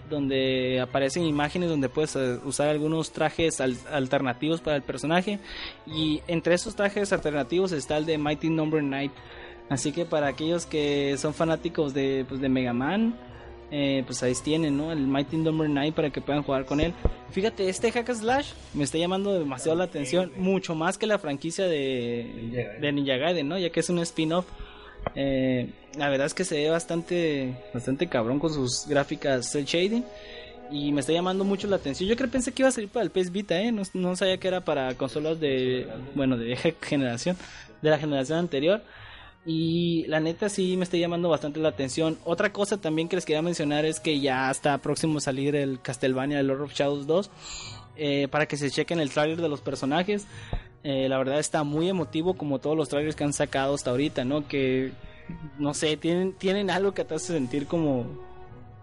donde 0.10 0.80
aparecen 0.82 1.24
imágenes 1.24 1.70
donde 1.70 1.90
puedes 1.90 2.16
usar 2.46 2.70
algunos 2.70 3.12
trajes 3.12 3.60
al 3.60 3.78
alternativos 3.92 4.62
para 4.62 4.76
el 4.76 4.84
personaje. 4.84 5.40
Y 5.86 6.22
entre 6.28 6.56
esos 6.56 6.76
trajes 6.76 7.14
alternativos 7.14 7.72
está 7.72 7.98
el 7.98 8.06
de 8.06 8.18
Mighty 8.18 8.50
Number 8.50 8.84
no. 8.84 8.90
9. 8.90 9.12
Así 9.70 9.92
que 9.92 10.06
para 10.06 10.28
aquellos 10.28 10.66
que 10.66 11.18
son 11.18 11.34
fanáticos 11.34 11.94
de, 11.94 12.26
pues, 12.28 12.40
de 12.40 12.48
Mega 12.48 12.74
Man, 12.74 13.16
eh, 13.70 14.04
pues 14.06 14.24
ahí 14.24 14.34
tienen, 14.44 14.78
¿no? 14.78 14.92
El 14.92 15.08
Mighty 15.08 15.38
Number 15.38 15.70
9 15.70 15.92
para 15.92 16.10
que 16.10 16.22
puedan 16.22 16.44
jugar 16.44 16.66
con 16.66 16.80
él. 16.80 16.94
Fíjate, 17.32 17.68
este 17.68 17.92
Hack 17.92 18.14
Slash 18.14 18.52
me 18.74 18.84
está 18.84 18.98
llamando 18.98 19.38
demasiado 19.38 19.78
la 19.78 19.84
atención, 19.84 20.32
mucho 20.38 20.74
más 20.74 20.98
que 20.98 21.06
la 21.06 21.20
franquicia 21.20 21.66
de, 21.66 22.78
de 22.80 22.92
Ninja 22.92 23.18
Gaiden, 23.18 23.48
¿no? 23.48 23.58
Ya 23.58 23.70
que 23.70 23.82
es 23.82 23.90
un 23.90 24.00
spin-off. 24.00 24.46
Eh, 25.16 25.70
la 25.98 26.10
verdad 26.10 26.28
es 26.28 26.34
que 26.34 26.46
se 26.46 26.56
ve 26.56 26.70
bastante, 26.70 27.56
bastante 27.74 28.08
cabrón 28.08 28.40
con 28.40 28.54
sus 28.54 28.88
gráficas 28.88 29.52
cel 29.52 29.66
shading. 29.66 30.06
Y 30.70 30.92
me 30.92 31.00
está 31.00 31.14
llamando 31.14 31.44
mucho 31.46 31.68
la 31.68 31.78
atención. 31.78 32.10
Yo 32.10 32.16
creo 32.16 32.28
que 32.28 32.34
pensé 32.34 32.52
que 32.52 32.62
iba 32.62 32.70
a 32.70 32.74
salir 32.74 32.90
para 32.90 33.04
el 33.04 33.10
PS 33.10 33.32
Vita, 33.32 33.60
¿eh? 33.60 33.72
No, 33.72 33.84
no 33.94 34.16
sabía 34.16 34.38
que 34.38 34.50
era 34.50 34.62
para 34.62 34.94
consolas 34.96 35.40
de, 35.40 35.88
bueno, 36.14 36.38
de 36.38 36.56
generación, 36.82 37.38
de 37.82 37.90
la 37.90 37.98
generación 37.98 38.40
anterior. 38.40 38.82
Y 39.50 40.04
la 40.08 40.20
neta 40.20 40.50
sí 40.50 40.76
me 40.76 40.84
está 40.84 40.98
llamando 40.98 41.30
bastante 41.30 41.62
la 41.62 41.70
atención. 41.70 42.18
Otra 42.26 42.52
cosa 42.52 42.82
también 42.82 43.08
que 43.08 43.16
les 43.16 43.24
quería 43.24 43.42
mencionar 43.42 43.86
es 43.86 44.02
que 44.02 44.20
ya 44.20 44.52
está 44.52 44.78
próximo 44.80 45.20
a 45.20 45.22
salir 45.22 45.56
el 45.56 45.80
Castlevania 45.82 46.44
Lord 46.44 46.64
of 46.64 46.74
Shadows 46.74 47.08
2. 47.08 47.32
Eh, 48.00 48.28
para 48.30 48.46
que 48.46 48.58
se 48.58 48.70
chequen 48.70 49.00
el 49.00 49.10
trailer 49.10 49.42
de 49.42 49.50
los 49.50 49.62
personajes. 49.62 50.28
Eh, 50.84 51.10
la 51.10 51.18
verdad 51.18 51.40
está 51.40 51.64
muy 51.64 51.90
emotivo 51.90 52.36
como 52.36 52.60
todos 52.60 52.78
los 52.78 52.90
trailers 52.90 53.16
que 53.16 53.24
han 53.24 53.34
sacado 53.34 53.74
hasta 53.74 53.90
ahorita, 53.90 54.24
¿no? 54.24 54.48
Que, 54.48 54.92
no 55.58 55.74
sé, 55.74 55.98
tienen, 55.98 56.34
tienen 56.34 56.70
algo 56.70 56.94
que 56.94 57.04
te 57.04 57.16
hace 57.16 57.34
sentir 57.34 57.66
como 57.66 58.06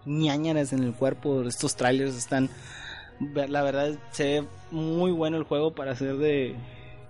ñañaras 0.05 0.73
en 0.73 0.83
el 0.83 0.93
cuerpo. 0.93 1.43
Estos 1.43 1.75
trailers 1.75 2.15
están, 2.15 2.49
la 3.35 3.63
verdad, 3.63 3.97
se 4.11 4.23
ve 4.41 4.47
muy 4.71 5.11
bueno 5.11 5.37
el 5.37 5.43
juego 5.43 5.73
para 5.73 5.95
ser 5.95 6.17
de, 6.17 6.55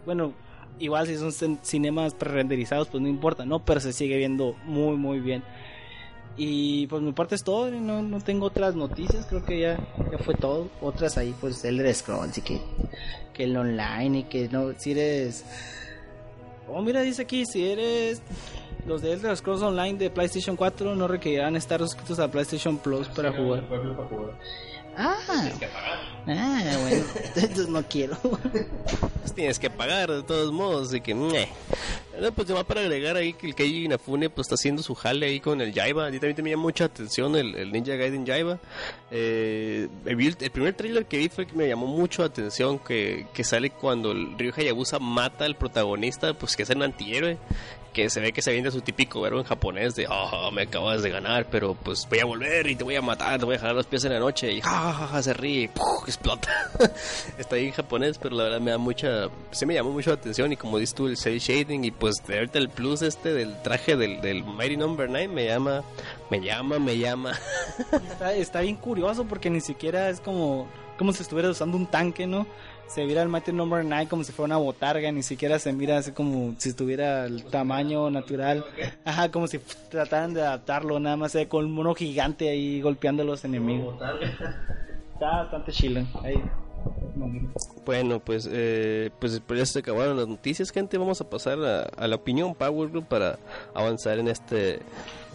bueno, 0.05 0.33
igual 0.79 1.07
si 1.07 1.17
son 1.17 1.59
cinemas 1.61 2.13
pre-renderizados, 2.13 2.87
pues 2.87 3.01
no 3.01 3.09
importa, 3.09 3.45
¿no? 3.45 3.59
Pero 3.59 3.79
se 3.79 3.93
sigue 3.93 4.17
viendo 4.17 4.55
muy, 4.65 4.97
muy 4.97 5.19
bien. 5.19 5.43
Y 6.37 6.87
pues 6.87 7.01
mi 7.01 7.13
parte 7.13 7.35
es 7.35 7.43
todo, 7.43 7.71
no, 7.71 8.01
no 8.01 8.19
tengo 8.19 8.47
otras 8.47 8.75
noticias, 8.75 9.25
creo 9.25 9.45
que 9.45 9.59
ya, 9.59 9.79
ya 10.11 10.17
fue 10.17 10.35
todo. 10.35 10.69
Otras 10.81 11.17
ahí, 11.17 11.33
pues 11.39 11.63
el 11.63 11.77
de 11.77 11.93
Scrolls 11.93 12.37
y 12.37 12.41
que, 12.41 12.61
que 13.33 13.45
el 13.45 13.55
online 13.55 14.19
y 14.19 14.23
que 14.23 14.49
no, 14.49 14.73
si 14.77 14.91
eres... 14.91 15.45
Oh, 16.67 16.81
mira, 16.81 17.01
dice 17.01 17.21
aquí, 17.21 17.45
si 17.45 17.67
eres... 17.67 18.21
Los 18.85 19.01
de 19.01 19.13
Elder 19.13 19.35
Scrolls 19.35 19.63
Online 19.63 19.97
de 19.97 20.11
PlayStation 20.11 20.55
4 20.55 20.95
no 20.95 21.07
requerirán 21.07 21.55
estar 21.55 21.79
suscritos 21.79 22.19
a 22.19 22.29
PlayStation 22.29 22.77
Plus 22.77 23.07
para 23.07 23.31
jugar. 23.31 23.63
Ah, 24.97 25.17
ah, 25.29 25.49
bueno, 26.25 27.05
entonces 27.35 27.67
no 27.67 27.83
quiero. 27.83 28.17
Pues 28.21 29.33
tienes 29.33 29.59
que 29.59 29.69
pagar 29.69 30.09
de 30.11 30.23
todos 30.23 30.51
modos, 30.51 30.89
así 30.89 31.01
que... 31.01 31.13
Meh. 31.13 31.47
No, 32.19 32.31
pues 32.31 32.53
va 32.53 32.63
para 32.63 32.81
agregar 32.81 33.17
ahí 33.17 33.33
que 33.33 33.47
el 33.47 33.55
Keiji 33.55 33.85
Inafune 33.85 34.29
pues 34.29 34.45
está 34.45 34.55
haciendo 34.55 34.81
su 34.81 34.95
jale 34.95 35.25
ahí 35.25 35.39
con 35.41 35.59
el 35.59 35.73
Jaiba. 35.73 36.07
A 36.07 36.11
mí 36.11 36.19
también 36.19 36.43
me 36.43 36.49
llama 36.51 36.63
mucha 36.63 36.85
atención 36.85 37.35
el, 37.35 37.55
el 37.55 37.71
Ninja 37.73 37.95
Gaiden 37.95 38.25
Jaiba. 38.25 38.57
Eh, 39.11 39.89
el, 40.05 40.35
el, 40.39 40.51
primer 40.51 40.73
trailer 40.75 41.05
que 41.05 41.17
vi 41.17 41.27
fue 41.27 41.45
que 41.45 41.53
me 41.53 41.67
llamó 41.67 41.87
mucho 41.87 42.21
la 42.21 42.27
atención 42.27 42.79
que, 42.79 43.27
que 43.33 43.43
sale 43.43 43.69
cuando 43.69 44.13
el 44.13 44.37
Ryu 44.37 44.53
Hayabusa 44.55 44.99
mata 44.99 45.43
al 45.43 45.57
protagonista, 45.57 46.33
pues 46.33 46.55
que 46.55 46.63
es 46.63 46.69
un 46.69 46.83
antihéroe 46.83 47.37
que 47.95 48.09
se 48.09 48.19
ve 48.19 48.33
que 48.33 48.41
se 48.41 48.51
viene 48.51 48.69
su 48.71 48.81
típico 48.81 49.21
verbo 49.21 49.39
en 49.39 49.45
japonés 49.45 49.95
de, 49.95 50.05
oh, 50.09 50.51
me 50.51 50.63
acabas 50.63 51.01
de 51.01 51.09
ganar, 51.09 51.47
pero 51.49 51.75
pues 51.75 52.05
voy 52.09 52.19
a 52.19 52.25
volver 52.25 52.67
y 52.67 52.75
te 52.75 52.83
voy 52.83 52.97
a 52.97 53.01
matar, 53.01 53.39
te 53.39 53.45
voy 53.45 53.55
a 53.55 53.59
jalar 53.59 53.73
los 53.73 53.85
pies 53.85 54.03
en 54.03 54.11
la 54.11 54.19
noche 54.19 54.51
y 54.51 54.59
jajaja, 54.59 55.23
se 55.23 55.33
ríe, 55.33 55.71
explota. 56.05 56.49
Está 57.37 57.55
ahí 57.55 57.67
en 57.67 57.71
japonés, 57.71 58.17
pero 58.17 58.35
la 58.35 58.43
verdad 58.43 58.59
me 58.59 58.71
da 58.71 58.77
mucha, 58.77 59.29
se 59.51 59.65
me 59.65 59.75
llamó 59.75 59.91
mucho 59.91 60.09
la 60.09 60.17
atención 60.17 60.51
y 60.51 60.57
como 60.57 60.77
dices 60.77 60.93
tú, 60.93 61.07
el 61.07 61.15
cel 61.15 61.39
shading 61.39 61.85
y 61.85 61.91
pues 61.91 62.15
de 62.27 62.35
ahorita 62.39 62.59
el 62.59 62.67
plus 62.67 63.01
este 63.01 63.33
del 63.33 63.61
traje 63.61 63.95
del, 63.95 64.19
del 64.19 64.43
Mighty 64.43 64.75
Number 64.75 65.09
9 65.09 65.29
me 65.29 65.45
llama, 65.45 65.81
me 66.29 66.41
llama, 66.41 66.79
me 66.79 66.97
llama. 66.97 67.31
está, 68.11 68.33
está 68.33 68.59
bien 68.59 68.75
curioso 68.75 69.23
porque 69.23 69.49
ni 69.49 69.61
siquiera 69.61 70.09
es 70.09 70.19
como, 70.19 70.67
como 70.97 71.13
si 71.13 71.23
estuviera 71.23 71.49
usando 71.49 71.77
un 71.77 71.87
tanque, 71.87 72.27
¿no? 72.27 72.45
Se 72.87 73.05
mira 73.05 73.21
el 73.21 73.29
Mighty 73.29 73.51
Number 73.51 73.83
9 73.83 74.07
como 74.09 74.23
si 74.23 74.31
fuera 74.31 74.55
una 74.55 74.63
botarga, 74.63 75.11
ni 75.11 75.23
siquiera 75.23 75.59
se 75.59 75.73
mira 75.73 75.97
así 75.97 76.11
como 76.11 76.55
si 76.57 76.69
estuviera 76.69 77.25
el 77.25 77.43
tamaño 77.45 78.09
natural. 78.09 78.65
Ajá, 79.03 79.31
como 79.31 79.47
si 79.47 79.59
trataran 79.89 80.33
de 80.33 80.41
adaptarlo, 80.41 80.99
nada 80.99 81.17
más 81.17 81.35
eh, 81.35 81.47
con 81.47 81.65
un 81.65 81.71
mono 81.71 81.95
gigante 81.95 82.49
ahí 82.49 82.81
golpeando 82.81 83.23
a 83.23 83.25
los 83.25 83.43
enemigos. 83.43 83.95
Está 85.13 85.37
bastante 85.37 85.71
chile. 85.71 86.05
Ahí. 86.23 86.41
Bueno, 87.85 88.19
pues, 88.19 88.47
eh, 88.51 89.09
pues, 89.19 89.41
pues 89.45 89.59
ya 89.59 89.65
se 89.65 89.79
acabaron 89.79 90.17
las 90.17 90.27
noticias, 90.27 90.71
gente. 90.71 90.97
Vamos 90.97 91.21
a 91.21 91.29
pasar 91.29 91.59
a, 91.63 91.81
a 91.83 92.07
la 92.07 92.15
opinión 92.15 92.53
Power 92.53 92.89
Group 92.89 93.07
para 93.07 93.39
avanzar 93.73 94.19
en 94.19 94.27
este 94.27 94.79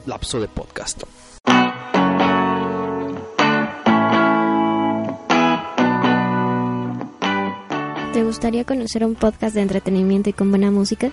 lapso 0.07 0.41
de 0.41 0.49
podcast. 0.49 1.03
¿Te 8.13 8.25
gustaría 8.25 8.65
conocer 8.65 9.05
un 9.05 9.15
podcast 9.15 9.55
de 9.55 9.63
entretenimiento 9.63 10.31
y 10.31 10.33
con 10.33 10.51
buena 10.51 10.73
música? 10.73 11.13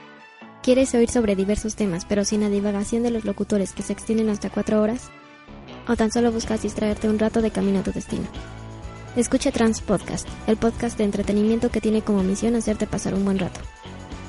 ¿Quieres 0.63 0.95
oír 0.95 1.11
sobre 1.11 1.35
diversos 1.35 1.75
temas, 1.75 2.05
pero 2.05 2.25
sin 2.25 2.41
la 2.41 2.49
divagación 2.49 3.03
de 3.03 3.11
los 3.11 3.23
locutores 3.23 3.71
que 3.71 3.83
se 3.83 3.93
extienden 3.93 4.29
hasta 4.29 4.49
cuatro 4.49 4.81
horas? 4.81 5.11
¿O 5.87 5.95
tan 5.95 6.11
solo 6.11 6.31
buscas 6.31 6.63
distraerte 6.63 7.07
un 7.07 7.19
rato 7.19 7.43
de 7.43 7.51
camino 7.51 7.79
a 7.79 7.83
tu 7.83 7.91
destino? 7.91 8.25
Escucha 9.15 9.51
Trans 9.51 9.81
Podcast, 9.81 10.27
el 10.47 10.57
podcast 10.57 10.97
de 10.97 11.03
entretenimiento 11.03 11.69
que 11.69 11.81
tiene 11.81 12.01
como 12.01 12.23
misión 12.23 12.55
hacerte 12.55 12.87
pasar 12.87 13.13
un 13.13 13.25
buen 13.25 13.37
rato. 13.37 13.59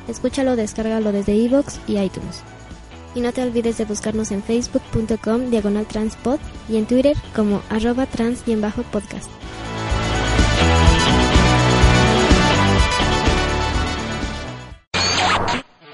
Escúchalo, 0.06 0.54
descárgalo 0.54 1.10
desde 1.10 1.36
iVoox 1.36 1.78
y 1.86 1.96
iTunes. 1.98 2.42
Y 3.14 3.22
no 3.22 3.32
te 3.32 3.42
olvides 3.42 3.78
de 3.78 3.86
buscarnos 3.86 4.30
en 4.30 4.42
facebook.com 4.42 5.48
diagonal 5.48 5.86
transpod 5.86 6.38
y 6.68 6.76
en 6.76 6.84
Twitter 6.84 7.16
como 7.34 7.62
arroba 7.70 8.04
trans-podcast. 8.04 9.37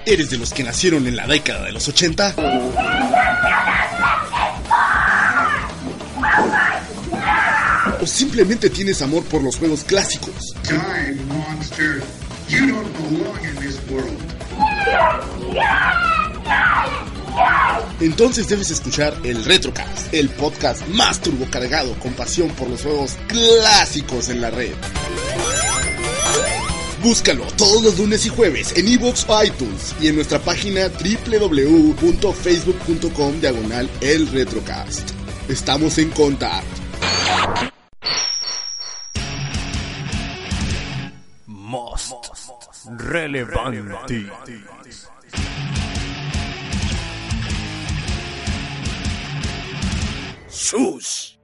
¿Eres 0.07 0.29
de 0.29 0.37
los 0.37 0.53
que 0.53 0.63
nacieron 0.63 1.07
en 1.07 1.15
la 1.15 1.25
década 1.25 1.65
de 1.65 1.71
los 1.71 1.87
80? 1.87 2.35
¿O 8.01 8.05
simplemente 8.05 8.69
tienes 8.69 9.01
amor 9.01 9.23
por 9.23 9.41
los 9.41 9.57
juegos 9.57 9.83
clásicos? 9.83 10.53
Time, 10.63 11.15
monster. 11.27 12.03
You 12.47 12.67
don't 12.67 12.93
belong 13.09 13.43
in 13.43 13.55
this 13.55 13.79
world. 13.89 14.15
Entonces 17.99 18.47
debes 18.47 18.69
escuchar 18.69 19.17
el 19.23 19.43
Retrocast, 19.43 20.13
el 20.13 20.29
podcast 20.29 20.87
más 20.89 21.19
turbocargado 21.21 21.97
con 21.99 22.13
pasión 22.13 22.49
por 22.51 22.69
los 22.69 22.83
juegos 22.83 23.17
clásicos 23.27 24.29
en 24.29 24.41
la 24.41 24.51
red. 24.51 24.73
Búscalo 27.05 27.45
todos 27.55 27.81
los 27.83 27.99
lunes 27.99 28.25
y 28.25 28.29
jueves 28.29 28.75
en 28.75 28.87
iVoox 28.87 29.29
o 29.29 29.43
iTunes 29.43 29.95
y 30.01 30.07
en 30.07 30.15
nuestra 30.15 30.39
página 30.39 30.89
www.facebook.com 30.89 33.39
diagonal 33.39 33.87
el 34.01 34.25
retrocast. 34.25 35.11
Estamos 35.47 35.99
en 35.99 36.09
contacto. 36.09 36.81
Most 41.45 42.11
relevante. 42.97 44.27
Sus. 50.49 51.34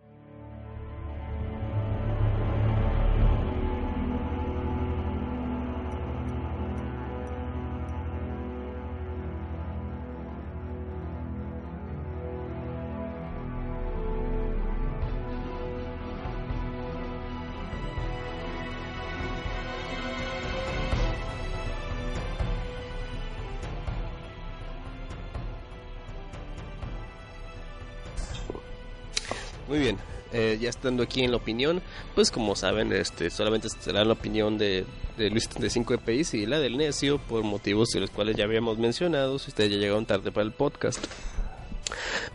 Ya 30.61 30.69
estando 30.69 31.03
aquí 31.03 31.23
en 31.23 31.31
la 31.31 31.37
opinión, 31.37 31.81
pues 32.15 32.31
como 32.31 32.55
saben, 32.55 32.93
este 32.93 33.29
solamente 33.29 33.67
será 33.69 34.05
la 34.05 34.13
opinión 34.13 34.57
de, 34.57 34.85
de 35.17 35.29
Luis 35.29 35.49
35 35.49 35.95
EPIs 35.95 36.33
y 36.35 36.45
la 36.45 36.59
del 36.59 36.77
necio 36.77 37.17
por 37.17 37.43
motivos 37.43 37.89
de 37.89 37.99
los 37.99 38.09
cuales 38.09 38.37
ya 38.37 38.45
habíamos 38.45 38.77
mencionado, 38.77 39.39
si 39.39 39.49
ustedes 39.49 39.71
ya 39.71 39.77
llegaron 39.77 40.05
tarde 40.05 40.31
para 40.31 40.45
el 40.45 40.53
podcast. 40.53 41.03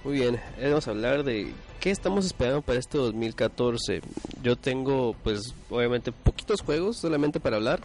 Muy 0.04 0.14
bien, 0.14 0.36
eh, 0.58 0.68
vamos 0.68 0.86
a 0.86 0.90
hablar 0.90 1.24
de 1.24 1.52
qué 1.80 1.90
estamos 1.90 2.26
esperando 2.26 2.62
para 2.62 2.78
este 2.78 2.98
2014. 2.98 4.02
Yo 4.42 4.56
tengo, 4.56 5.16
pues, 5.22 5.54
obviamente 5.70 6.12
poquitos 6.12 6.60
juegos 6.60 6.98
solamente 6.98 7.40
para 7.40 7.56
hablar. 7.56 7.80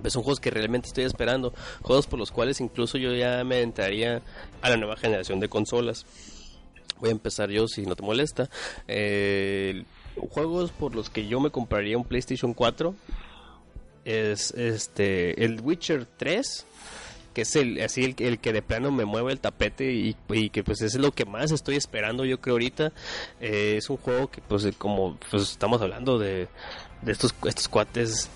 Pues 0.00 0.12
son 0.12 0.22
juegos 0.22 0.38
que 0.38 0.50
realmente 0.50 0.88
estoy 0.88 1.04
esperando, 1.04 1.54
juegos 1.80 2.06
por 2.06 2.18
los 2.18 2.30
cuales 2.30 2.60
incluso 2.60 2.98
yo 2.98 3.14
ya 3.14 3.42
me 3.42 3.62
entraría 3.62 4.20
a 4.60 4.68
la 4.68 4.76
nueva 4.76 4.96
generación 4.98 5.40
de 5.40 5.48
consolas 5.48 6.04
voy 7.00 7.10
a 7.10 7.12
empezar 7.12 7.50
yo 7.50 7.68
si 7.68 7.82
no 7.86 7.96
te 7.96 8.02
molesta. 8.02 8.48
Eh, 8.88 9.84
juegos 10.30 10.70
por 10.70 10.94
los 10.94 11.10
que 11.10 11.26
yo 11.26 11.40
me 11.40 11.50
compraría 11.50 11.98
un 11.98 12.04
PlayStation 12.04 12.54
4 12.54 12.94
es 14.04 14.52
este 14.52 15.44
el 15.44 15.60
Witcher 15.60 16.06
3 16.16 16.66
que 17.34 17.42
es 17.42 17.56
el 17.56 17.80
así 17.80 18.04
el, 18.04 18.14
el 18.18 18.38
que 18.38 18.52
de 18.52 18.62
plano 18.62 18.92
me 18.92 19.04
mueve 19.04 19.32
el 19.32 19.40
tapete 19.40 19.92
y, 19.92 20.14
que 20.50 20.62
pues 20.62 20.80
es 20.82 20.94
lo 20.94 21.10
que 21.12 21.24
más 21.24 21.50
estoy 21.50 21.76
esperando 21.76 22.24
yo 22.24 22.40
creo 22.40 22.54
ahorita. 22.54 22.92
Eh, 23.40 23.74
es 23.78 23.90
un 23.90 23.96
juego 23.96 24.30
que 24.30 24.40
pues 24.40 24.66
como 24.78 25.18
pues 25.30 25.50
estamos 25.50 25.82
hablando 25.82 26.18
de, 26.18 26.48
de 27.02 27.12
estos 27.12 27.34
estos 27.44 27.68
cuates 27.68 28.30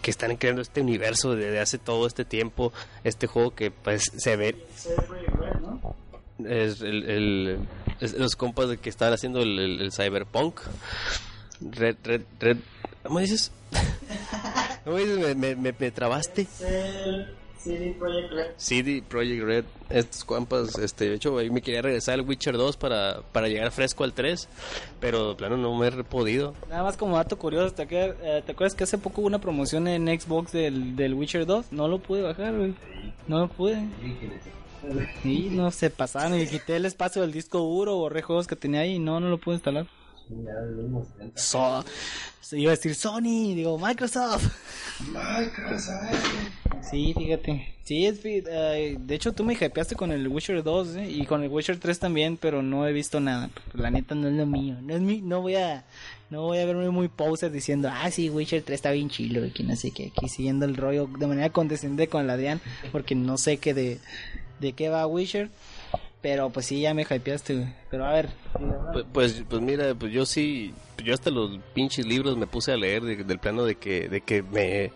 que 0.00 0.12
están 0.12 0.36
creando 0.36 0.62
este 0.62 0.80
universo 0.80 1.34
desde 1.34 1.58
hace 1.58 1.78
todo 1.78 2.06
este 2.06 2.24
tiempo. 2.24 2.72
Este 3.02 3.26
juego 3.26 3.54
que 3.54 3.72
pues 3.72 4.12
se 4.16 4.36
ve 4.36 4.54
es 6.44 6.80
el, 6.82 7.04
el 7.08 7.58
es 8.00 8.12
los 8.18 8.36
compas 8.36 8.68
de 8.68 8.76
que 8.78 8.90
están 8.90 9.12
haciendo 9.12 9.40
el, 9.42 9.58
el, 9.58 9.80
el 9.80 9.92
cyberpunk 9.92 10.60
red 11.72 11.96
red 12.04 12.22
red 12.40 12.56
¿cómo 13.02 13.20
dices? 13.20 13.50
¿Cómo 14.84 14.98
dices? 14.98 15.18
Me, 15.18 15.34
me, 15.34 15.56
me, 15.56 15.74
me 15.78 15.90
trabaste. 15.90 16.46
CD 17.58 17.96
Projekt 17.98 18.30
Red. 18.32 18.46
CD 18.56 19.02
Projekt 19.08 19.42
Red, 19.42 19.64
estos 19.90 20.24
compas, 20.24 20.78
este, 20.78 21.08
de 21.08 21.14
hecho, 21.16 21.36
ahí 21.38 21.50
me 21.50 21.62
quería 21.62 21.82
regresar 21.82 22.14
al 22.14 22.20
Witcher 22.20 22.56
2 22.56 22.76
para, 22.76 23.22
para 23.32 23.48
llegar 23.48 23.72
fresco 23.72 24.04
al 24.04 24.12
3, 24.12 24.48
pero 25.00 25.30
de 25.30 25.34
plano 25.34 25.56
no 25.56 25.74
me 25.76 25.88
he 25.88 26.04
podido. 26.04 26.54
Nada 26.68 26.84
más 26.84 26.96
como 26.96 27.16
dato 27.16 27.36
curioso, 27.36 27.74
¿te, 27.74 27.88
acuer- 27.88 28.14
eh, 28.22 28.42
¿te 28.46 28.52
acuerdas 28.52 28.76
que 28.76 28.84
hace 28.84 28.98
poco 28.98 29.20
hubo 29.22 29.26
una 29.26 29.40
promoción 29.40 29.88
en 29.88 30.06
Xbox 30.06 30.52
del, 30.52 30.94
del 30.94 31.14
Witcher 31.14 31.44
2? 31.44 31.72
No 31.72 31.88
lo 31.88 31.98
pude 31.98 32.22
bajar, 32.22 32.54
güey. 32.54 32.74
No 33.26 33.40
lo 33.40 33.48
pude. 33.48 33.82
Sí, 35.22 35.48
no 35.50 35.70
se 35.70 35.90
pasaron 35.90 36.40
y 36.40 36.46
quité 36.46 36.76
el 36.76 36.86
espacio 36.86 37.22
del 37.22 37.32
disco 37.32 37.58
duro, 37.58 37.96
borré 37.96 38.22
juegos 38.22 38.46
que 38.46 38.56
tenía 38.56 38.80
ahí 38.80 38.94
y 38.94 38.98
no, 38.98 39.20
no 39.20 39.28
lo 39.28 39.38
pude 39.38 39.56
instalar. 39.56 39.86
So, 41.34 41.84
se 42.40 42.58
iba 42.58 42.72
a 42.72 42.76
decir 42.76 42.94
Sony, 42.94 43.54
digo 43.54 43.78
Microsoft. 43.78 44.52
Sí, 46.90 47.14
fíjate. 47.16 47.74
Sí, 47.84 48.06
es, 48.06 48.22
de 48.22 48.98
hecho 49.10 49.32
tú 49.32 49.44
me 49.44 49.54
hypeaste 49.54 49.94
con 49.94 50.10
el 50.10 50.26
Witcher 50.26 50.64
2 50.64 50.96
¿eh? 50.96 51.08
y 51.08 51.24
con 51.24 51.44
el 51.44 51.48
Witcher 51.48 51.78
3 51.78 51.98
también, 52.00 52.36
pero 52.36 52.62
no 52.62 52.86
he 52.86 52.92
visto 52.92 53.20
nada. 53.20 53.50
La 53.74 53.90
neta 53.90 54.16
no 54.16 54.26
es 54.26 54.34
lo 54.34 54.46
mío. 54.46 54.76
No 54.82 54.94
es 54.94 55.00
mi, 55.00 55.20
no 55.20 55.40
voy 55.40 55.54
a, 55.54 55.84
no 56.30 56.42
voy 56.42 56.58
a 56.58 56.66
verme 56.66 56.90
muy 56.90 57.06
poser 57.06 57.52
diciendo, 57.52 57.88
ah 57.92 58.10
sí, 58.10 58.28
Witcher 58.28 58.62
3 58.62 58.74
está 58.74 58.90
bien 58.90 59.08
chilo 59.08 59.44
y 59.44 59.52
que 59.52 59.62
no 59.62 59.76
sé 59.76 59.92
qué, 59.92 60.12
aquí 60.16 60.28
siguiendo 60.28 60.66
el 60.66 60.76
rollo 60.76 61.08
de 61.18 61.26
manera 61.28 61.50
condescendente 61.50 62.08
con 62.08 62.24
el 62.24 62.30
Adrián, 62.30 62.60
porque 62.90 63.14
no 63.14 63.38
sé 63.38 63.58
qué 63.58 63.72
de, 63.72 64.00
de 64.60 64.72
qué 64.72 64.88
va 64.88 65.06
Witcher. 65.06 65.50
Pero 66.22 66.50
pues 66.50 66.66
sí, 66.66 66.80
ya 66.80 66.92
me 66.92 67.02
hypeaste. 67.02 67.72
Pero 67.90 68.04
a 68.04 68.12
ver. 68.12 68.28
Pues, 68.92 69.04
pues, 69.12 69.44
pues 69.48 69.62
mira, 69.62 69.94
pues 69.94 70.12
yo 70.12 70.26
sí, 70.26 70.74
yo 71.04 71.14
hasta 71.14 71.30
los 71.30 71.60
pinches 71.72 72.04
libros 72.04 72.36
me 72.36 72.48
puse 72.48 72.72
a 72.72 72.76
leer 72.76 73.02
de- 73.04 73.22
del 73.22 73.38
plano 73.38 73.64
de 73.64 73.76
que, 73.76 74.08
de 74.08 74.22
que 74.22 74.42
me, 74.42 74.90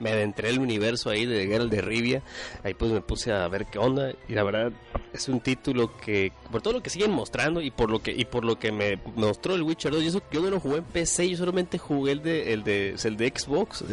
me 0.00 0.10
adentré 0.10 0.48
el 0.48 0.58
universo 0.58 1.08
ahí 1.10 1.24
de 1.24 1.46
Geralt 1.46 1.70
de 1.70 1.82
Rivia, 1.82 2.22
ahí 2.64 2.74
pues 2.74 2.90
me 2.90 3.00
puse 3.00 3.30
a 3.32 3.46
ver 3.46 3.66
qué 3.66 3.78
onda 3.78 4.12
y 4.28 4.32
la 4.32 4.42
verdad 4.42 4.72
es 5.12 5.28
un 5.28 5.40
título 5.40 5.96
que, 5.98 6.32
por 6.50 6.62
todo 6.62 6.72
lo 6.72 6.82
que 6.82 6.90
siguen 6.90 7.12
mostrando 7.12 7.60
y 7.60 7.70
por 7.70 7.88
lo 7.90 8.02
que, 8.02 8.10
y 8.12 8.24
por 8.24 8.44
lo 8.44 8.58
que 8.58 8.72
me 8.72 8.98
mostró 9.14 9.54
el 9.54 9.62
Witcher 9.62 9.92
2, 9.92 10.02
y 10.02 10.06
eso, 10.06 10.22
yo 10.32 10.40
no 10.40 10.50
lo 10.50 10.58
jugué 10.58 10.78
en 10.78 10.84
PC, 10.84 11.28
yo 11.28 11.36
solamente 11.36 11.78
jugué 11.78 12.12
el 12.12 12.22
de, 12.22 12.54
el 12.54 12.64
de, 12.64 12.96
el 13.04 13.16
de 13.18 13.28
Xbox, 13.36 13.84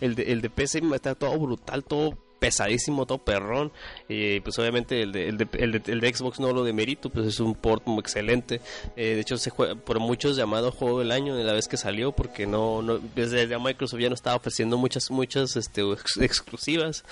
el 0.00 0.14
de, 0.16 0.32
el 0.32 0.40
de 0.40 0.50
PC 0.50 0.82
está 0.94 1.14
todo 1.14 1.38
brutal, 1.38 1.84
todo 1.84 2.18
pesadísimo, 2.44 3.06
todo 3.06 3.18
perrón. 3.18 3.72
Y 4.06 4.40
pues 4.40 4.58
obviamente 4.58 5.00
el 5.02 5.12
de, 5.12 5.28
el 5.28 5.38
de, 5.38 5.48
el 5.58 5.72
de, 5.72 5.82
el 5.92 6.00
de 6.00 6.14
Xbox 6.14 6.40
no 6.40 6.52
lo 6.52 6.62
de 6.62 6.74
mérito, 6.74 7.08
pues 7.08 7.26
es 7.26 7.40
un 7.40 7.54
port 7.54 7.86
muy 7.86 8.00
excelente. 8.00 8.60
Eh, 8.96 9.14
de 9.14 9.20
hecho, 9.20 9.38
se 9.38 9.48
juega 9.48 9.74
por 9.76 9.98
muchos 9.98 10.36
llamado 10.36 10.70
juego 10.70 10.98
del 10.98 11.10
año 11.10 11.34
de 11.36 11.44
la 11.44 11.54
vez 11.54 11.68
que 11.68 11.78
salió, 11.78 12.12
porque 12.12 12.46
no, 12.46 12.82
no 12.82 12.98
desde 12.98 13.48
ya 13.48 13.58
Microsoft 13.58 14.00
ya 14.00 14.08
no 14.10 14.14
estaba 14.14 14.36
ofreciendo 14.36 14.76
muchas, 14.76 15.10
muchas 15.10 15.56
este, 15.56 15.80
ex- 15.90 16.18
exclusivas. 16.18 17.04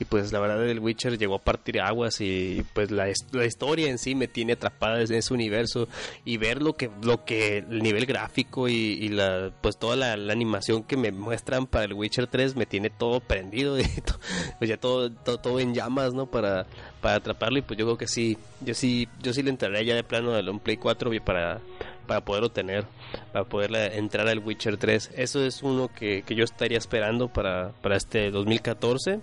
Y 0.00 0.04
pues 0.06 0.32
la 0.32 0.38
verdad, 0.40 0.66
el 0.66 0.80
Witcher 0.80 1.18
llegó 1.18 1.34
a 1.34 1.42
partir 1.42 1.80
aguas 1.80 2.20
y 2.22 2.64
pues 2.72 2.90
la, 2.90 3.06
la 3.32 3.44
historia 3.44 3.90
en 3.90 3.98
sí 3.98 4.14
me 4.14 4.26
tiene 4.26 4.54
atrapada 4.54 5.02
en 5.02 5.12
ese 5.12 5.34
universo 5.34 5.86
y 6.24 6.38
ver 6.38 6.62
lo 6.62 6.72
que, 6.76 6.90
lo 7.02 7.26
que, 7.26 7.58
el 7.58 7.82
nivel 7.82 8.06
gráfico 8.06 8.68
y, 8.68 8.74
y 8.74 9.08
la, 9.10 9.52
pues 9.60 9.76
toda 9.78 9.96
la, 9.96 10.16
la 10.16 10.32
animación 10.32 10.82
que 10.82 10.96
me 10.96 11.12
muestran 11.12 11.66
para 11.66 11.84
el 11.84 11.92
Witcher 11.92 12.26
3 12.26 12.56
me 12.56 12.64
tiene 12.64 12.88
todo 12.88 13.20
prendido 13.20 13.78
y 13.78 13.82
to- 13.84 14.18
pues 14.58 14.70
ya 14.70 14.77
todo, 14.78 15.10
todo, 15.10 15.38
todo 15.38 15.60
en 15.60 15.74
llamas, 15.74 16.14
¿no? 16.14 16.26
Para, 16.26 16.66
para 17.00 17.16
atraparlo 17.16 17.58
y 17.58 17.62
pues 17.62 17.78
yo 17.78 17.84
creo 17.86 17.98
que 17.98 18.06
sí, 18.06 18.38
yo 18.60 18.74
sí, 18.74 19.08
yo 19.22 19.32
sí 19.32 19.42
le 19.42 19.50
entraré 19.50 19.84
ya 19.84 19.94
de 19.94 20.04
plano 20.04 20.34
al 20.34 20.48
un 20.48 20.60
Play 20.60 20.76
4 20.76 21.12
y 21.14 21.20
para, 21.20 21.60
para 22.06 22.22
poderlo 22.22 22.50
tener, 22.50 22.84
para 23.32 23.44
poder 23.44 23.74
entrar 23.94 24.28
al 24.28 24.40
Witcher 24.40 24.76
3. 24.76 25.12
Eso 25.16 25.44
es 25.44 25.62
uno 25.62 25.88
que, 25.88 26.22
que 26.22 26.34
yo 26.34 26.44
estaría 26.44 26.78
esperando 26.78 27.28
para, 27.28 27.72
para 27.82 27.96
este 27.96 28.30
2014. 28.30 29.20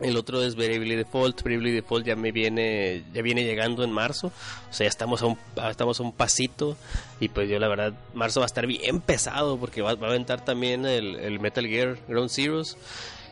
El 0.00 0.16
otro 0.18 0.42
es 0.42 0.56
Bravely 0.56 0.94
Default. 0.94 1.42
Bravely 1.42 1.72
Default 1.72 2.06
ya 2.06 2.16
me 2.16 2.30
viene, 2.30 3.04
ya 3.14 3.22
viene 3.22 3.44
llegando 3.44 3.82
en 3.82 3.90
marzo. 3.90 4.30
O 4.70 4.72
sea, 4.72 4.84
ya 4.84 4.88
estamos 4.88 5.22
a 5.22 5.26
un, 5.26 5.38
estamos 5.70 6.00
a 6.00 6.02
un 6.02 6.12
pasito. 6.12 6.76
Y 7.18 7.28
pues 7.28 7.48
yo 7.48 7.58
la 7.58 7.68
verdad, 7.68 7.94
marzo 8.12 8.40
va 8.40 8.44
a 8.44 8.46
estar 8.46 8.66
bien 8.66 9.00
pesado 9.00 9.56
porque 9.58 9.80
va, 9.80 9.94
va 9.94 10.08
a 10.08 10.10
aventar 10.10 10.44
también 10.44 10.84
el, 10.84 11.16
el 11.16 11.40
Metal 11.40 11.66
Gear 11.66 11.96
Ground 12.08 12.30
Zeroes. 12.30 12.76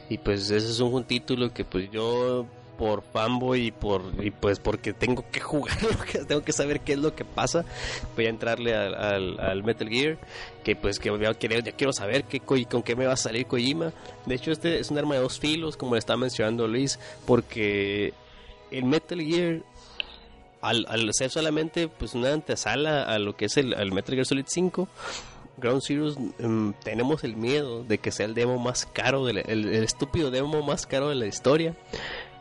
Y 0.09 0.19
pues 0.19 0.51
ese 0.51 0.71
es 0.71 0.81
un 0.81 1.05
título 1.05 1.53
que 1.53 1.65
pues 1.65 1.91
yo 1.91 2.47
por 2.79 3.03
fanboy 3.03 3.67
y 3.67 3.71
por 3.71 4.03
y 4.23 4.31
pues 4.31 4.59
porque 4.59 4.93
tengo 4.93 5.25
que 5.31 5.41
jugarlo, 5.41 5.91
tengo 6.29 6.43
que 6.43 6.53
saber 6.53 6.81
qué 6.81 6.95
es 6.95 6.99
lo 6.99 7.15
que 7.15 7.25
pasa, 7.25 7.65
voy 8.17 8.27
a 8.27 8.31
entrarle 8.31 8.75
al, 8.75 8.95
al, 8.95 9.41
al 9.41 9.63
Metal 9.63 9.89
Gear, 9.89 10.19
que 10.63 10.77
pues 10.77 10.99
que 10.99 11.17
ya 11.21 11.35
quiero, 11.35 11.61
ya 11.61 11.73
quiero 11.73 11.93
saber 11.93 12.25
qué, 12.25 12.41
con 12.41 12.83
qué 12.83 12.97
me 12.97 13.07
va 13.07 13.15
a 13.15 13.17
salir 13.17 13.47
Kojima. 13.47 13.93
De 14.27 14.35
hecho, 14.35 14.51
este 14.51 14.79
es 14.79 14.91
un 14.91 14.99
arma 14.99 15.15
de 15.15 15.21
dos 15.21 15.39
filos, 15.39 15.77
como 15.77 15.95
le 15.95 16.01
está 16.01 16.17
mencionando 16.17 16.67
Luis, 16.67 16.99
porque 17.27 18.13
el 18.71 18.85
Metal 18.85 19.21
Gear 19.21 19.63
al, 20.61 20.87
al 20.89 21.13
ser 21.13 21.31
solamente 21.31 21.89
pues 21.89 22.15
una 22.15 22.33
antesala 22.33 23.03
a 23.03 23.19
lo 23.19 23.37
que 23.37 23.47
es 23.47 23.57
el, 23.59 23.75
el 23.75 23.93
Metal 23.93 24.15
Gear 24.15 24.27
Solid 24.27 24.47
5 24.49 24.89
Ground 25.57 25.83
Zeroes 25.83 26.17
mm, 26.19 26.71
tenemos 26.83 27.25
el 27.25 27.37
miedo 27.37 27.85
de 27.85 27.99
que 27.99 28.11
sea 28.11 28.27
el 28.27 28.35
demo 28.35 28.59
más 28.59 28.87
caro 28.87 29.25
de 29.25 29.35
la- 29.35 29.41
el, 29.43 29.69
el 29.69 29.85
estúpido 29.85 30.31
demo 30.31 30.63
más 30.63 30.87
caro 30.87 31.09
de 31.11 31.15
la 31.15 31.27
historia 31.27 31.75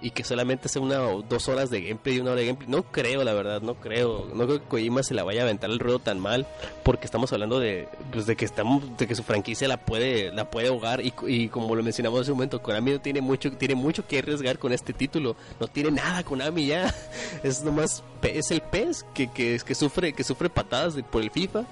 y 0.04 0.12
que 0.12 0.26
solamente 0.26 0.68
sea 0.68 0.82
una 0.82 1.01
o 1.08 1.22
dos 1.22 1.47
horas 1.47 1.70
de 1.70 1.82
gameplay 1.82 2.18
y 2.18 2.20
una 2.20 2.32
hora 2.32 2.41
de 2.41 2.47
gameplay. 2.47 2.70
No 2.70 2.84
creo, 2.84 3.24
la 3.24 3.34
verdad, 3.34 3.62
no 3.62 3.76
creo. 3.76 4.30
No 4.34 4.45
creo 4.45 4.60
que 4.60 4.68
Kojima 4.68 5.01
se 5.01 5.14
la 5.14 5.24
vaya 5.24 5.41
a 5.41 5.43
aventar 5.45 5.70
el 5.70 5.80
ruedo 5.80 5.99
tan 5.99 6.20
mal 6.20 6.45
porque 6.84 7.06
estamos 7.06 7.32
hablando 7.32 7.60
de 7.60 7.88
pues, 8.12 8.26
de 8.26 8.36
que 8.36 8.43
estamos 8.43 8.97
de 8.97 9.08
que 9.08 9.16
su 9.16 9.24
franquicia 9.24 9.68
la 9.70 9.78
puede 9.78 10.32
la 10.34 10.51
puede 10.51 10.68
ahogar 10.68 10.99
y, 10.99 11.14
y 11.26 11.47
como 11.47 11.74
lo 11.74 11.82
mencionamos 11.84 12.20
hace 12.20 12.32
un 12.32 12.38
momento, 12.38 12.62
Konami 12.62 12.91
no 12.91 13.01
tiene 13.01 13.22
mucho 13.22 13.49
tiene 13.54 13.76
mucho 13.76 14.06
que 14.06 14.20
arriesgar 14.20 14.60
con 14.60 14.74
este 14.74 14.91
título. 14.91 15.38
No 15.60 15.68
tiene 15.68 15.91
nada 15.91 16.24
Konami 16.24 16.68
ya. 16.68 16.93
Es 17.43 17.64
nomás 17.64 18.04
es 18.22 18.51
el 18.51 18.62
pez 18.62 19.06
que, 19.14 19.32
que, 19.32 19.60
que 19.66 19.76
sufre 19.76 20.14
que 20.14 20.24
sufre 20.24 20.49
patadas 20.49 20.95
por 21.10 21.22
el 21.22 21.32
FIFA. 21.32 21.64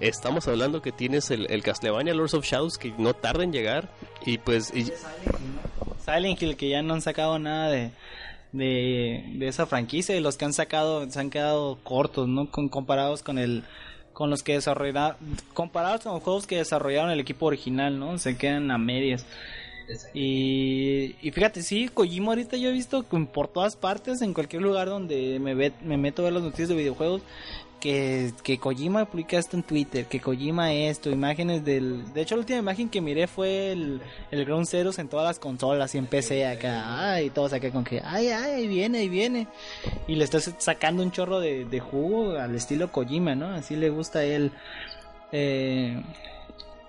Estamos 0.00 0.48
hablando 0.48 0.82
que 0.82 0.92
tienes 0.92 1.30
el, 1.30 1.50
el 1.50 1.62
Castlevania 1.62 2.14
Lords 2.14 2.34
of 2.34 2.44
Shadows 2.44 2.78
que 2.78 2.92
no 2.98 3.14
tarda 3.14 3.44
en 3.44 3.52
llegar 3.52 3.88
y 4.26 4.38
pues 4.38 4.72
y- 4.74 4.92
Silent 6.04 6.40
Hill 6.42 6.56
que 6.56 6.68
ya 6.70 6.82
no 6.82 6.94
han 6.94 7.02
sacado 7.02 7.38
nada 7.38 7.68
de, 7.70 7.90
de, 8.52 9.24
de 9.34 9.48
esa 9.48 9.66
franquicia 9.66 10.16
y 10.16 10.20
los 10.20 10.36
que 10.36 10.44
han 10.46 10.52
sacado 10.52 11.08
se 11.10 11.20
han 11.20 11.30
quedado 11.30 11.78
cortos, 11.82 12.28
¿no? 12.28 12.50
Con, 12.50 12.68
comparados 12.68 13.22
con 13.22 13.38
el 13.38 13.62
con 14.12 14.30
los 14.30 14.42
que 14.42 14.54
desarrollaron 14.54 15.16
comparados 15.54 16.00
con 16.02 16.14
los 16.14 16.22
juegos 16.22 16.46
que 16.46 16.56
desarrollaron 16.56 17.10
el 17.10 17.20
equipo 17.20 17.46
original, 17.46 17.98
¿no? 17.98 18.18
Se 18.18 18.36
quedan 18.36 18.70
a 18.70 18.78
medias. 18.78 19.24
Y, 20.12 21.14
y 21.22 21.30
fíjate, 21.30 21.62
sí, 21.62 21.88
Kojima 21.88 22.32
ahorita 22.32 22.56
yo 22.56 22.68
he 22.68 22.72
visto 22.72 23.08
que 23.08 23.16
por 23.32 23.48
todas 23.48 23.76
partes, 23.76 24.20
en 24.20 24.34
cualquier 24.34 24.60
lugar 24.62 24.88
donde 24.88 25.38
me, 25.40 25.54
ve- 25.54 25.72
me 25.82 25.96
meto 25.96 26.22
a 26.22 26.24
ver 26.26 26.34
las 26.34 26.42
noticias 26.42 26.68
de 26.68 26.74
videojuegos, 26.74 27.22
que, 27.80 28.32
que 28.42 28.58
Kojima 28.58 29.04
publica 29.04 29.38
esto 29.38 29.56
en 29.56 29.62
Twitter, 29.62 30.06
que 30.06 30.20
Kojima 30.20 30.72
esto, 30.72 31.10
imágenes 31.10 31.64
del... 31.64 32.12
De 32.12 32.22
hecho, 32.22 32.34
la 32.34 32.40
última 32.40 32.58
imagen 32.58 32.88
que 32.88 33.00
miré 33.00 33.26
fue 33.26 33.72
el, 33.72 34.00
el 34.30 34.44
Ground 34.44 34.66
Zeroes 34.66 34.98
en 34.98 35.08
todas 35.08 35.26
las 35.26 35.38
consolas 35.38 35.94
y 35.94 35.98
en 35.98 36.06
PC 36.06 36.46
acá, 36.46 37.12
ay, 37.12 37.30
todos 37.30 37.52
acá 37.52 37.70
con 37.70 37.84
que, 37.84 38.00
ay, 38.04 38.28
ay, 38.28 38.52
ahí 38.52 38.68
viene, 38.68 38.98
ahí 38.98 39.08
viene. 39.08 39.48
Y 40.06 40.16
le 40.16 40.24
está 40.24 40.40
sacando 40.40 41.02
un 41.02 41.10
chorro 41.10 41.40
de, 41.40 41.64
de 41.64 41.80
jugo 41.80 42.32
al 42.32 42.54
estilo 42.54 42.90
Kojima, 42.90 43.34
¿no? 43.34 43.48
Así 43.48 43.76
le 43.76 43.90
gusta 43.90 44.24
él. 44.24 44.52
Eh, 45.32 46.02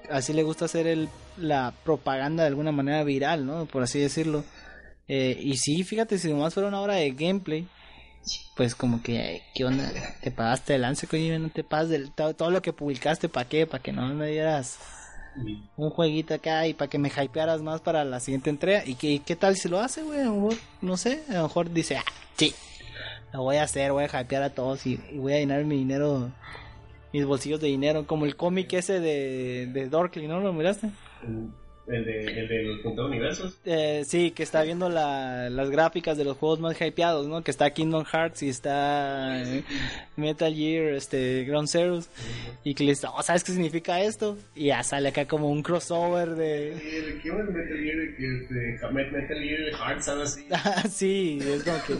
así 0.09 0.33
le 0.33 0.43
gusta 0.43 0.65
hacer 0.65 0.87
el, 0.87 1.09
la 1.37 1.73
propaganda 1.83 2.43
de 2.43 2.49
alguna 2.49 2.71
manera 2.71 3.03
viral, 3.03 3.45
¿no? 3.45 3.65
Por 3.65 3.83
así 3.83 3.99
decirlo. 3.99 4.43
Eh, 5.07 5.37
y 5.41 5.57
sí, 5.57 5.83
fíjate, 5.83 6.17
si 6.19 6.29
nomás 6.29 6.53
fuera 6.53 6.69
una 6.69 6.81
hora 6.81 6.95
de 6.95 7.11
gameplay, 7.11 7.67
pues 8.55 8.75
como 8.75 9.01
que, 9.01 9.43
¿qué 9.55 9.65
onda? 9.65 9.91
Te 10.21 10.31
pagaste 10.31 10.75
el 10.75 10.81
lance, 10.81 11.07
Kojima, 11.07 11.39
no 11.39 11.49
te 11.49 11.63
pagas 11.63 11.89
del, 11.89 12.11
todo, 12.11 12.33
todo 12.33 12.51
lo 12.51 12.61
que 12.61 12.73
publicaste, 12.73 13.29
¿para 13.29 13.47
qué? 13.47 13.65
Para 13.65 13.81
que 13.81 13.91
no 13.91 14.07
me 14.13 14.27
dieras 14.27 14.79
un 15.77 15.89
jueguito 15.89 16.33
acá 16.33 16.67
y 16.67 16.73
para 16.73 16.89
que 16.89 16.97
me 16.97 17.09
hypearas 17.09 17.61
más 17.61 17.81
para 17.81 18.03
la 18.03 18.19
siguiente 18.19 18.49
entrega. 18.49 18.83
¿Y 18.85 18.95
qué, 18.95 19.21
qué 19.25 19.35
tal 19.35 19.55
si 19.55 19.69
lo 19.69 19.79
hace, 19.79 20.03
güey? 20.03 20.21
A 20.21 20.25
lo 20.25 20.33
mejor, 20.33 20.55
no 20.81 20.97
sé, 20.97 21.23
a 21.29 21.33
lo 21.35 21.43
mejor 21.43 21.71
dice, 21.71 21.97
ah, 21.97 22.03
sí, 22.37 22.53
lo 23.33 23.43
voy 23.43 23.57
a 23.57 23.63
hacer, 23.63 23.91
voy 23.91 24.03
a 24.03 24.21
hypear 24.21 24.43
a 24.43 24.49
todos 24.49 24.85
y, 24.85 24.99
y 25.11 25.17
voy 25.17 25.33
a 25.33 25.37
llenar 25.37 25.63
mi 25.65 25.77
dinero, 25.77 26.31
mis 27.13 27.25
bolsillos 27.25 27.61
de 27.61 27.67
dinero, 27.67 28.05
como 28.07 28.25
el 28.25 28.35
cómic 28.35 28.73
ese 28.73 28.99
de, 28.99 29.67
de 29.67 29.89
Dorkly, 29.89 30.27
¿no? 30.27 30.39
¿Lo 30.39 30.53
miraste? 30.53 30.89
El 31.89 32.05
de 32.05 32.23
el 32.23 32.47
de 32.47 32.63
los 32.63 32.79
puntos 32.81 33.07
universos. 33.07 33.57
Eh, 33.65 34.03
sí, 34.05 34.31
que 34.31 34.43
está 34.43 34.63
viendo 34.63 34.89
la, 34.89 35.49
las 35.49 35.69
gráficas 35.69 36.17
de 36.17 36.23
los 36.23 36.37
juegos 36.37 36.59
más 36.59 36.79
hypeados, 36.79 37.27
¿no? 37.27 37.43
Que 37.43 37.51
está 37.51 37.71
Kingdom 37.71 38.05
Hearts 38.05 38.43
y 38.43 38.49
está 38.49 39.41
eh, 39.41 39.63
Metal 40.15 40.53
Gear, 40.53 40.93
este, 40.93 41.43
Ground 41.45 41.67
Zeroes. 41.67 42.09
Y 42.63 42.75
que 42.75 42.83
le 42.83 42.91
dice, 42.91 43.07
oh, 43.07 43.21
¿sabes 43.23 43.43
qué 43.43 43.51
significa 43.51 44.01
esto? 44.01 44.37
Y 44.55 44.67
ya 44.67 44.83
sale 44.83 45.09
acá 45.09 45.25
como 45.27 45.49
un 45.49 45.63
crossover 45.63 46.29
de... 46.29 47.19
¿Qué 47.23 47.31
más 47.31 47.47
Metal 47.49 47.77
Gear 47.77 48.15
que 48.15 49.11
Metal 49.11 49.39
Gear 49.39 49.75
Hearts 49.75 50.07
algo 50.07 50.23
así? 50.23 50.47
sí, 50.89 51.39
es 51.41 51.63
como 51.63 51.83
que... 51.83 51.95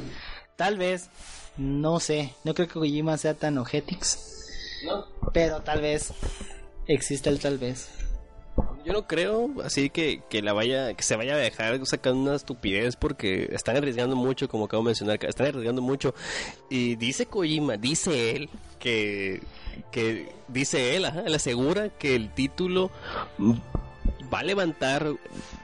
Tal 0.56 0.78
vez, 0.78 1.10
no 1.58 2.00
sé, 2.00 2.34
no 2.44 2.54
creo 2.54 2.68
que 2.68 2.74
Kojima 2.74 3.18
sea 3.18 3.34
tan 3.34 3.58
ojetix. 3.58 4.82
No. 4.86 5.06
Pero 5.34 5.62
tal 5.62 5.82
vez, 5.82 6.14
existe 6.86 7.30
el 7.30 7.40
tal 7.40 7.58
vez. 7.58 7.90
Yo 8.86 8.94
no 8.94 9.08
creo 9.08 9.50
así 9.64 9.90
que, 9.90 10.22
que 10.30 10.42
la 10.42 10.54
vaya, 10.54 10.94
que 10.94 11.04
se 11.04 11.16
vaya 11.16 11.36
a 11.36 11.38
dejar 11.38 11.86
sacando 11.86 12.22
una 12.22 12.36
estupidez 12.36 12.96
porque 12.96 13.50
están 13.52 13.78
arriesgando 13.78 14.16
mucho, 14.16 14.48
como 14.48 14.66
acabo 14.66 14.84
de 14.84 14.88
mencionar, 14.88 15.24
están 15.26 15.48
arriesgando 15.48 15.82
mucho. 15.82 16.16
Y 16.70 16.96
dice 16.96 17.26
Kojima, 17.26 17.78
dice 17.78 18.36
él, 18.36 18.50
que, 18.80 19.42
que 19.92 20.32
dice 20.48 20.96
él, 20.96 21.06
ajá, 21.06 21.22
él 21.26 21.36
asegura 21.36 21.90
que 21.90 22.16
el 22.16 22.34
título 22.34 22.90
va 24.34 24.40
a 24.40 24.44
levantar 24.44 25.08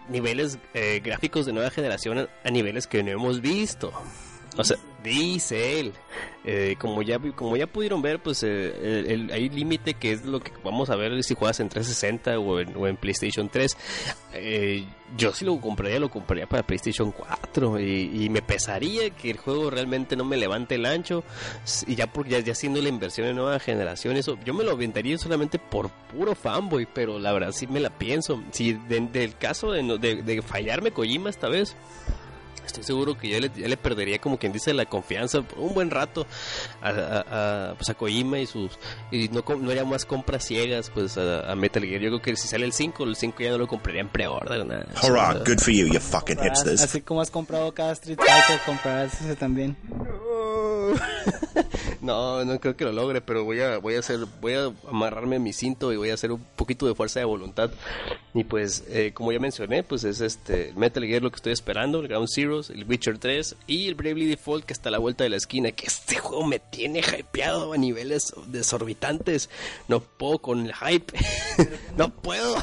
niveles 0.10 0.60
eh, 0.74 1.02
gráficos 1.04 1.46
de 1.46 1.54
nueva 1.54 1.70
generación 1.70 2.28
a 2.44 2.50
niveles 2.52 2.88
que 2.88 3.04
no 3.04 3.12
hemos 3.12 3.42
visto. 3.42 3.92
O 4.58 4.64
sea, 4.64 4.78
dice 5.04 5.80
él. 5.80 5.94
Eh, 6.48 6.76
como 6.78 7.02
ya 7.02 7.20
como 7.36 7.58
ya 7.58 7.66
pudieron 7.66 8.02
ver, 8.04 8.22
pues 8.22 8.44
eh, 8.44 9.06
el, 9.08 9.32
hay 9.32 9.50
límite 9.50 9.96
que 9.96 10.12
es 10.12 10.26
lo 10.26 10.40
que 10.40 10.52
vamos 10.64 10.92
a 10.92 10.96
ver 10.96 11.24
si 11.24 11.34
juegas 11.34 11.60
en 11.60 11.70
360 11.70 12.38
o 12.40 12.60
en, 12.60 12.78
o 12.78 12.88
en 12.88 12.98
PlayStation 12.98 13.50
3. 13.50 13.76
Eh, 14.34 14.86
yo 15.18 15.34
si 15.34 15.44
lo 15.44 15.60
compraría, 15.60 16.00
lo 16.00 16.10
compraría 16.10 16.48
para 16.48 16.62
PlayStation 16.62 17.12
4 17.12 17.80
y, 17.80 18.26
y, 18.26 18.30
me 18.30 18.42
pesaría 18.42 19.10
que 19.10 19.32
el 19.32 19.38
juego 19.38 19.72
realmente 19.72 20.16
no 20.16 20.24
me 20.24 20.38
levante 20.38 20.76
el 20.76 20.86
ancho 20.86 21.24
y 21.88 21.96
ya 21.96 22.12
porque 22.12 22.44
ya, 22.44 22.54
siendo 22.54 22.82
la 22.82 22.90
inversión 22.90 23.28
en 23.28 23.36
nueva 23.36 23.60
generación, 23.60 24.16
eso 24.16 24.38
yo 24.46 24.54
me 24.54 24.64
lo 24.64 24.72
aventaría 24.72 25.18
solamente 25.18 25.58
por 25.58 25.90
puro 25.90 26.36
fanboy, 26.36 26.88
pero 26.92 27.18
la 27.18 27.34
verdad 27.34 27.52
sí 27.52 27.66
me 27.66 27.80
la 27.80 27.90
pienso. 27.90 28.44
Si 28.52 28.74
del 28.74 29.36
caso 29.38 29.72
de, 29.72 29.98
de, 29.98 30.22
de 30.22 30.42
fallarme 30.42 30.92
Kojima 30.92 31.30
esta 31.30 31.50
vez 31.50 31.76
estoy 32.68 32.84
seguro 32.84 33.18
que 33.18 33.30
ya 33.30 33.40
le, 33.40 33.50
ya 33.56 33.68
le, 33.68 33.78
perdería 33.78 34.20
como 34.20 34.38
quien 34.38 34.52
dice 34.52 34.74
la 34.74 34.86
confianza 34.86 35.42
por 35.42 35.60
un 35.60 35.74
buen 35.74 35.92
rato 35.92 36.26
a, 36.82 36.90
a, 36.90 37.70
a, 37.70 37.74
pues 37.76 37.90
a 37.90 37.94
Kojima 37.94 38.40
y 38.40 38.46
sus 38.46 38.72
y 39.12 39.30
no, 39.30 39.44
no 39.58 39.72
haría 39.72 39.86
más 39.86 40.06
compras 40.06 40.46
ciegas 40.46 40.90
pues 40.90 41.18
a, 41.18 41.52
a, 41.52 41.56
Metal 41.56 41.84
Gear 41.84 42.02
yo 42.02 42.10
creo 42.10 42.22
que 42.22 42.36
si 42.36 42.48
sale 42.48 42.66
el 42.66 42.74
5 42.74 43.04
el 43.04 43.16
5 43.16 43.44
ya 43.44 43.52
no 43.52 43.58
lo 43.58 43.68
compraría 43.68 44.02
en 44.02 44.10
pre-order 44.10 44.66
nada. 44.66 44.88
Hurrah, 45.02 45.34
good 45.46 45.60
for 45.60 45.72
you 45.72 45.88
you 45.88 46.00
fucking 46.00 46.38
hipsters 46.40 46.82
así 46.82 47.02
como 47.02 47.22
has 47.22 47.32
comprado 47.32 47.74
cada 47.74 47.94
Street 47.94 48.18
Fighter 48.18 48.60
comprarás 48.66 49.22
ese 49.22 49.36
también 49.36 49.76
no, 52.02 52.44
no 52.46 52.60
creo 52.60 52.76
que 52.76 52.86
lo 52.86 52.92
logre, 52.92 53.22
pero 53.22 53.44
voy 53.44 53.62
a, 53.62 53.78
voy 53.78 53.96
a 53.96 54.00
hacer, 54.00 54.20
voy 54.42 54.54
a 54.54 54.72
amarrarme 54.90 55.38
a 55.38 55.40
mi 55.40 55.54
cinto 55.54 55.92
y 55.94 55.98
voy 55.98 56.10
a 56.10 56.14
hacer 56.14 56.32
un 56.32 56.42
poquito 56.56 56.86
de 56.88 56.96
fuerza 56.96 57.20
de 57.20 57.26
voluntad. 57.26 57.72
Y 58.34 58.44
pues, 58.44 58.84
eh, 58.90 59.12
como 59.14 59.32
ya 59.32 59.40
mencioné, 59.40 59.84
pues 59.84 60.04
es 60.04 60.22
este 60.22 60.74
Metal 60.76 61.04
Gear 61.06 61.22
lo 61.22 61.32
que 61.32 61.38
estoy 61.38 61.54
esperando, 61.54 62.00
el 62.00 62.08
Ground 62.08 62.28
Zeroes, 62.34 62.70
el 62.70 62.86
Witcher 62.86 63.18
3 63.18 63.56
y 63.68 63.88
el 63.88 63.96
Bravely 63.96 64.26
Default 64.26 64.66
que 64.66 64.74
está 64.74 64.90
a 64.90 64.92
la 64.92 65.00
vuelta 65.00 65.24
de 65.24 65.30
la 65.30 65.38
esquina. 65.38 65.72
Que 65.72 65.88
este 65.88 66.18
juego 66.18 66.46
me 66.46 66.60
tiene 66.60 67.00
hypeado 67.00 67.74
a 67.74 67.78
niveles 67.78 68.34
desorbitantes. 68.48 69.50
No 69.88 70.02
puedo 70.02 70.40
con 70.40 70.66
el 70.66 70.74
hype. 70.74 71.14
no 71.98 72.10
puedo. 72.10 72.56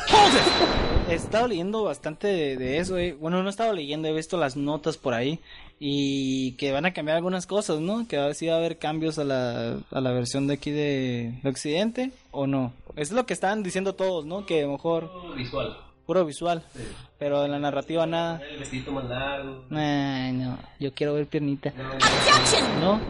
He 1.09 1.15
estado 1.15 1.49
leyendo 1.49 1.85
bastante 1.85 2.29
de, 2.29 2.57
de 2.57 2.79
eso. 2.79 2.99
Eh. 2.99 3.17
Bueno, 3.19 3.43
no 3.43 3.49
he 3.49 3.51
estado 3.51 3.73
leyendo, 3.73 4.09
he 4.09 4.13
visto 4.13 4.37
las 4.37 4.57
notas 4.57 4.99
por 4.99 5.15
ahí 5.15 5.41
y 5.85 6.53
que 6.53 6.71
van 6.71 6.87
a 6.87 6.93
cambiar 6.93 7.17
algunas 7.17 7.45
cosas, 7.45 7.81
¿no? 7.81 8.07
Que 8.07 8.17
a 8.23 8.27
ver 8.27 8.35
si 8.35 8.47
va 8.47 8.55
a 8.55 8.59
haber 8.59 8.79
cambios 8.79 9.19
a 9.19 9.25
la, 9.25 9.79
a 9.91 10.01
la 10.01 10.13
versión 10.13 10.47
de 10.47 10.55
aquí 10.55 10.71
de, 10.71 11.39
de 11.43 11.49
Occidente 11.49 12.13
o 12.31 12.47
no. 12.47 12.73
Es 12.97 13.13
lo 13.13 13.27
que 13.27 13.35
están 13.35 13.63
diciendo 13.63 13.95
todos, 13.95 14.25
¿no? 14.25 14.47
Que 14.47 14.63
a 14.63 14.67
lo 14.67 14.73
mejor... 14.73 15.11
Puro 15.13 15.35
visual. 15.35 15.77
Puro 16.07 16.25
visual. 16.25 16.65
Sí. 16.75 16.83
Pero 17.19 17.45
en 17.45 17.53
la 17.53 17.59
narrativa 17.59 18.07
nada. 18.07 18.41
El 18.51 18.59
vestido 18.59 18.93
más 18.93 19.05
largo. 19.05 19.65
Ay, 19.71 20.33
no. 20.33 20.59
Yo 20.81 20.93
quiero 20.93 21.15
ver 21.15 21.27
piernita. 21.27 21.73
No. 22.81 23.01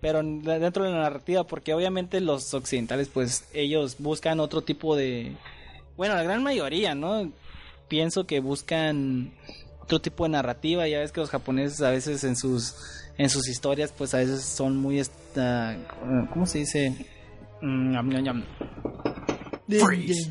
Pero 0.00 0.22
dentro 0.22 0.84
de 0.84 0.90
la 0.90 0.98
narrativa, 0.98 1.44
porque 1.44 1.72
obviamente 1.74 2.20
los 2.20 2.52
occidentales, 2.54 3.08
pues 3.08 3.48
ellos 3.54 3.96
buscan 3.98 4.40
otro 4.40 4.62
tipo 4.62 4.94
de... 4.94 5.34
Bueno, 5.96 6.14
la 6.14 6.22
gran 6.22 6.42
mayoría, 6.42 6.94
¿no? 6.94 7.32
Pienso 7.88 8.26
que 8.26 8.40
buscan 8.40 9.32
otro 9.80 10.00
tipo 10.00 10.24
de 10.24 10.30
narrativa. 10.30 10.86
Ya 10.86 10.98
ves 10.98 11.12
que 11.12 11.20
los 11.20 11.30
japoneses 11.30 11.80
a 11.80 11.90
veces 11.90 12.22
en 12.24 12.36
sus 12.36 12.74
en 13.18 13.30
sus 13.30 13.48
historias, 13.48 13.92
pues 13.96 14.14
a 14.14 14.18
veces 14.18 14.42
son 14.42 14.76
muy 14.76 14.98
esta, 14.98 15.76
¿cómo 16.32 16.46
se 16.46 16.58
dice? 16.58 17.06
Mm, 17.60 17.96
Freeze. 19.68 20.30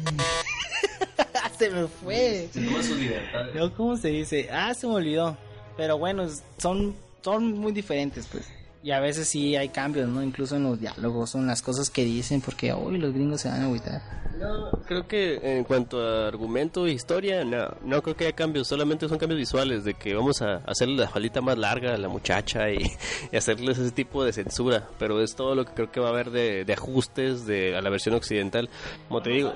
se 1.58 1.70
me 1.70 1.88
fue. 1.88 2.50
Se 2.52 2.62
toma 2.62 2.84
su 2.84 2.96
libertad. 2.96 3.46
¿Cómo 3.76 3.98
se 3.98 4.10
dice? 4.10 4.50
Ah, 4.52 4.74
se 4.74 4.88
me 4.88 4.94
olvidó. 4.94 5.38
Pero 5.78 5.98
bueno, 5.98 6.28
son 6.58 6.96
son 7.26 7.58
muy 7.58 7.72
diferentes, 7.72 8.28
pues. 8.32 8.46
Y 8.86 8.92
a 8.92 9.00
veces 9.00 9.28
sí 9.28 9.56
hay 9.56 9.70
cambios, 9.70 10.08
¿no? 10.08 10.22
Incluso 10.22 10.58
en 10.58 10.64
los 10.64 10.80
diálogos, 10.80 11.32
son 11.32 11.48
las 11.48 11.64
cosas 11.64 11.90
que 11.90 12.06
dicen, 12.06 12.40
porque 12.40 12.72
hoy 12.72 13.00
los 13.00 13.16
gringos 13.16 13.42
se 13.42 13.50
van 13.50 13.62
a 13.62 13.66
agüitar. 13.66 14.00
No, 14.40 14.70
creo 14.86 15.08
que 15.08 15.40
en 15.42 15.64
cuanto 15.64 16.00
a 16.00 16.28
argumento 16.28 16.86
e 16.86 16.92
historia, 16.92 17.44
no, 17.44 17.76
no 17.84 18.04
creo 18.04 18.16
que 18.16 18.26
haya 18.26 18.36
cambios, 18.36 18.68
solamente 18.68 19.10
son 19.10 19.18
cambios 19.18 19.40
visuales, 19.40 19.86
de 19.86 19.96
que 19.96 20.14
vamos 20.14 20.44
a 20.44 20.58
hacerle 20.68 20.98
la 20.98 21.08
falita 21.08 21.42
más 21.42 21.58
larga 21.58 21.96
a 21.96 21.98
la 21.98 22.10
muchacha 22.10 22.70
y, 22.70 22.78
y, 23.32 23.36
hacerles 23.36 23.80
ese 23.80 23.90
tipo 23.90 24.24
de 24.24 24.32
censura, 24.32 24.88
pero 25.00 25.20
es 25.20 25.34
todo 25.34 25.56
lo 25.56 25.66
que 25.66 25.74
creo 25.74 25.92
que 25.92 26.00
va 26.00 26.10
a 26.10 26.12
haber 26.12 26.30
de, 26.30 26.64
de 26.64 26.74
ajustes 26.74 27.48
de, 27.48 27.76
a 27.76 27.82
la 27.82 27.90
versión 27.90 28.14
occidental. 28.14 28.70
Como 29.08 29.24
te 29.24 29.32
digo, 29.32 29.52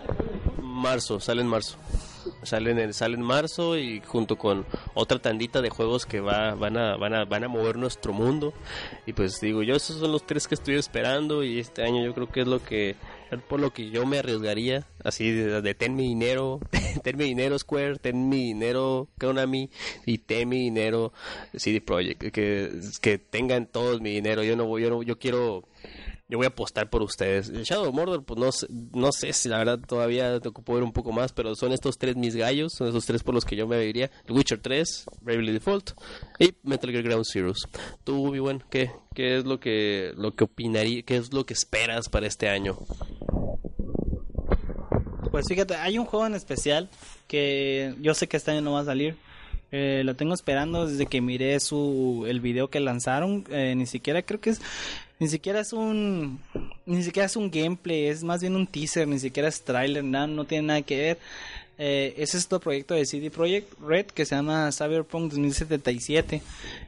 marzo, 0.59 1.19
sale 1.19 1.41
en 1.41 1.47
marzo. 1.49 1.77
Sale 2.43 2.71
en, 2.71 2.93
sale 2.93 3.15
en 3.15 3.21
marzo 3.21 3.77
y 3.77 4.01
junto 4.01 4.37
con 4.37 4.65
otra 4.93 5.19
tandita 5.19 5.61
de 5.61 5.69
juegos 5.69 6.05
que 6.05 6.21
va, 6.21 6.55
van, 6.55 6.77
a, 6.77 6.95
van, 6.95 7.13
a, 7.13 7.25
van 7.25 7.43
a 7.43 7.47
mover 7.47 7.75
nuestro 7.75 8.13
mundo. 8.13 8.53
Y 9.05 9.13
pues 9.13 9.39
digo, 9.41 9.63
yo 9.63 9.75
esos 9.75 9.97
son 9.97 10.11
los 10.11 10.25
tres 10.25 10.47
que 10.47 10.55
estoy 10.55 10.75
esperando 10.75 11.43
y 11.43 11.59
este 11.59 11.83
año 11.83 12.03
yo 12.03 12.13
creo 12.13 12.29
que 12.29 12.41
es 12.41 12.47
lo 12.47 12.63
que 12.63 12.95
por 13.47 13.59
lo 13.59 13.71
que 13.71 13.91
yo 13.91 14.05
me 14.05 14.17
arriesgaría, 14.17 14.87
así 15.03 15.31
de, 15.31 15.61
de 15.61 15.75
ten 15.75 15.95
mi 15.95 16.07
dinero, 16.07 16.59
ten 17.03 17.17
mi 17.17 17.25
dinero 17.25 17.59
Square, 17.59 17.97
ten 17.97 18.27
mi 18.27 18.45
dinero 18.45 19.07
Konami 19.19 19.69
y 20.05 20.17
ten 20.19 20.49
mi 20.49 20.61
dinero 20.61 21.13
CD 21.55 21.79
Projekt, 21.81 22.31
que, 22.31 22.71
que 23.01 23.17
tengan 23.19 23.67
todos 23.67 24.01
mi 24.01 24.11
dinero, 24.11 24.43
yo 24.43 24.55
no 24.55 24.65
voy, 24.65 24.81
yo 24.81 24.89
no, 24.89 25.03
yo 25.03 25.19
quiero 25.19 25.63
yo 26.29 26.37
voy 26.37 26.45
a 26.45 26.49
apostar 26.49 26.89
por 26.91 27.01
ustedes. 27.01 27.51
Shadow 27.51 27.89
of 27.89 27.95
Mordor, 27.95 28.23
pues 28.23 28.39
no 28.39 28.49
no 28.93 29.11
sé 29.11 29.33
si 29.33 29.49
la 29.49 29.57
verdad 29.57 29.79
todavía 29.79 30.39
te 30.39 30.49
ocupo 30.49 30.75
ver 30.75 30.83
un 30.83 30.93
poco 30.93 31.11
más, 31.11 31.33
pero 31.33 31.55
son 31.55 31.73
estos 31.73 31.97
tres 31.97 32.15
mis 32.15 32.35
gallos, 32.35 32.73
son 32.77 32.87
esos 32.87 33.05
tres 33.07 33.23
por 33.23 33.33
los 33.33 33.45
que 33.45 33.55
yo 33.55 33.67
me 33.67 33.83
iría. 33.83 34.11
El 34.27 34.35
Witcher 34.35 34.59
3, 34.59 35.05
Bravely 35.21 35.53
Default 35.53 35.91
y 36.37 36.53
Metal 36.61 36.91
Gear 36.91 37.03
Ground 37.03 37.25
Zeroes. 37.25 37.67
Tú, 38.03 38.31
mi 38.31 38.37
buen, 38.37 38.63
¿qué, 38.69 38.91
qué 39.15 39.37
es 39.37 39.45
lo 39.45 39.59
que, 39.59 40.13
lo 40.15 40.35
que 40.35 40.43
opinaría, 40.43 41.01
qué 41.01 41.17
es 41.17 41.33
lo 41.33 41.47
que 41.47 41.55
esperas 41.55 42.09
para 42.09 42.27
este 42.27 42.47
año? 42.47 42.77
Pues 45.31 45.47
fíjate, 45.47 45.75
hay 45.75 45.97
un 45.97 46.05
juego 46.05 46.27
en 46.27 46.35
especial 46.35 46.89
que 47.27 47.95
yo 48.01 48.13
sé 48.13 48.27
que 48.27 48.37
este 48.37 48.51
año 48.51 48.61
no 48.61 48.73
va 48.73 48.81
a 48.81 48.85
salir. 48.85 49.15
Eh, 49.71 50.01
lo 50.03 50.15
tengo 50.15 50.33
esperando 50.33 50.87
desde 50.87 51.05
que 51.05 51.21
miré 51.21 51.59
su 51.59 52.25
el 52.27 52.39
video 52.39 52.69
que 52.69 52.79
lanzaron. 52.79 53.45
Eh, 53.49 53.73
ni 53.75 53.85
siquiera 53.85 54.21
creo 54.21 54.39
que 54.39 54.51
es 54.51 54.61
ni 55.19 55.27
siquiera 55.27 55.59
es 55.59 55.73
un 55.73 56.39
ni 56.85 57.03
siquiera 57.03 57.25
es 57.25 57.35
un 57.35 57.51
gameplay, 57.51 58.07
es 58.07 58.23
más 58.23 58.41
bien 58.41 58.55
un 58.55 58.65
teaser, 58.65 59.07
ni 59.07 59.19
siquiera 59.19 59.49
es 59.49 59.61
trailer, 59.61 60.03
nada, 60.03 60.27
no 60.27 60.45
tiene 60.45 60.67
nada 60.67 60.81
que 60.81 60.97
ver. 60.97 61.17
Eh, 61.77 62.15
es 62.17 62.35
este 62.35 62.59
proyecto 62.59 62.93
de 62.93 63.05
CD 63.05 63.29
Projekt 63.29 63.79
Red 63.79 64.07
que 64.07 64.25
se 64.25 64.35
llama 64.35 64.69
Cyberpunk 64.71 65.31
2077. 65.31 66.41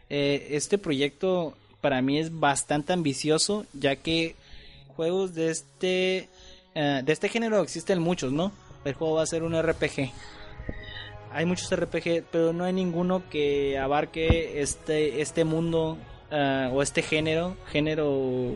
Eh, 0.09 0.47
este 0.51 0.77
proyecto 0.77 1.55
para 1.81 2.01
mí 2.01 2.19
es 2.19 2.39
bastante 2.39 2.93
ambicioso, 2.93 3.65
ya 3.73 3.95
que 3.95 4.35
juegos 4.95 5.33
de 5.33 5.51
este 5.51 6.29
uh, 6.75 7.03
de 7.03 7.11
este 7.11 7.29
género 7.29 7.61
existen 7.61 7.99
muchos, 7.99 8.31
¿no? 8.31 8.51
El 8.85 8.93
juego 8.93 9.15
va 9.15 9.23
a 9.23 9.27
ser 9.27 9.43
un 9.43 9.61
RPG. 9.61 10.11
Hay 11.31 11.45
muchos 11.45 11.73
RPG, 11.73 12.23
pero 12.31 12.53
no 12.53 12.63
hay 12.65 12.73
ninguno 12.73 13.23
que 13.29 13.77
abarque 13.77 14.61
este 14.61 15.21
este 15.21 15.43
mundo 15.43 15.97
uh, 16.31 16.73
o 16.73 16.81
este 16.81 17.01
género, 17.01 17.57
género 17.71 18.55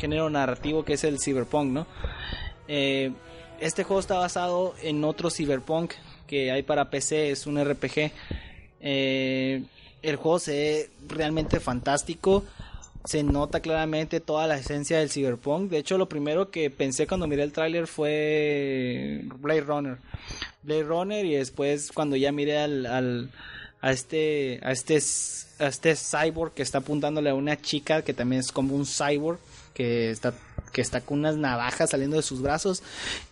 género 0.00 0.30
narrativo 0.30 0.84
que 0.84 0.94
es 0.94 1.04
el 1.04 1.20
cyberpunk, 1.20 1.70
¿no? 1.70 1.86
Eh, 2.68 3.12
este 3.60 3.84
juego 3.84 4.00
está 4.00 4.16
basado 4.16 4.74
en 4.82 5.04
otro 5.04 5.30
cyberpunk 5.30 5.92
que 6.26 6.50
hay 6.50 6.62
para 6.62 6.90
PC, 6.90 7.30
es 7.30 7.46
un 7.46 7.62
RPG. 7.62 8.12
Eh, 8.80 9.62
el 10.02 10.16
juego 10.16 10.38
se 10.38 10.52
ve 10.52 10.90
realmente 11.08 11.60
fantástico. 11.60 12.44
Se 13.04 13.22
nota 13.22 13.60
claramente 13.60 14.20
toda 14.20 14.46
la 14.46 14.56
esencia 14.56 14.98
del 14.98 15.10
cyberpunk. 15.10 15.70
De 15.70 15.78
hecho, 15.78 15.98
lo 15.98 16.08
primero 16.08 16.50
que 16.50 16.70
pensé 16.70 17.06
cuando 17.06 17.26
miré 17.26 17.42
el 17.42 17.52
tráiler 17.52 17.86
fue 17.86 19.22
Blade 19.38 19.62
Runner. 19.62 19.98
Blade 20.62 20.84
Runner 20.84 21.24
y 21.24 21.34
después 21.34 21.92
cuando 21.92 22.16
ya 22.16 22.30
miré 22.32 22.58
al 22.58 23.30
a 23.80 23.92
este 23.92 24.60
a 24.62 24.72
este 24.72 24.98
a 25.58 25.66
este 25.66 25.94
cyborg 25.96 26.52
que 26.52 26.62
está 26.62 26.78
apuntándole 26.78 27.30
a 27.30 27.34
una 27.34 27.60
chica 27.60 28.02
que 28.02 28.14
también 28.14 28.40
es 28.40 28.52
como 28.52 28.74
un 28.74 28.86
cyborg 28.86 29.38
que 29.74 30.10
está 30.10 30.34
que 30.72 30.80
está 30.80 31.00
con 31.00 31.18
unas 31.18 31.36
navajas 31.36 31.90
saliendo 31.90 32.16
de 32.16 32.22
sus 32.22 32.42
brazos. 32.42 32.82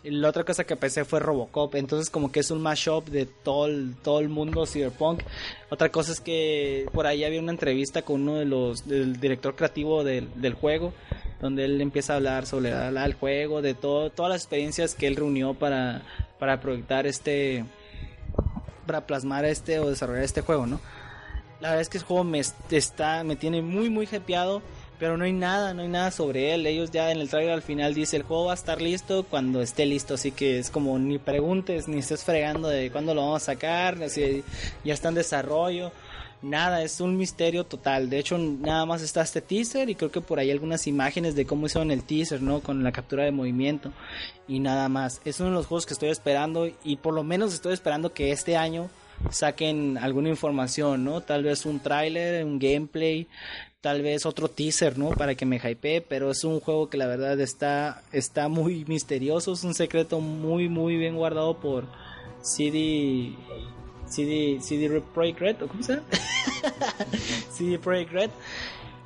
La 0.02 0.28
otra 0.28 0.44
cosa 0.44 0.64
que 0.64 0.74
pensé 0.74 1.04
fue 1.04 1.20
Robocop. 1.20 1.74
Entonces 1.76 2.10
como 2.10 2.32
que 2.32 2.40
es 2.40 2.50
un 2.50 2.60
mashup 2.60 3.08
de 3.08 3.26
todo 3.26 3.66
el, 3.66 3.94
todo 4.02 4.18
el 4.18 4.28
mundo 4.28 4.66
cyberpunk. 4.66 5.22
Otra 5.70 5.90
cosa 5.90 6.12
es 6.12 6.20
que 6.20 6.86
por 6.92 7.06
ahí 7.06 7.22
había 7.24 7.40
una 7.40 7.52
entrevista 7.52 8.02
con 8.02 8.22
uno 8.22 8.36
de 8.36 8.44
los 8.44 8.88
del 8.88 9.20
director 9.20 9.54
creativo 9.54 10.02
del, 10.04 10.28
del 10.40 10.54
juego 10.54 10.92
donde 11.40 11.64
él 11.64 11.80
empieza 11.80 12.14
a 12.14 12.16
hablar 12.16 12.46
sobre 12.46 12.70
el 12.72 13.14
juego, 13.14 13.62
de 13.62 13.74
todo, 13.74 14.10
todas 14.10 14.30
las 14.32 14.42
experiencias 14.42 14.94
que 14.94 15.06
él 15.06 15.16
reunió 15.16 15.54
para, 15.54 16.02
para 16.38 16.60
proyectar 16.60 17.06
este, 17.06 17.64
para 18.88 19.06
plasmar 19.06 19.44
este 19.44 19.78
o 19.78 19.88
desarrollar 19.88 20.24
este 20.24 20.40
juego, 20.40 20.66
¿no? 20.66 20.80
La 21.60 21.68
verdad 21.68 21.82
es 21.82 21.88
que 21.88 21.98
el 21.98 22.04
juego 22.04 22.24
me 22.24 22.40
está, 22.40 23.22
me 23.22 23.36
tiene 23.36 23.62
muy 23.62 23.90
muy 23.90 24.08
hypeado, 24.10 24.62
pero 24.98 25.16
no 25.16 25.24
hay 25.24 25.32
nada, 25.32 25.74
no 25.74 25.82
hay 25.82 25.88
nada 25.88 26.10
sobre 26.10 26.54
él. 26.54 26.66
Ellos 26.66 26.90
ya 26.90 27.12
en 27.12 27.20
el 27.20 27.28
trailer 27.28 27.52
al 27.52 27.62
final 27.62 27.94
dice 27.94 28.16
el 28.16 28.22
juego 28.22 28.46
va 28.46 28.52
a 28.52 28.54
estar 28.54 28.80
listo 28.80 29.24
cuando 29.24 29.60
esté 29.60 29.84
listo, 29.86 30.14
así 30.14 30.32
que 30.32 30.58
es 30.58 30.70
como 30.70 30.98
ni 30.98 31.18
preguntes 31.18 31.86
ni 31.86 31.98
estés 31.98 32.24
fregando 32.24 32.68
de 32.68 32.90
cuándo 32.90 33.14
lo 33.14 33.22
vamos 33.22 33.42
a 33.42 33.46
sacar, 33.46 33.98
ya 33.98 34.94
está 34.94 35.08
en 35.08 35.14
desarrollo. 35.14 35.92
Nada, 36.40 36.82
es 36.82 37.00
un 37.00 37.16
misterio 37.16 37.64
total. 37.64 38.08
De 38.08 38.18
hecho, 38.18 38.38
nada 38.38 38.86
más 38.86 39.02
está 39.02 39.22
este 39.22 39.40
teaser 39.40 39.90
y 39.90 39.96
creo 39.96 40.12
que 40.12 40.20
por 40.20 40.38
ahí 40.38 40.52
algunas 40.52 40.86
imágenes 40.86 41.34
de 41.34 41.46
cómo 41.46 41.66
hicieron 41.66 41.90
el 41.90 42.04
teaser, 42.04 42.40
¿no? 42.42 42.60
Con 42.60 42.84
la 42.84 42.92
captura 42.92 43.24
de 43.24 43.32
movimiento 43.32 43.92
y 44.46 44.60
nada 44.60 44.88
más. 44.88 45.20
Es 45.24 45.40
uno 45.40 45.50
de 45.50 45.56
los 45.56 45.66
juegos 45.66 45.84
que 45.84 45.94
estoy 45.94 46.10
esperando 46.10 46.70
y 46.84 46.96
por 46.96 47.12
lo 47.12 47.24
menos 47.24 47.52
estoy 47.54 47.72
esperando 47.72 48.12
que 48.12 48.30
este 48.30 48.56
año 48.56 48.88
saquen 49.30 49.98
alguna 49.98 50.28
información, 50.28 51.02
¿no? 51.02 51.22
Tal 51.22 51.42
vez 51.42 51.66
un 51.66 51.80
tráiler, 51.80 52.44
un 52.44 52.60
gameplay, 52.60 53.26
tal 53.80 54.02
vez 54.02 54.24
otro 54.24 54.48
teaser, 54.48 54.96
¿no? 54.96 55.10
Para 55.10 55.34
que 55.34 55.44
me 55.44 55.58
hype, 55.58 56.02
pero 56.02 56.30
es 56.30 56.44
un 56.44 56.60
juego 56.60 56.88
que 56.88 56.98
la 56.98 57.08
verdad 57.08 57.40
está, 57.40 58.02
está 58.12 58.46
muy 58.46 58.84
misterioso, 58.84 59.54
es 59.54 59.64
un 59.64 59.74
secreto 59.74 60.20
muy, 60.20 60.68
muy 60.68 60.96
bien 60.96 61.16
guardado 61.16 61.58
por 61.58 61.86
CD 62.42 63.34
CD, 64.08 64.58
CD 64.60 65.00
Projekt 65.14 65.40
Red, 65.40 65.62
¿o 65.62 65.68
cómo 65.68 65.82
se 65.82 65.94
llama? 65.94 66.06
CD 67.50 67.78
Projekt 67.78 68.12
Red. 68.12 68.30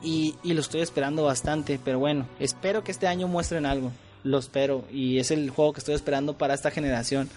Y, 0.02 0.34
y, 0.42 0.54
lo 0.54 0.60
estoy 0.60 0.80
esperando 0.80 1.24
bastante, 1.24 1.78
pero 1.82 2.00
bueno, 2.00 2.26
espero 2.40 2.82
que 2.82 2.90
este 2.90 3.06
año 3.06 3.28
muestren 3.28 3.66
algo. 3.66 3.92
Lo 4.24 4.38
espero 4.38 4.84
y 4.90 5.18
es 5.18 5.30
el 5.30 5.50
juego 5.50 5.72
que 5.72 5.78
estoy 5.78 5.94
esperando 5.94 6.36
para 6.36 6.54
esta 6.54 6.70
generación. 6.70 7.28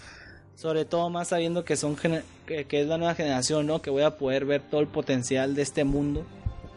Sobre 0.56 0.86
todo 0.86 1.10
más 1.10 1.28
sabiendo 1.28 1.66
que 1.66 1.76
son 1.76 1.96
que, 1.96 2.24
que, 2.66 2.82
es 2.82 2.88
la 2.88 2.98
nueva 2.98 3.14
generación, 3.14 3.68
¿no? 3.68 3.82
Que 3.82 3.90
voy 3.90 4.04
a 4.04 4.18
poder 4.18 4.46
ver 4.46 4.62
todo 4.62 4.82
el 4.82 4.88
potencial 4.88 5.54
de 5.54 5.62
este 5.62 5.84
mundo 5.84 6.26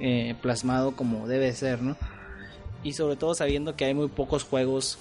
eh, 0.00 0.34
plasmado 0.42 0.96
como 0.96 1.26
debe 1.28 1.52
ser, 1.52 1.80
¿no? 1.82 1.96
Y 2.82 2.92
sobre 2.92 3.16
todo 3.16 3.34
sabiendo 3.34 3.76
que 3.76 3.84
hay 3.84 3.94
muy 3.94 4.08
pocos 4.08 4.44
juegos 4.44 4.98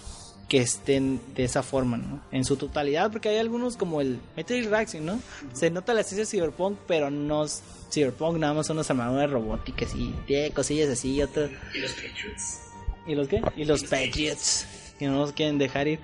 que 0.47 0.59
estén 0.59 1.19
de 1.35 1.43
esa 1.43 1.61
forma, 1.61 1.97
¿no? 1.97 2.21
En 2.31 2.45
su 2.45 2.55
totalidad, 2.55 3.11
porque 3.11 3.29
hay 3.29 3.37
algunos 3.37 3.75
como 3.75 3.99
el 3.99 4.19
Metal 4.35 4.65
Rising, 4.65 5.01
¿no? 5.01 5.19
Se 5.53 5.69
nota 5.69 5.93
la 5.93 6.01
esencia 6.01 6.19
de 6.19 6.25
Cyberpunk, 6.25 6.77
pero 6.87 7.09
no 7.09 7.45
Cyberpunk 7.91 8.37
nada 8.37 8.53
más 8.53 8.67
son 8.67 8.77
las 8.77 8.89
armaduras 8.89 9.29
robóticas 9.29 9.93
y 9.95 10.13
tiene 10.25 10.51
cosillas 10.51 10.89
así 10.89 11.15
y 11.15 11.21
otro. 11.21 11.49
Y 11.73 11.79
los 11.79 11.91
Patriots. 11.93 12.61
¿Y 13.05 13.15
los 13.15 13.27
qué? 13.27 13.41
Y 13.55 13.65
los 13.65 13.83
Patriots, 13.83 14.65
que 14.97 15.07
no 15.07 15.13
nos 15.13 15.33
quieren 15.33 15.57
dejar 15.57 15.87
ir. 15.87 15.99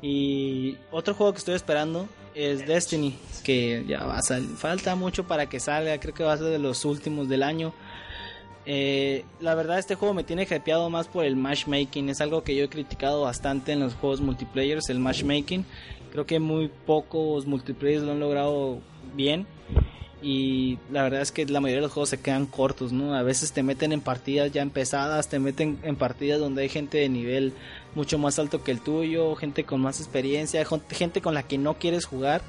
Y 0.00 0.78
otro 0.90 1.14
juego 1.14 1.32
que 1.32 1.38
estoy 1.38 1.54
esperando 1.54 2.08
es 2.34 2.66
Destiny, 2.66 3.16
que 3.44 3.84
ya 3.86 4.04
va 4.04 4.18
a 4.18 4.22
salir. 4.22 4.56
Falta 4.56 4.94
mucho 4.96 5.26
para 5.26 5.48
que 5.48 5.60
salga, 5.60 5.98
creo 5.98 6.14
que 6.14 6.24
va 6.24 6.32
a 6.32 6.38
ser 6.38 6.46
de 6.46 6.58
los 6.58 6.84
últimos 6.84 7.28
del 7.28 7.42
año. 7.42 7.74
Eh, 8.64 9.24
la 9.40 9.54
verdad 9.54 9.78
este 9.78 9.96
juego 9.96 10.14
me 10.14 10.22
tiene 10.22 10.44
hypeado 10.44 10.88
más 10.88 11.08
por 11.08 11.24
el 11.24 11.34
matchmaking, 11.34 12.08
es 12.08 12.20
algo 12.20 12.44
que 12.44 12.54
yo 12.54 12.64
he 12.64 12.68
criticado 12.68 13.22
bastante 13.22 13.72
en 13.72 13.80
los 13.80 13.94
juegos 13.94 14.20
multiplayer, 14.20 14.78
el 14.88 14.98
matchmaking. 14.98 15.64
Creo 16.12 16.26
que 16.26 16.38
muy 16.38 16.68
pocos 16.68 17.46
multiplayer 17.46 18.02
lo 18.02 18.12
han 18.12 18.20
logrado 18.20 18.80
bien 19.14 19.46
y 20.22 20.78
la 20.90 21.02
verdad 21.02 21.20
es 21.20 21.32
que 21.32 21.44
la 21.46 21.60
mayoría 21.60 21.80
de 21.80 21.86
los 21.86 21.92
juegos 21.92 22.10
se 22.10 22.20
quedan 22.20 22.46
cortos, 22.46 22.92
¿no? 22.92 23.14
A 23.14 23.22
veces 23.22 23.52
te 23.52 23.64
meten 23.64 23.92
en 23.92 24.00
partidas 24.00 24.52
ya 24.52 24.62
empezadas, 24.62 25.28
te 25.28 25.40
meten 25.40 25.78
en 25.82 25.96
partidas 25.96 26.38
donde 26.38 26.62
hay 26.62 26.68
gente 26.68 26.98
de 26.98 27.08
nivel 27.08 27.52
mucho 27.96 28.18
más 28.18 28.38
alto 28.38 28.62
que 28.62 28.70
el 28.70 28.80
tuyo, 28.80 29.34
gente 29.34 29.64
con 29.64 29.80
más 29.80 29.98
experiencia, 29.98 30.64
gente 30.90 31.20
con 31.20 31.34
la 31.34 31.42
que 31.42 31.58
no 31.58 31.74
quieres 31.74 32.04
jugar, 32.04 32.42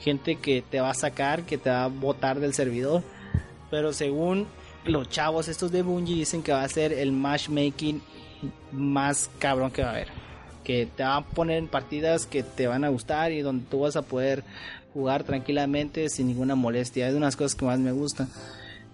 gente 0.00 0.36
que 0.36 0.62
te 0.62 0.80
va 0.80 0.90
a 0.90 0.94
sacar, 0.94 1.42
que 1.42 1.58
te 1.58 1.68
va 1.68 1.84
a 1.84 1.88
botar 1.88 2.40
del 2.40 2.54
servidor. 2.54 3.02
Pero 3.70 3.92
según 3.92 4.46
los 4.84 5.08
chavos 5.08 5.48
estos 5.48 5.72
de 5.72 5.82
Bungie 5.82 6.16
dicen 6.16 6.42
que 6.42 6.52
va 6.52 6.62
a 6.62 6.68
ser 6.68 6.92
el 6.92 7.12
matchmaking 7.12 8.02
más 8.72 9.30
cabrón 9.38 9.70
que 9.70 9.82
va 9.82 9.88
a 9.88 9.92
haber. 9.92 10.08
Que 10.64 10.86
te 10.86 11.02
van 11.02 11.12
a 11.12 11.26
poner 11.26 11.58
en 11.58 11.68
partidas 11.68 12.26
que 12.26 12.42
te 12.42 12.66
van 12.66 12.84
a 12.84 12.88
gustar 12.88 13.32
y 13.32 13.40
donde 13.40 13.64
tú 13.70 13.80
vas 13.80 13.96
a 13.96 14.02
poder 14.02 14.44
jugar 14.94 15.24
tranquilamente 15.24 16.08
sin 16.08 16.28
ninguna 16.28 16.54
molestia. 16.54 17.06
Es 17.06 17.12
de 17.12 17.18
unas 17.18 17.36
cosas 17.36 17.54
que 17.54 17.64
más 17.64 17.78
me 17.78 17.92
gustan. 17.92 18.28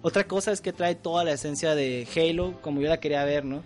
Otra 0.01 0.23
cosa 0.25 0.51
es 0.51 0.61
que 0.61 0.73
trae 0.73 0.95
toda 0.95 1.23
la 1.23 1.33
esencia 1.33 1.75
de 1.75 2.07
Halo 2.15 2.59
como 2.61 2.81
yo 2.81 2.87
la 2.87 2.99
quería 2.99 3.23
ver, 3.25 3.43
¿no? 3.43 3.61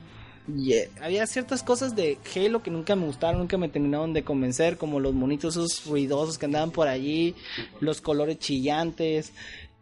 Y 0.47 0.73
eh, 0.73 0.89
había 1.01 1.25
ciertas 1.25 1.63
cosas 1.63 1.95
de 1.95 2.17
Halo 2.35 2.61
que 2.61 2.71
nunca 2.71 2.95
me 2.95 3.05
gustaron, 3.05 3.39
nunca 3.39 3.57
me 3.57 3.69
terminaron 3.69 4.11
de 4.11 4.23
convencer, 4.23 4.77
como 4.77 4.99
los 4.99 5.13
monitos 5.13 5.55
esos 5.55 5.85
ruidosos 5.85 6.37
que 6.37 6.45
andaban 6.45 6.71
por 6.71 6.87
allí, 6.87 7.35
los 7.79 8.01
colores 8.01 8.39
chillantes, 8.39 9.31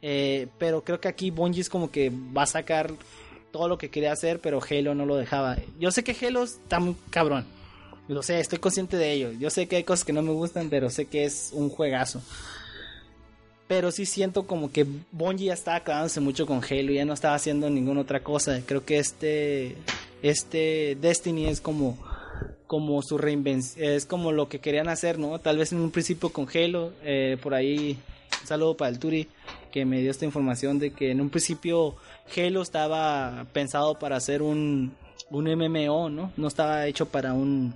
eh, 0.02 0.47
pero 0.58 0.84
creo 0.84 0.99
que 0.99 1.08
aquí 1.08 1.32
Bungie 1.32 1.62
es 1.62 1.70
como 1.70 1.91
que 1.91 2.12
va 2.36 2.43
a 2.43 2.47
sacar 2.47 2.91
todo 3.52 3.68
lo 3.68 3.78
que 3.78 3.89
quería 3.89 4.12
hacer, 4.12 4.39
pero 4.39 4.60
Halo 4.68 4.95
no 4.95 5.06
lo 5.06 5.16
dejaba. 5.16 5.58
Yo 5.80 5.91
sé 5.91 6.04
que 6.04 6.16
Halo 6.26 6.43
está 6.43 6.80
muy 6.80 6.95
cabrón. 7.10 7.45
Lo 8.08 8.24
sé, 8.24 8.39
estoy 8.39 8.60
consciente 8.60 8.97
de 8.97 9.12
ello. 9.12 9.32
Yo 9.34 9.49
sé 9.49 9.68
que 9.68 9.76
hay 9.76 9.84
cosas 9.84 10.06
que 10.06 10.14
no 10.14 10.22
me 10.22 10.32
gustan, 10.32 10.70
pero 10.70 10.89
sé 10.89 11.06
que 11.06 11.26
es 11.26 11.52
un 11.54 11.70
juegazo. 11.70 12.22
Pero 13.68 13.91
sí 13.91 14.06
siento 14.06 14.47
como 14.47 14.72
que 14.72 14.86
Bungie 15.12 15.47
ya 15.47 15.54
estaba 15.54 15.84
quedándose 15.84 16.20
mucho 16.20 16.45
con 16.45 16.62
Halo, 16.64 16.91
ya 16.91 17.06
no 17.06 17.14
estaba 17.14 17.36
haciendo 17.36 17.70
ninguna 17.70 18.02
otra 18.02 18.22
cosa. 18.22 18.62
Creo 18.66 18.84
que 18.84 18.99
este 18.99 19.78
este 20.22 20.97
Destiny 20.99 21.45
es 21.47 21.62
como 21.62 21.97
como 22.68 23.02
su 23.02 23.18
reinvención, 23.18 23.86
es 23.86 24.06
como 24.06 24.32
lo 24.32 24.47
que 24.47 24.60
querían 24.60 24.88
hacer, 24.88 25.20
¿no? 25.20 25.39
Tal 25.39 25.58
vez 25.58 25.74
en 25.74 25.80
un 25.80 25.91
principio 25.91 26.30
con 26.30 26.47
Halo, 26.54 26.93
eh, 27.04 27.38
por 27.41 27.54
ahí 27.54 27.97
un 28.42 28.48
saludo 28.48 28.76
para 28.76 28.89
el 28.89 29.00
Turi 29.00 29.28
que 29.72 29.86
me 29.86 30.02
dio 30.02 30.12
esta 30.12 30.26
información 30.26 30.80
de 30.80 30.92
que 30.92 31.12
en 31.12 31.22
un 31.22 31.30
principio 31.30 31.96
Halo 32.36 32.62
estaba 32.62 33.46
pensado 33.54 33.98
para 33.98 34.18
hacer 34.18 34.42
un, 34.42 34.94
un 35.30 35.46
MMO, 35.46 36.10
¿no? 36.10 36.32
No 36.36 36.48
estaba 36.48 36.88
hecho 36.88 37.08
para 37.08 37.34
un 37.34 37.74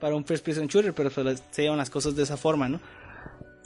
para 0.00 0.14
un 0.14 0.24
first 0.24 0.44
person 0.44 0.66
shooter, 0.66 0.92
pero 0.92 1.10
se 1.10 1.62
llevan 1.62 1.78
las 1.78 1.90
cosas 1.90 2.16
de 2.16 2.22
esa 2.22 2.36
forma, 2.36 2.68
¿no? 2.68 2.80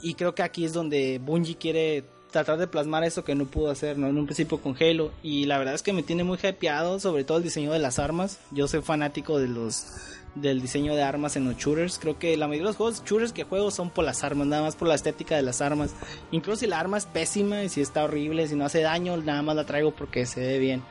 Y 0.01 0.13
creo 0.13 0.35
que 0.35 0.43
aquí 0.43 0.65
es 0.65 0.73
donde 0.73 1.19
Bungie 1.19 1.55
quiere 1.55 2.03
tratar 2.31 2.57
de 2.57 2.67
plasmar 2.67 3.03
eso 3.03 3.23
que 3.23 3.33
no 3.33 3.45
pudo 3.45 3.71
hacer, 3.71 3.97
¿no? 3.97 4.07
En 4.07 4.17
un 4.17 4.25
principio 4.25 4.59
con 4.59 4.75
Halo. 4.79 5.11
Y 5.23 5.45
la 5.45 5.57
verdad 5.57 5.73
es 5.73 5.81
que 5.81 5.93
me 5.93 6.03
tiene 6.03 6.23
muy 6.23 6.37
hypeado, 6.37 6.99
sobre 6.99 7.23
todo 7.23 7.37
el 7.37 7.43
diseño 7.43 7.71
de 7.71 7.79
las 7.79 7.97
armas. 7.97 8.39
Yo 8.51 8.67
soy 8.67 8.81
fanático 8.81 9.39
de 9.39 9.47
los 9.47 9.87
del 10.35 10.61
diseño 10.61 10.93
de 10.95 11.03
armas 11.03 11.35
en 11.35 11.45
los 11.45 11.57
shooters. 11.57 11.97
Creo 11.97 12.19
que 12.19 12.37
la 12.37 12.47
mayoría 12.47 12.65
de 12.65 12.69
los 12.69 12.75
juegos 12.77 13.03
shooters 13.05 13.31
que 13.31 13.43
juego 13.43 13.71
son 13.71 13.89
por 13.89 14.05
las 14.05 14.23
armas, 14.23 14.47
nada 14.47 14.61
más 14.61 14.75
por 14.75 14.87
la 14.87 14.95
estética 14.95 15.35
de 15.35 15.41
las 15.41 15.61
armas. 15.61 15.91
Incluso 16.31 16.59
si 16.59 16.67
la 16.67 16.79
arma 16.79 16.97
es 16.97 17.05
pésima 17.05 17.63
y 17.63 17.69
si 17.69 17.81
está 17.81 18.03
horrible, 18.03 18.47
si 18.47 18.55
no 18.55 18.65
hace 18.65 18.81
daño, 18.81 19.17
nada 19.17 19.41
más 19.41 19.55
la 19.55 19.65
traigo 19.65 19.91
porque 19.91 20.25
se 20.25 20.41
ve 20.41 20.59
bien. 20.59 20.83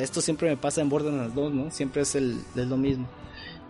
Esto 0.00 0.20
siempre 0.20 0.48
me 0.48 0.56
pasa 0.56 0.80
en 0.80 0.88
Borderlands 0.88 1.34
2, 1.34 1.52
¿no? 1.52 1.70
Siempre 1.70 2.02
es, 2.02 2.14
el, 2.14 2.40
es 2.54 2.66
lo 2.66 2.76
mismo. 2.76 3.06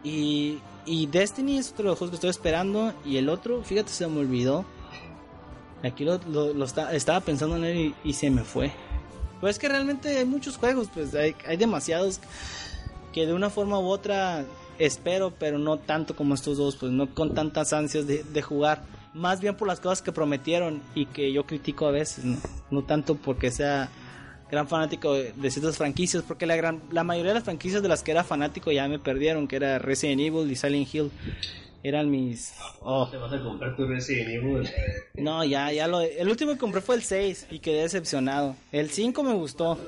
Y, 0.03 0.59
y 0.87 1.07
Destiny 1.07 1.59
es 1.59 1.73
otro 1.73 1.85
de 1.85 1.91
los 1.91 1.99
juegos 1.99 2.11
que 2.11 2.17
estoy 2.17 2.31
esperando. 2.31 2.93
Y 3.05 3.17
el 3.17 3.29
otro, 3.29 3.63
fíjate, 3.63 3.91
se 3.91 4.07
me 4.07 4.21
olvidó. 4.21 4.65
Aquí 5.83 6.05
lo, 6.05 6.19
lo, 6.27 6.65
estaba 6.65 7.21
pensando 7.21 7.57
en 7.57 7.65
él 7.65 7.95
y, 8.03 8.13
se 8.15 8.31
me 8.31 8.43
fue. 8.43 8.73
Pues 9.41 9.57
es 9.57 9.59
que 9.59 9.69
realmente 9.69 10.17
hay 10.17 10.25
muchos 10.25 10.57
juegos, 10.57 10.89
pues 10.93 11.15
hay, 11.15 11.37
hay 11.47 11.59
demasiados 11.59 12.21
que 13.13 13.27
de 13.27 13.35
una 13.35 13.51
forma 13.51 13.79
u 13.79 13.89
otra 13.89 14.47
espero, 14.79 15.33
pero 15.39 15.59
no 15.59 15.79
tanto 15.79 16.17
como 16.17 16.35
estos 16.35 16.59
dos, 16.59 16.77
pues 16.77 16.93
no 16.93 17.15
con 17.15 17.35
tantas 17.35 17.73
ansias 17.73 18.07
de, 18.07 18.43
jugar. 18.43 18.83
Más 19.13 19.41
bien 19.41 19.57
por 19.57 19.69
las 19.69 19.81
cosas 19.81 20.03
que 20.03 20.13
prometieron 20.13 20.83
y 20.95 21.07
que 21.07 21.33
yo 21.33 21.45
critico 21.47 21.87
a 21.87 21.93
veces, 21.93 22.25
no, 22.71 22.83
tanto 22.83 23.15
porque 23.15 23.51
sea 23.51 23.89
gran 24.51 24.69
fanático 24.69 25.15
de, 25.15 25.51
ciertas 25.51 25.77
franquicias, 25.77 26.23
porque 26.23 26.47
la, 26.47 26.57
gran, 26.57 26.81
la 26.91 27.05
mayoría 27.05 27.31
de 27.31 27.37
las 27.37 27.45
franquicias 27.45 27.83
de 27.83 27.89
las 27.89 28.03
que 28.03 28.11
era 28.11 28.25
fanático 28.25 28.73
ya 28.73 28.89
me 28.89 28.99
perdieron, 28.99 29.47
que 29.47 29.57
era 29.57 29.79
Resident 29.79 30.21
Evil 30.21 30.51
y 30.51 30.57
Silent 30.57 30.95
Hill. 30.95 31.11
Eran 31.83 32.11
mis... 32.11 32.55
Oh. 32.81 33.07
¿Te 33.11 33.19
vas 33.19 33.31
a 33.31 33.43
comprar 33.43 33.77
tu 33.77 33.87
Resident 33.87 34.31
Evil? 34.31 34.69
No, 35.17 35.45
ya, 35.45 35.71
ya 35.71 35.87
lo... 35.87 36.01
El 36.01 36.29
último 36.29 36.53
que 36.53 36.59
compré 36.59 36.81
fue 36.81 36.95
el 36.95 37.03
6 37.03 37.49
y 37.51 37.59
quedé 37.59 37.83
decepcionado. 37.83 38.57
El 38.73 38.89
5 38.89 39.23
me 39.23 39.35
gustó. 39.35 39.79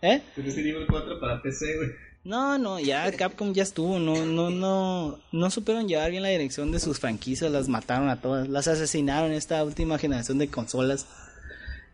¿Eh? 0.00 0.22
Resident 0.34 0.76
Evil 0.76 0.86
4 0.88 1.20
para 1.20 1.42
PC, 1.42 1.76
güey. 1.76 1.90
No, 2.24 2.56
no, 2.56 2.78
ya 2.78 3.10
Capcom 3.16 3.52
ya 3.52 3.64
estuvo, 3.64 3.98
no, 3.98 4.24
no, 4.24 4.50
no, 4.50 5.18
no 5.32 5.50
supieron 5.50 5.88
llevar 5.88 6.10
bien 6.10 6.22
la 6.22 6.28
dirección 6.28 6.70
de 6.70 6.78
sus 6.78 7.00
franquicias, 7.00 7.50
las 7.50 7.68
mataron 7.68 8.08
a 8.08 8.20
todas, 8.20 8.48
las 8.48 8.68
asesinaron 8.68 9.32
en 9.32 9.36
esta 9.36 9.62
última 9.64 9.98
generación 9.98 10.38
de 10.38 10.48
consolas. 10.48 11.06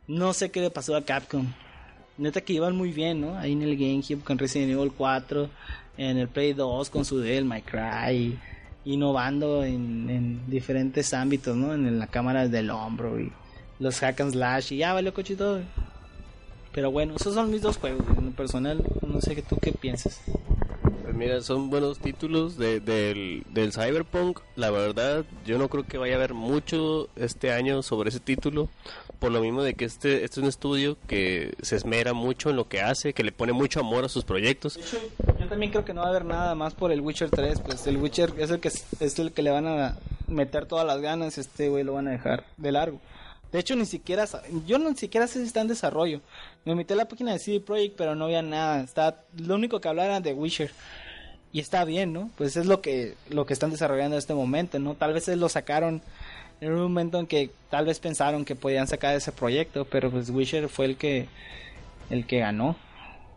No 0.06 0.32
sé 0.34 0.50
qué 0.50 0.60
le 0.60 0.70
pasó 0.70 0.96
a 0.96 1.04
Capcom. 1.04 1.46
Neta 2.18 2.40
que 2.40 2.52
iban 2.52 2.76
muy 2.76 2.92
bien, 2.92 3.20
¿no? 3.20 3.38
Ahí 3.38 3.52
en 3.52 3.62
el 3.62 3.76
GameCube 3.76 4.24
con 4.24 4.38
Resident 4.38 4.72
Evil 4.72 4.92
4, 4.92 5.48
en 5.98 6.18
el 6.18 6.28
Play 6.28 6.52
2 6.52 6.90
con 6.90 7.04
su 7.04 7.20
Devil 7.20 7.44
My 7.44 7.62
Cry, 7.62 8.38
innovando 8.84 9.64
en, 9.64 10.10
en 10.10 10.50
diferentes 10.50 11.14
ámbitos, 11.14 11.56
¿no? 11.56 11.72
En, 11.74 11.98
la 11.98 12.06
cámara 12.06 12.48
del 12.48 12.70
hombro 12.70 13.20
y 13.20 13.32
los 13.78 14.00
hack 14.00 14.20
and 14.20 14.32
slash 14.32 14.72
y 14.72 14.78
ya 14.78 14.92
valió 14.92 15.14
cochito. 15.14 15.60
Pero 16.72 16.90
bueno, 16.90 17.14
esos 17.16 17.34
son 17.34 17.50
mis 17.50 17.62
dos 17.62 17.76
juegos. 17.76 18.04
En 18.16 18.26
lo 18.26 18.30
personal, 18.32 18.82
no 19.18 19.22
sé 19.22 19.42
tú 19.42 19.56
qué 19.56 19.72
piensas. 19.72 20.20
Pues 21.02 21.12
Mira, 21.12 21.40
son 21.40 21.70
buenos 21.70 21.98
títulos 21.98 22.56
de, 22.56 22.78
del, 22.78 23.42
del 23.50 23.72
Cyberpunk. 23.72 24.38
La 24.54 24.70
verdad, 24.70 25.24
yo 25.44 25.58
no 25.58 25.68
creo 25.68 25.84
que 25.84 25.98
vaya 25.98 26.14
a 26.14 26.18
haber 26.18 26.34
mucho 26.34 27.08
este 27.16 27.50
año 27.52 27.82
sobre 27.82 28.10
ese 28.10 28.20
título. 28.20 28.68
Por 29.18 29.32
lo 29.32 29.40
mismo 29.40 29.64
de 29.64 29.74
que 29.74 29.86
este, 29.86 30.22
este 30.22 30.38
es 30.38 30.38
un 30.38 30.48
estudio 30.48 30.96
que 31.08 31.52
se 31.62 31.74
esmera 31.74 32.12
mucho 32.12 32.50
en 32.50 32.56
lo 32.56 32.68
que 32.68 32.80
hace, 32.80 33.12
que 33.12 33.24
le 33.24 33.32
pone 33.32 33.52
mucho 33.52 33.80
amor 33.80 34.04
a 34.04 34.08
sus 34.08 34.22
proyectos. 34.22 34.78
Yo 35.40 35.48
también 35.48 35.72
creo 35.72 35.84
que 35.84 35.92
no 35.92 36.02
va 36.02 36.06
a 36.06 36.10
haber 36.10 36.24
nada 36.24 36.54
más 36.54 36.74
por 36.74 36.92
el 36.92 37.00
Witcher 37.00 37.30
3. 37.30 37.60
Pues 37.60 37.88
el 37.88 37.96
Witcher 37.96 38.34
es 38.38 38.50
el 38.50 38.60
que, 38.60 38.68
es 38.68 39.18
el 39.18 39.32
que 39.32 39.42
le 39.42 39.50
van 39.50 39.66
a 39.66 39.98
meter 40.28 40.66
todas 40.66 40.86
las 40.86 41.00
ganas. 41.00 41.38
Este 41.38 41.68
güey 41.68 41.82
lo 41.82 41.94
van 41.94 42.06
a 42.06 42.12
dejar 42.12 42.44
de 42.56 42.70
largo. 42.70 43.00
De 43.52 43.58
hecho, 43.58 43.74
ni 43.76 43.86
siquiera, 43.86 44.26
yo 44.66 44.78
ni 44.78 44.94
siquiera 44.96 45.26
sé 45.26 45.40
si 45.40 45.46
está 45.46 45.62
en 45.62 45.68
desarrollo. 45.68 46.20
Me 46.64 46.74
metí 46.74 46.92
a 46.92 46.96
la 46.96 47.08
página 47.08 47.32
de 47.32 47.38
CD 47.38 47.60
Projekt, 47.60 47.96
pero 47.96 48.14
no 48.14 48.26
había 48.26 48.42
nada. 48.42 48.82
Está, 48.82 49.22
lo 49.36 49.54
único 49.54 49.80
que 49.80 49.88
hablaban 49.88 50.22
de 50.22 50.34
Witcher. 50.34 50.70
Y 51.50 51.60
está 51.60 51.84
bien, 51.84 52.12
¿no? 52.12 52.30
Pues 52.36 52.56
es 52.56 52.66
lo 52.66 52.82
que, 52.82 53.14
lo 53.30 53.46
que 53.46 53.54
están 53.54 53.70
desarrollando 53.70 54.16
en 54.16 54.18
este 54.18 54.34
momento, 54.34 54.78
¿no? 54.78 54.94
Tal 54.94 55.14
vez 55.14 55.28
lo 55.28 55.48
sacaron 55.48 56.02
en 56.60 56.72
un 56.72 56.82
momento 56.82 57.18
en 57.18 57.26
que 57.26 57.50
tal 57.70 57.86
vez 57.86 58.00
pensaron 58.00 58.44
que 58.44 58.54
podían 58.54 58.86
sacar 58.86 59.14
ese 59.14 59.32
proyecto, 59.32 59.86
pero 59.86 60.10
pues 60.10 60.28
Witcher 60.28 60.68
fue 60.68 60.86
el 60.86 60.96
que, 60.96 61.28
el 62.10 62.26
que 62.26 62.40
ganó. 62.40 62.76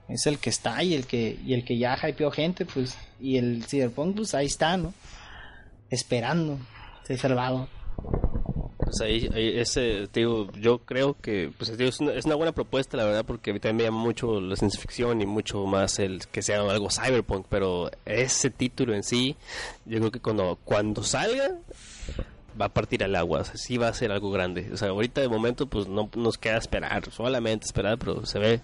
Es 0.09 0.25
el 0.27 0.39
que 0.39 0.49
está 0.49 0.83
y 0.83 0.93
el 0.93 1.05
que, 1.07 1.39
y 1.45 1.53
el 1.53 1.63
que 1.63 1.77
ya 1.77 1.97
hypeó 2.05 2.31
gente, 2.31 2.65
pues. 2.65 2.97
Y 3.21 3.37
el 3.37 3.63
Cyberpunk, 3.63 4.17
pues 4.17 4.35
ahí 4.35 4.47
está, 4.47 4.75
¿no? 4.75 4.93
Esperando 5.89 6.57
ser 7.05 7.17
salvado. 7.17 7.69
Pues 8.91 8.99
ahí, 9.03 9.29
ese, 9.33 10.09
digo, 10.13 10.51
yo 10.59 10.79
creo 10.79 11.15
que 11.21 11.49
pues, 11.57 11.69
es, 11.69 12.01
una, 12.01 12.11
es, 12.11 12.25
una, 12.25 12.35
buena 12.35 12.51
propuesta, 12.51 12.97
la 12.97 13.05
verdad, 13.05 13.23
porque 13.25 13.51
a 13.51 13.53
mí 13.53 13.61
también 13.61 13.77
me 13.77 13.83
llama 13.85 14.03
mucho 14.03 14.41
la 14.41 14.57
ciencia 14.57 14.81
ficción 14.81 15.21
y 15.21 15.25
mucho 15.25 15.65
más 15.65 15.97
el 15.99 16.27
que 16.27 16.41
sea 16.41 16.59
algo 16.59 16.89
cyberpunk, 16.89 17.45
pero 17.47 17.89
ese 18.03 18.49
título 18.49 18.93
en 18.93 19.03
sí, 19.03 19.37
yo 19.85 19.99
creo 19.99 20.11
que 20.11 20.19
cuando, 20.19 20.59
cuando 20.65 21.03
salga, 21.03 21.51
va 22.59 22.65
a 22.65 22.69
partir 22.69 23.03
al 23.03 23.15
agua, 23.15 23.41
o 23.41 23.57
sí 23.57 23.77
va 23.77 23.87
a 23.87 23.93
ser 23.93 24.11
algo 24.11 24.31
grande. 24.31 24.69
O 24.73 24.77
sea, 24.77 24.89
ahorita 24.89 25.21
de 25.21 25.29
momento 25.29 25.67
pues 25.67 25.87
no 25.87 26.09
nos 26.15 26.37
queda 26.37 26.57
esperar, 26.57 27.11
solamente 27.11 27.65
esperar, 27.65 27.97
pero 27.97 28.25
se 28.25 28.39
ve, 28.39 28.61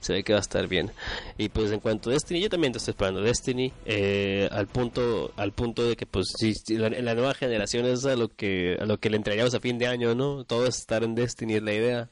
se 0.00 0.12
ve 0.12 0.24
que 0.24 0.32
va 0.32 0.38
a 0.38 0.42
estar 0.42 0.66
bien. 0.68 0.90
Y 1.38 1.48
pues 1.48 1.72
en 1.72 1.80
cuanto 1.80 2.10
a 2.10 2.12
Destiny, 2.12 2.40
yo 2.40 2.50
también 2.50 2.74
estoy 2.74 2.92
esperando 2.92 3.20
Destiny, 3.20 3.72
eh, 3.84 4.48
al 4.50 4.66
punto, 4.66 5.32
al 5.36 5.52
punto 5.52 5.86
de 5.86 5.96
que 5.96 6.06
pues 6.06 6.32
sí, 6.36 6.54
la, 6.76 7.14
nueva 7.14 7.34
generación 7.34 7.86
es 7.86 8.04
a 8.04 8.16
lo 8.16 8.28
que, 8.28 8.76
a 8.80 8.84
lo 8.84 8.98
que 8.98 9.10
le 9.10 9.16
entregaríamos 9.16 9.54
a 9.54 9.60
fin 9.60 9.78
de 9.78 9.86
año, 9.86 10.14
¿no? 10.14 10.44
Todo 10.44 10.66
es 10.66 10.78
estar 10.78 11.02
en 11.04 11.14
Destiny 11.14 11.54
es 11.54 11.62
la 11.62 11.72
idea. 11.72 12.08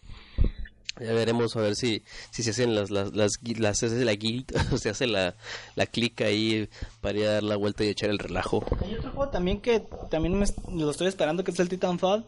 Ya 1.01 1.13
veremos 1.13 1.57
a 1.57 1.61
ver 1.61 1.77
si, 1.77 2.03
si 2.31 2.43
se 2.43 2.51
hacen 2.51 2.75
las, 2.75 2.91
las, 2.91 3.15
las, 3.15 3.39
las 3.59 3.79
se 3.79 4.05
la 4.05 4.15
guild, 4.15 4.47
o 4.73 4.79
se 4.79 4.91
hace 4.91 5.07
la, 5.07 5.35
la 5.77 5.87
clica 5.87 6.27
ahí 6.27 6.69
para 7.01 7.19
ir 7.19 7.27
a 7.27 7.33
dar 7.35 7.43
la 7.43 7.57
vuelta 7.57 7.85
y 7.85 7.89
echar 7.89 8.11
el 8.11 8.19
relajo. 8.19 8.65
Hay 8.85 8.95
otro 8.95 9.11
juego 9.13 9.31
también 9.31 9.61
que 9.61 9.83
también 10.11 10.39
me, 10.39 10.47
lo 10.73 10.91
estoy 10.91 11.07
esperando, 11.07 11.45
que 11.45 11.51
es 11.51 11.61
el 11.61 11.69
Titanfall, 11.69 12.25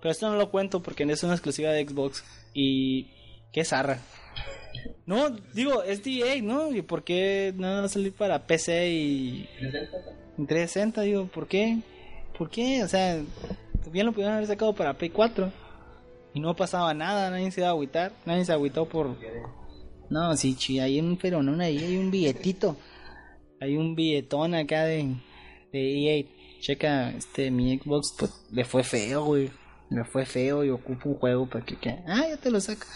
pero 0.00 0.12
esto 0.12 0.30
no 0.30 0.36
lo 0.36 0.50
cuento 0.50 0.82
porque 0.82 1.04
es 1.04 1.22
una 1.22 1.34
exclusiva 1.34 1.70
de 1.70 1.86
Xbox 1.86 2.24
y 2.54 3.08
qué 3.52 3.64
zarra. 3.64 3.98
No, 5.06 5.30
digo, 5.52 5.82
es 5.82 6.02
DA, 6.02 6.40
¿no? 6.42 6.72
¿Y 6.72 6.82
por 6.82 7.04
qué 7.04 7.52
no 7.56 7.68
va 7.68 7.84
a 7.84 7.88
salir 7.88 8.12
para 8.12 8.46
PC 8.46 8.90
y 8.90 9.48
360? 10.36 11.02
Digo, 11.02 11.26
¿por 11.26 11.46
qué? 11.46 11.78
¿Por 12.38 12.50
qué? 12.50 12.82
O 12.82 12.88
sea, 12.88 13.20
bien 13.90 14.06
lo 14.06 14.12
pudieron 14.12 14.34
haber 14.34 14.46
sacado 14.46 14.74
para 14.74 14.94
Play 14.94 15.10
4 15.10 15.61
y 16.34 16.40
no 16.40 16.54
pasaba 16.56 16.94
nada, 16.94 17.30
nadie 17.30 17.50
se 17.50 17.60
iba 17.60 17.68
a 17.68 17.72
agüitar, 17.72 18.12
nadie 18.24 18.44
se 18.44 18.52
agüitó 18.52 18.86
por... 18.86 19.16
No, 20.10 20.36
sí, 20.36 20.78
hay 20.78 21.00
un 21.00 21.16
peronón 21.16 21.60
ahí, 21.60 21.78
hay 21.78 21.96
un 21.96 22.10
billetito, 22.10 22.76
hay 23.60 23.76
un 23.76 23.94
billetón 23.94 24.54
acá 24.54 24.84
de, 24.84 25.16
de 25.72 26.18
EA. 26.18 26.24
Checa, 26.60 27.10
este, 27.10 27.50
mi 27.50 27.76
Xbox, 27.76 28.14
pues, 28.18 28.44
le 28.52 28.64
fue 28.64 28.84
feo, 28.84 29.24
güey, 29.24 29.50
le 29.90 30.04
fue 30.04 30.24
feo 30.24 30.62
y 30.64 30.70
ocupo 30.70 31.08
un 31.08 31.16
juego 31.16 31.48
para 31.48 31.64
que, 31.64 31.76
ah, 32.06 32.28
yo 32.30 32.38
te 32.38 32.50
lo 32.50 32.60
saco, 32.60 32.86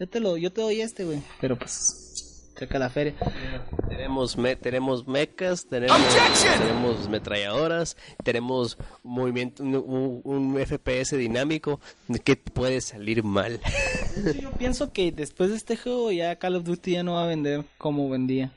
yo 0.00 0.08
te 0.08 0.18
lo, 0.18 0.36
yo 0.36 0.52
te 0.52 0.60
doy 0.60 0.80
este, 0.80 1.04
güey, 1.04 1.22
pero 1.40 1.56
pues 1.56 2.03
cerca 2.56 2.78
la 2.78 2.90
feria. 2.90 3.14
Tenemos, 3.88 4.36
me, 4.36 4.56
tenemos 4.56 5.06
mechas, 5.06 5.66
tenemos, 5.66 5.98
tenemos 6.58 7.08
metralladoras, 7.08 7.96
tenemos 8.22 8.78
movimiento, 9.02 9.62
un, 9.62 10.20
un, 10.24 10.58
FPS 10.58 11.16
dinámico. 11.16 11.80
que 12.24 12.36
puede 12.36 12.80
salir 12.80 13.22
mal? 13.22 13.60
yo 14.40 14.50
pienso 14.52 14.92
que 14.92 15.12
después 15.12 15.50
de 15.50 15.56
este 15.56 15.76
juego 15.76 16.12
ya 16.12 16.36
Call 16.36 16.56
of 16.56 16.64
Duty 16.64 16.92
ya 16.92 17.02
no 17.02 17.14
va 17.14 17.24
a 17.24 17.28
vender 17.28 17.64
como 17.78 18.08
vendía. 18.08 18.52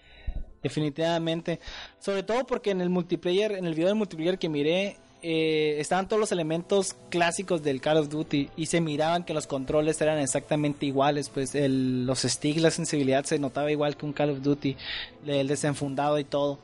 Definitivamente. 0.62 1.60
Sobre 2.00 2.24
todo 2.24 2.46
porque 2.46 2.72
en 2.72 2.82
el 2.82 2.90
multiplayer, 2.90 3.54
en 3.54 3.66
el 3.66 3.74
video 3.74 3.88
del 3.88 3.96
multiplayer 3.96 4.38
que 4.38 4.50
miré, 4.50 4.98
eh, 5.24 5.78
estaban 5.80 6.08
todos 6.08 6.20
los 6.20 6.32
elementos 6.32 6.96
clásicos 7.10 7.64
del 7.64 7.82
Call 7.82 7.98
of 7.98 8.10
Duty 8.10 8.50
y 8.56 8.68
se 8.68 8.82
miraban 8.82 9.24
que 9.24 9.34
los 9.34 9.48
controles 9.48 10.00
eran 10.02 10.20
exactamente 10.20 10.86
iguales, 10.86 11.30
pues 11.30 11.56
el, 11.56 12.06
los 12.06 12.22
sticks, 12.22 12.62
la 12.62 12.72
sensibilidad 12.72 13.24
se 13.26 13.40
notaba 13.40 13.72
igual 13.72 13.98
que 13.98 14.06
un 14.06 14.14
Call 14.14 14.30
of 14.30 14.42
Duty, 14.42 14.78
el 15.26 15.48
desenfundado 15.48 16.20
y 16.20 16.24
todo. 16.24 16.60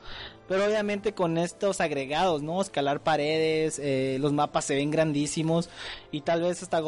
Pero 0.46 0.66
obviamente 0.66 1.14
con 1.14 1.38
estos 1.38 1.80
agregados, 1.80 2.42
¿no? 2.42 2.60
Escalar 2.60 3.00
paredes, 3.00 3.80
eh, 3.82 4.18
los 4.20 4.32
mapas 4.32 4.66
se 4.66 4.76
ven 4.76 4.90
grandísimos 4.90 5.68
y 6.12 6.20
tal 6.20 6.42
vez 6.42 6.62
hasta 6.62 6.78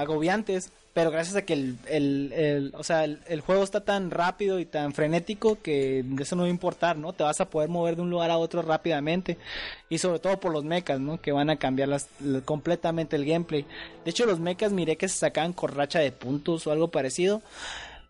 agobiantes 0.00 0.72
pero 0.94 1.10
gracias 1.10 1.34
a 1.34 1.42
que 1.42 1.54
el, 1.54 1.76
el, 1.88 2.32
el 2.32 2.74
o 2.76 2.84
sea, 2.84 3.02
el, 3.04 3.40
juego 3.40 3.64
está 3.64 3.84
tan 3.84 4.12
rápido 4.12 4.60
y 4.60 4.64
tan 4.64 4.94
frenético 4.94 5.60
que 5.60 6.04
eso 6.20 6.36
no 6.36 6.42
va 6.42 6.46
a 6.46 6.52
importar, 6.52 6.96
¿no? 6.96 7.12
Te 7.12 7.24
vas 7.24 7.40
a 7.40 7.50
poder 7.50 7.68
mover 7.68 7.96
de 7.96 8.02
un 8.02 8.10
lugar 8.10 8.30
a 8.30 8.38
otro 8.38 8.62
rápidamente 8.62 9.36
y 9.88 9.98
sobre 9.98 10.20
todo 10.20 10.38
por 10.38 10.52
los 10.52 10.62
mechas, 10.62 11.00
¿no? 11.00 11.20
Que 11.20 11.32
van 11.32 11.50
a 11.50 11.56
cambiar 11.56 11.90
completamente 12.44 13.16
el 13.16 13.24
gameplay. 13.24 13.66
De 14.04 14.12
hecho, 14.12 14.24
los 14.24 14.38
mechas 14.38 14.70
miré 14.70 14.96
que 14.96 15.08
se 15.08 15.18
sacaban 15.18 15.52
con 15.52 15.72
racha 15.74 15.98
de 15.98 16.12
puntos 16.12 16.64
o 16.68 16.70
algo 16.70 16.88
parecido. 16.92 17.42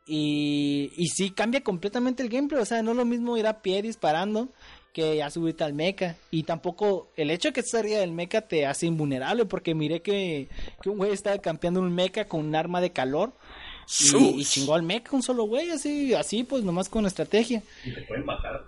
Y, 0.07 0.93
y 0.95 1.07
sí 1.09 1.31
cambia 1.31 1.63
completamente 1.63 2.23
el 2.23 2.29
gameplay, 2.29 2.61
o 2.61 2.67
sea, 2.67 2.83
no 2.83 2.91
es 2.91 2.97
lo 2.99 3.07
mismo 3.07 3.39
ir 3.39 3.47
a 3.47 3.63
pie 3.63 3.81
disparando 3.81 4.51
que 4.95 5.17
ya 5.17 5.29
subirte 5.29 5.65
al 5.65 5.75
mecha. 5.75 6.17
Y 6.31 6.45
tampoco 6.45 7.11
el 7.17 7.31
hecho 7.31 7.49
de 7.49 7.53
que 7.53 7.61
estés 7.61 7.81
arriba 7.81 7.99
del 7.99 8.13
mecha 8.13 8.41
te 8.43 8.65
hace 8.65 8.87
invulnerable, 8.87 9.45
porque 9.45 9.75
miré 9.75 10.01
que, 10.01 10.49
que 10.81 10.89
un 10.89 10.97
güey 10.97 11.13
estaba 11.13 11.37
campeando 11.39 11.81
un 11.81 11.93
mecha 11.93 12.27
con 12.27 12.47
un 12.47 12.55
arma 12.55 12.81
de 12.81 12.93
calor. 12.93 13.33
Y, 14.15 14.41
y, 14.41 14.45
chingó 14.45 14.75
al 14.75 14.83
mecha 14.83 15.11
un 15.13 15.23
solo 15.23 15.45
güey, 15.45 15.71
así, 15.71 16.15
así 16.15 16.45
pues 16.45 16.65
nomás 16.65 16.89
con 16.89 17.05
estrategia. 17.05 17.63
Y 17.85 17.93
te 17.93 18.03
pueden 18.03 18.25
bajar. 18.25 18.65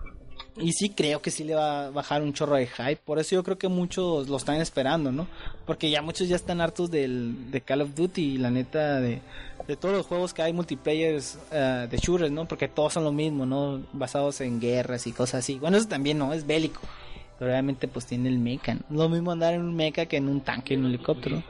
Y 0.59 0.71
sí 0.73 0.89
creo 0.89 1.21
que 1.21 1.29
sí 1.29 1.43
le 1.43 1.53
va 1.53 1.85
a 1.85 1.89
bajar 1.91 2.21
un 2.21 2.33
chorro 2.33 2.55
de 2.55 2.67
hype. 2.67 2.97
Por 2.97 3.19
eso 3.19 3.35
yo 3.35 3.43
creo 3.43 3.57
que 3.57 3.67
muchos 3.67 4.27
lo 4.27 4.37
están 4.37 4.59
esperando, 4.59 5.11
¿no? 5.11 5.27
Porque 5.65 5.89
ya 5.89 6.01
muchos 6.01 6.27
ya 6.27 6.35
están 6.35 6.61
hartos 6.61 6.89
del, 6.89 7.51
de 7.51 7.61
Call 7.61 7.81
of 7.81 7.93
Duty 7.93 8.21
y 8.21 8.37
la 8.37 8.49
neta 8.49 8.99
de, 8.99 9.21
de 9.67 9.75
todos 9.75 9.95
los 9.95 10.05
juegos 10.07 10.33
que 10.33 10.41
hay 10.41 10.53
multiplayers 10.53 11.37
uh, 11.51 11.87
de 11.87 11.97
shooters, 11.97 12.31
¿no? 12.31 12.47
Porque 12.47 12.67
todos 12.67 12.93
son 12.93 13.03
lo 13.03 13.11
mismo, 13.11 13.45
¿no? 13.45 13.83
Basados 13.93 14.41
en 14.41 14.59
guerras 14.59 15.05
y 15.05 15.11
cosas 15.11 15.39
así. 15.39 15.59
Bueno, 15.59 15.77
eso 15.77 15.87
también 15.87 16.17
no, 16.17 16.33
es 16.33 16.47
bélico. 16.47 16.81
Pero 17.37 17.51
obviamente 17.51 17.87
pues 17.87 18.07
tiene 18.07 18.29
el 18.29 18.39
mecha. 18.39 18.77
Lo 18.89 19.09
mismo 19.09 19.31
andar 19.31 19.53
en 19.53 19.61
un 19.61 19.75
mecha 19.75 20.07
que 20.07 20.17
en 20.17 20.27
un 20.27 20.41
tanque, 20.41 20.73
en 20.73 20.81
un 20.81 20.87
helicóptero. 20.87 21.43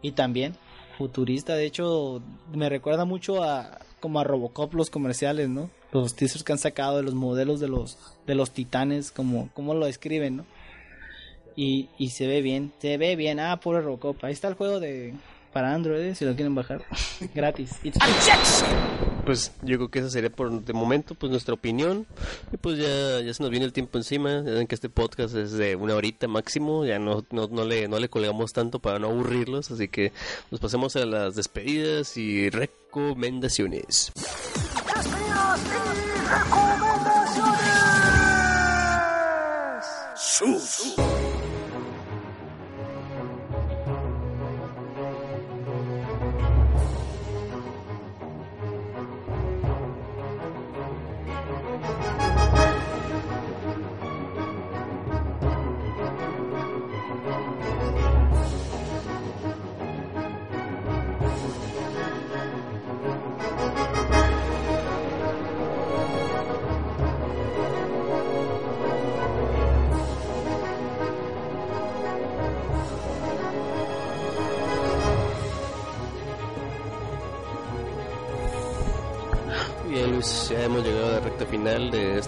Y 0.00 0.12
también 0.12 0.54
futurista, 0.96 1.56
de 1.56 1.66
hecho 1.66 2.22
me 2.52 2.68
recuerda 2.68 3.04
mucho 3.04 3.42
a 3.42 3.80
como 4.04 4.20
a 4.20 4.24
Robocop 4.24 4.74
los 4.74 4.90
comerciales, 4.90 5.48
¿no? 5.48 5.70
Los 5.90 6.14
teasers 6.14 6.44
que 6.44 6.52
han 6.52 6.58
sacado 6.58 6.98
de 6.98 7.02
los 7.02 7.14
modelos 7.14 7.58
de 7.58 7.68
los 7.68 7.96
de 8.26 8.34
los 8.34 8.50
titanes, 8.50 9.10
como, 9.10 9.48
lo 9.56 9.86
describen, 9.86 10.36
¿no? 10.36 10.44
Y, 11.56 11.88
y 11.96 12.10
se 12.10 12.26
ve 12.26 12.42
bien, 12.42 12.70
se 12.80 12.98
ve 12.98 13.16
bien. 13.16 13.40
Ah, 13.40 13.58
puro 13.60 13.80
Robocop. 13.80 14.22
Ahí 14.22 14.34
está 14.34 14.48
el 14.48 14.56
juego 14.56 14.78
de 14.78 15.14
para 15.54 15.72
Android, 15.72 16.02
eh, 16.02 16.14
si 16.14 16.26
lo 16.26 16.34
quieren 16.34 16.54
bajar. 16.54 16.82
Gratis. 17.34 17.80
Pues 19.24 19.52
yo 19.62 19.76
creo 19.76 19.90
que 19.90 20.00
esa 20.00 20.10
sería 20.10 20.30
por 20.30 20.50
de 20.50 20.72
momento 20.72 21.14
pues 21.14 21.30
nuestra 21.30 21.54
opinión. 21.54 22.06
Y 22.52 22.56
pues 22.56 22.78
ya, 22.78 23.20
ya 23.20 23.32
se 23.32 23.42
nos 23.42 23.50
viene 23.50 23.64
el 23.66 23.72
tiempo 23.72 23.98
encima. 23.98 24.42
Ya 24.44 24.52
ven 24.52 24.66
que 24.66 24.74
este 24.74 24.88
podcast 24.88 25.34
es 25.34 25.52
de 25.52 25.76
una 25.76 25.94
horita 25.94 26.28
máximo. 26.28 26.84
Ya 26.84 26.98
no, 26.98 27.24
no, 27.30 27.48
no, 27.48 27.64
le, 27.64 27.88
no 27.88 27.98
le 27.98 28.08
colgamos 28.08 28.52
tanto 28.52 28.80
para 28.80 28.98
no 28.98 29.08
aburrirlos. 29.08 29.70
Así 29.70 29.88
que 29.88 30.12
nos 30.50 30.60
pasemos 30.60 30.94
a 30.96 31.06
las 31.06 31.36
despedidas 31.36 32.16
y 32.16 32.50
recomendaciones. 32.50 34.12
Despedidas 34.14 35.60
y 35.64 36.18
recomendaciones. 36.28 37.74
Sus. 40.16 41.03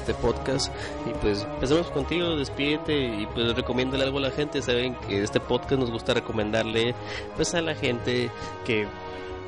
Este 0.07 0.15
podcast 0.23 0.73
y 1.05 1.11
pues 1.19 1.43
empezamos 1.43 1.91
contigo, 1.91 2.37
despídete 2.37 3.23
y 3.23 3.27
pues 3.27 3.57
recomiéndale 3.57 4.05
algo 4.05 4.19
a 4.19 4.23
la 4.23 4.31
gente. 4.31 4.63
Saben 4.63 4.95
que 4.95 5.21
este 5.21 5.41
podcast 5.41 5.81
nos 5.81 5.91
gusta 5.91 6.15
recomendarle 6.15 6.95
pues 7.35 7.55
a 7.57 7.61
la 7.61 7.75
gente 7.75 8.31
que 8.65 8.87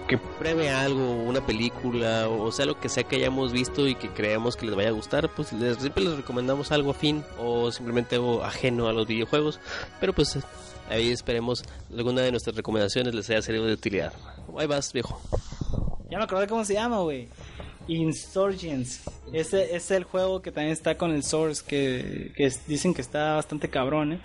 que 0.08 0.16
pruebe 0.16 0.70
algo, 0.70 1.12
una 1.22 1.44
película 1.44 2.30
o 2.30 2.50
sea 2.50 2.64
lo 2.64 2.80
que 2.80 2.88
sea 2.88 3.04
que 3.04 3.16
hayamos 3.16 3.52
visto 3.52 3.86
y 3.86 3.94
que 3.94 4.08
creamos 4.08 4.56
que 4.56 4.64
les 4.64 4.74
vaya 4.74 4.88
a 4.88 4.92
gustar, 4.92 5.28
pues 5.28 5.52
les, 5.52 5.76
siempre 5.76 6.02
les 6.02 6.16
recomendamos 6.16 6.72
algo 6.72 6.90
afín 6.92 7.22
o 7.38 7.70
simplemente 7.70 8.16
algo 8.16 8.42
ajeno 8.42 8.88
a 8.88 8.92
los 8.94 9.06
videojuegos, 9.06 9.60
pero 10.00 10.14
pues 10.14 10.38
ahí 10.88 11.10
esperemos 11.10 11.62
alguna 11.94 12.22
de 12.22 12.30
nuestras 12.30 12.56
recomendaciones 12.56 13.14
les 13.14 13.28
haya 13.28 13.42
servido 13.42 13.66
de 13.66 13.74
utilidad. 13.74 14.12
Ahí 14.58 14.66
vas, 14.66 14.92
viejo. 14.94 15.20
Ya 16.10 16.16
me 16.16 16.24
acordé 16.24 16.46
cómo 16.46 16.64
se 16.64 16.72
llama, 16.72 17.00
güey. 17.00 17.28
Insurgents. 17.88 19.02
Ese 19.32 19.74
es 19.74 19.90
el 19.90 20.04
juego 20.04 20.40
que 20.40 20.52
también 20.52 20.72
está 20.72 20.96
con 20.96 21.10
el 21.10 21.22
Source, 21.24 21.64
que, 21.66 22.32
que 22.36 22.52
dicen 22.66 22.94
que 22.94 23.00
está 23.00 23.34
bastante 23.34 23.68
cabrón, 23.68 24.12
¿eh? 24.14 24.20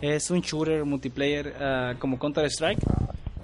Es 0.00 0.30
un 0.30 0.40
shooter 0.40 0.84
multiplayer 0.84 1.54
ah, 1.60 1.94
como 1.98 2.18
Counter-Strike. 2.18 2.78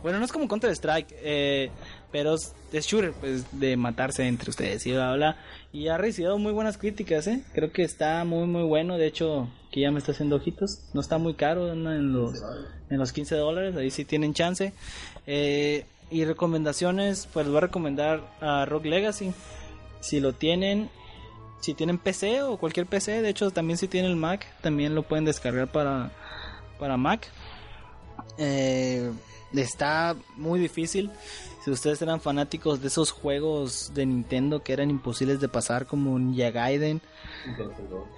Bueno, 0.03 0.19
no 0.19 0.25
es 0.25 0.33
como 0.33 0.47
Counter-Strike, 0.47 1.09
eh, 1.23 1.71
pero 2.13 2.35
es, 2.35 2.55
shooter, 2.87 3.13
pues, 3.13 3.47
de 3.59 3.77
matarse 3.77 4.27
entre 4.27 4.51
ustedes 4.51 4.87
y 4.87 4.93
bla, 4.93 5.15
bla. 5.15 5.37
Y 5.73 5.89
ha 5.89 5.99
recibido 5.99 6.39
muy 6.39 6.53
buenas 6.53 6.79
críticas, 6.79 7.27
¿eh? 7.27 7.43
Creo 7.55 7.73
que 7.73 7.83
está 7.83 8.23
muy, 8.25 8.47
muy 8.47 8.63
bueno. 8.63 8.99
De 8.99 9.07
hecho, 9.07 9.49
que 9.73 9.81
ya 9.81 9.91
me 9.91 9.99
está 9.99 10.13
haciendo 10.13 10.37
ojitos. 10.37 10.79
No 10.93 11.01
está 11.01 11.19
muy 11.19 11.35
caro, 11.35 11.73
en 11.73 12.13
los, 12.13 12.41
en 12.91 12.99
los 12.99 13.13
15 13.13 13.35
dólares. 13.35 13.75
Ahí 13.77 13.91
sí 13.91 14.05
tienen 14.05 14.35
chance. 14.35 14.73
Eh, 15.27 15.87
y 16.11 16.25
recomendaciones, 16.25 17.27
pues 17.33 17.49
voy 17.49 17.57
a 17.57 17.61
recomendar 17.61 18.21
a 18.41 18.67
Rock 18.67 18.85
Legacy. 18.85 19.33
Si 20.05 20.21
lo 20.21 20.35
tienen, 20.35 20.91
si 21.61 21.73
tienen 21.73 21.97
PC 21.97 22.43
o 22.43 22.59
cualquier 22.59 22.85
PC, 22.85 23.23
de 23.23 23.31
hecho 23.31 23.51
también 23.51 23.79
si 23.79 23.89
tienen 23.89 24.19
Mac, 24.19 24.47
también 24.61 24.95
lo 24.95 25.03
pueden 25.03 25.25
descargar 25.25 25.73
para, 25.73 26.11
para 26.79 26.99
Mac. 26.99 27.27
Eh, 28.37 29.11
está 29.55 30.15
muy 30.37 30.61
difícil. 30.61 31.11
Si 31.65 31.71
ustedes 31.71 32.03
eran 32.03 32.21
fanáticos 32.21 32.83
de 32.83 32.89
esos 32.89 33.13
juegos 33.13 33.93
de 33.95 34.05
Nintendo 34.05 34.63
que 34.63 34.75
eran 34.75 34.91
imposibles 34.91 35.41
de 35.41 35.49
pasar 35.49 35.87
como 35.87 36.19
Ninja 36.19 36.51
Gaiden 36.51 37.01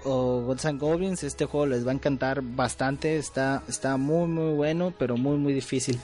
o 0.03 0.41
Gods 0.41 0.65
and 0.65 0.81
Goblins, 0.81 1.23
este 1.23 1.45
juego 1.45 1.67
les 1.67 1.87
va 1.87 1.91
a 1.91 1.95
encantar 1.95 2.41
bastante. 2.41 3.15
Está, 3.15 3.63
está 3.69 3.95
muy 3.95 4.27
muy 4.27 4.53
bueno, 4.55 4.93
pero 4.99 5.15
muy 5.15 5.37
muy 5.37 5.53
difícil. 5.53 5.97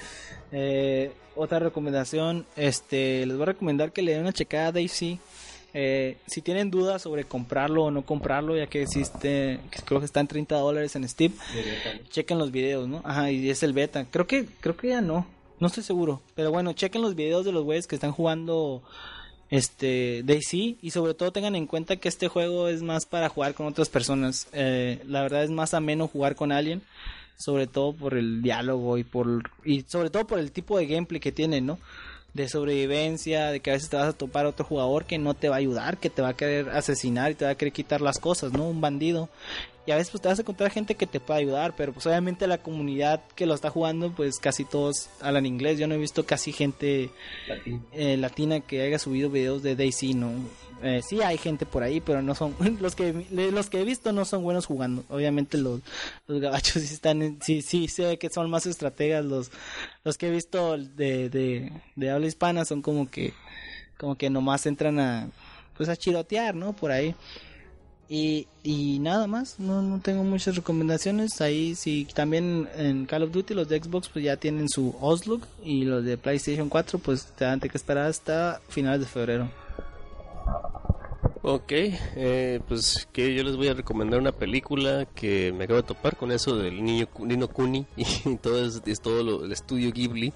Eh, 0.53 1.11
otra 1.35 1.59
recomendación, 1.59 2.45
este, 2.55 3.25
les 3.25 3.35
voy 3.35 3.43
a 3.43 3.47
recomendar 3.47 3.91
que 3.91 4.03
le 4.03 4.13
den 4.13 4.21
una 4.21 4.31
checada 4.31 4.67
a 4.67 4.71
Daisy. 4.71 5.19
Eh, 5.73 6.17
si 6.27 6.41
tienen 6.41 6.69
dudas 6.69 7.01
sobre 7.01 7.23
comprarlo 7.23 7.85
o 7.85 7.91
no 7.91 8.03
comprarlo, 8.03 8.55
ya 8.55 8.67
que 8.67 8.83
existe, 8.83 9.59
que 9.71 9.81
creo 9.83 9.99
que 9.99 10.05
está 10.05 10.19
en 10.19 10.27
30 10.27 10.55
dólares 10.55 10.95
en 10.95 11.07
Steam, 11.09 11.33
chequen 12.09 12.37
los 12.37 12.51
videos, 12.51 12.87
¿no? 12.87 13.01
Ajá, 13.03 13.31
y 13.31 13.49
es 13.49 13.63
el 13.63 13.73
beta. 13.73 14.05
Creo 14.11 14.27
que, 14.27 14.45
creo 14.59 14.77
que 14.77 14.89
ya 14.89 15.01
no, 15.01 15.25
no 15.59 15.67
estoy 15.67 15.83
seguro. 15.83 16.21
Pero 16.35 16.51
bueno, 16.51 16.73
chequen 16.73 17.01
los 17.01 17.15
videos 17.15 17.45
de 17.45 17.51
los 17.51 17.63
güeyes 17.63 17.87
que 17.87 17.95
están 17.95 18.11
jugando 18.11 18.83
este 19.49 20.23
Daisy 20.23 20.77
y 20.81 20.91
sobre 20.91 21.13
todo 21.13 21.31
tengan 21.31 21.55
en 21.55 21.67
cuenta 21.67 21.97
que 21.97 22.09
este 22.09 22.27
juego 22.27 22.69
es 22.69 22.81
más 22.81 23.05
para 23.05 23.29
jugar 23.29 23.53
con 23.53 23.67
otras 23.67 23.89
personas. 23.89 24.47
Eh, 24.51 25.01
la 25.07 25.21
verdad 25.21 25.43
es 25.43 25.51
más 25.51 25.73
ameno 25.73 26.07
jugar 26.07 26.35
con 26.35 26.51
alguien, 26.51 26.81
sobre 27.37 27.67
todo 27.67 27.93
por 27.93 28.15
el 28.15 28.41
diálogo 28.41 28.97
y 28.97 29.03
por 29.03 29.51
y 29.63 29.81
sobre 29.87 30.09
todo 30.09 30.25
por 30.25 30.39
el 30.39 30.51
tipo 30.51 30.77
de 30.77 30.87
gameplay 30.87 31.19
que 31.19 31.31
tiene, 31.31 31.61
¿no? 31.61 31.77
De 32.33 32.49
sobrevivencia, 32.49 33.51
de 33.51 33.59
que 33.59 33.69
a 33.69 33.73
veces 33.73 33.89
te 33.89 33.97
vas 33.97 34.07
a 34.07 34.13
topar 34.13 34.45
a 34.45 34.49
otro 34.49 34.65
jugador 34.65 35.05
que 35.05 35.19
no 35.19 35.35
te 35.35 35.49
va 35.49 35.55
a 35.55 35.59
ayudar, 35.59 35.97
que 35.97 36.09
te 36.09 36.21
va 36.21 36.29
a 36.29 36.33
querer 36.33 36.69
asesinar 36.69 37.31
y 37.31 37.35
te 37.35 37.45
va 37.45 37.51
a 37.51 37.55
querer 37.55 37.73
quitar 37.73 38.01
las 38.01 38.19
cosas, 38.19 38.53
¿no? 38.53 38.67
Un 38.67 38.81
bandido. 38.81 39.29
Y 39.85 39.91
a 39.91 39.97
veces 39.97 40.11
pues 40.11 40.21
te 40.21 40.29
vas 40.29 40.39
a 40.39 40.43
encontrar 40.43 40.71
gente 40.71 40.95
que 40.95 41.05
te 41.05 41.19
puede 41.19 41.41
ayudar, 41.41 41.73
pero 41.75 41.91
pues 41.91 42.05
obviamente 42.05 42.47
la 42.47 42.57
comunidad 42.57 43.21
que 43.35 43.45
lo 43.45 43.53
está 43.53 43.69
jugando, 43.69 44.11
pues 44.11 44.39
casi 44.39 44.63
todos 44.63 45.09
hablan 45.19 45.45
inglés. 45.45 45.77
Yo 45.77 45.87
no 45.87 45.95
he 45.95 45.97
visto 45.97 46.25
casi 46.25 46.53
gente 46.53 47.09
eh, 47.91 48.17
latina 48.17 48.61
que 48.61 48.81
haya 48.81 48.97
subido 48.97 49.29
videos 49.29 49.61
de 49.61 49.75
Daisy, 49.75 50.13
no. 50.13 50.31
Eh, 50.83 51.01
sí 51.01 51.21
hay 51.21 51.37
gente 51.37 51.65
por 51.65 51.81
ahí, 51.81 52.01
pero 52.01 52.21
no 52.21 52.35
son 52.35 52.55
los 52.81 52.93
que 52.95 53.25
los 53.31 53.69
que 53.69 53.81
he 53.81 53.85
visto 53.85 54.11
no 54.11 54.25
son 54.25 54.43
buenos 54.43 54.65
jugando. 54.65 55.03
Obviamente 55.09 55.57
los, 55.57 55.79
los 56.27 56.41
gabachos 56.41 56.83
sí 56.83 56.93
están, 56.93 57.21
en- 57.21 57.41
sí 57.41 57.61
sí 57.61 57.87
ve 57.99 58.17
que 58.17 58.29
son 58.29 58.49
más 58.49 58.65
estrategas. 58.65 59.23
Los 59.25 59.49
los 60.03 60.17
que 60.17 60.27
he 60.27 60.31
visto 60.31 60.77
de, 60.77 61.29
de, 61.29 61.71
de 61.95 62.09
habla 62.11 62.27
hispana 62.27 62.65
son 62.65 62.81
como 62.81 63.09
que 63.09 63.33
como 63.97 64.15
que 64.17 64.29
nomás 64.29 64.65
entran 64.65 64.99
a 64.99 65.29
pues 65.77 65.87
a 65.89 65.95
chirotear, 65.95 66.53
¿no? 66.55 66.73
Por 66.73 66.91
ahí. 66.91 67.15
Y, 68.09 68.47
y 68.61 68.99
nada 68.99 69.25
más, 69.27 69.59
no, 69.59 69.81
no 69.81 69.99
tengo 69.99 70.23
muchas 70.23 70.55
recomendaciones. 70.55 71.39
Ahí 71.41 71.73
sí, 71.73 72.05
también 72.13 72.67
en 72.77 73.05
Call 73.05 73.23
of 73.23 73.31
Duty 73.31 73.53
los 73.55 73.69
de 73.69 73.81
Xbox 73.81 74.09
pues 74.09 74.23
ya 74.25 74.35
tienen 74.37 74.67
su 74.69 74.95
Oslook 74.99 75.47
y 75.63 75.85
los 75.85 76.03
de 76.03 76.17
PlayStation 76.17 76.69
4 76.69 76.99
pues 76.99 77.25
te 77.37 77.45
dan 77.45 77.59
que 77.59 77.69
esperar 77.73 78.07
hasta 78.07 78.61
finales 78.69 78.99
de 78.99 79.05
febrero. 79.07 79.49
Ok, 81.45 81.71
eh, 81.73 82.61
pues 82.69 83.05
que 83.11 83.35
yo 83.35 83.43
les 83.43 83.57
voy 83.57 83.67
a 83.67 83.73
recomendar 83.73 84.17
una 84.17 84.31
película 84.31 85.05
que 85.13 85.51
me 85.51 85.65
acabo 85.65 85.81
de 85.81 85.87
topar 85.87 86.15
con 86.15 86.31
eso 86.31 86.55
del 86.55 86.81
niño 86.81 87.09
Nino 87.19 87.49
Kuni 87.49 87.85
y 87.97 88.37
todo 88.37 88.65
es, 88.65 88.81
todo 89.01 89.23
lo, 89.23 89.43
el 89.43 89.51
estudio 89.51 89.91
Ghibli. 89.91 90.31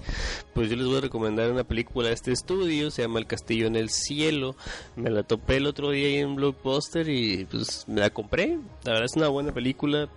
Pues 0.54 0.70
yo 0.70 0.76
les 0.76 0.86
voy 0.86 0.98
a 0.98 1.02
recomendar 1.02 1.50
una 1.50 1.64
película 1.64 2.10
de 2.10 2.14
este 2.14 2.34
estudio, 2.34 2.92
se 2.92 3.04
llama 3.04 3.20
El 3.20 3.26
Castillo 3.26 3.68
en 3.68 3.78
el 3.78 3.90
Cielo. 3.90 4.58
Me 4.98 5.10
la 5.10 5.24
topé 5.24 5.58
el 5.58 5.68
otro 5.68 5.92
día 5.92 6.08
ahí 6.08 6.18
en 6.18 6.36
Blockbuster 6.36 7.08
y 7.08 7.46
pues 7.46 7.86
me 7.88 8.02
la 8.02 8.10
compré. 8.10 8.58
La 8.84 8.92
verdad 8.92 9.06
es 9.06 9.16
una 9.16 9.30
buena 9.30 9.54
película. 9.54 10.10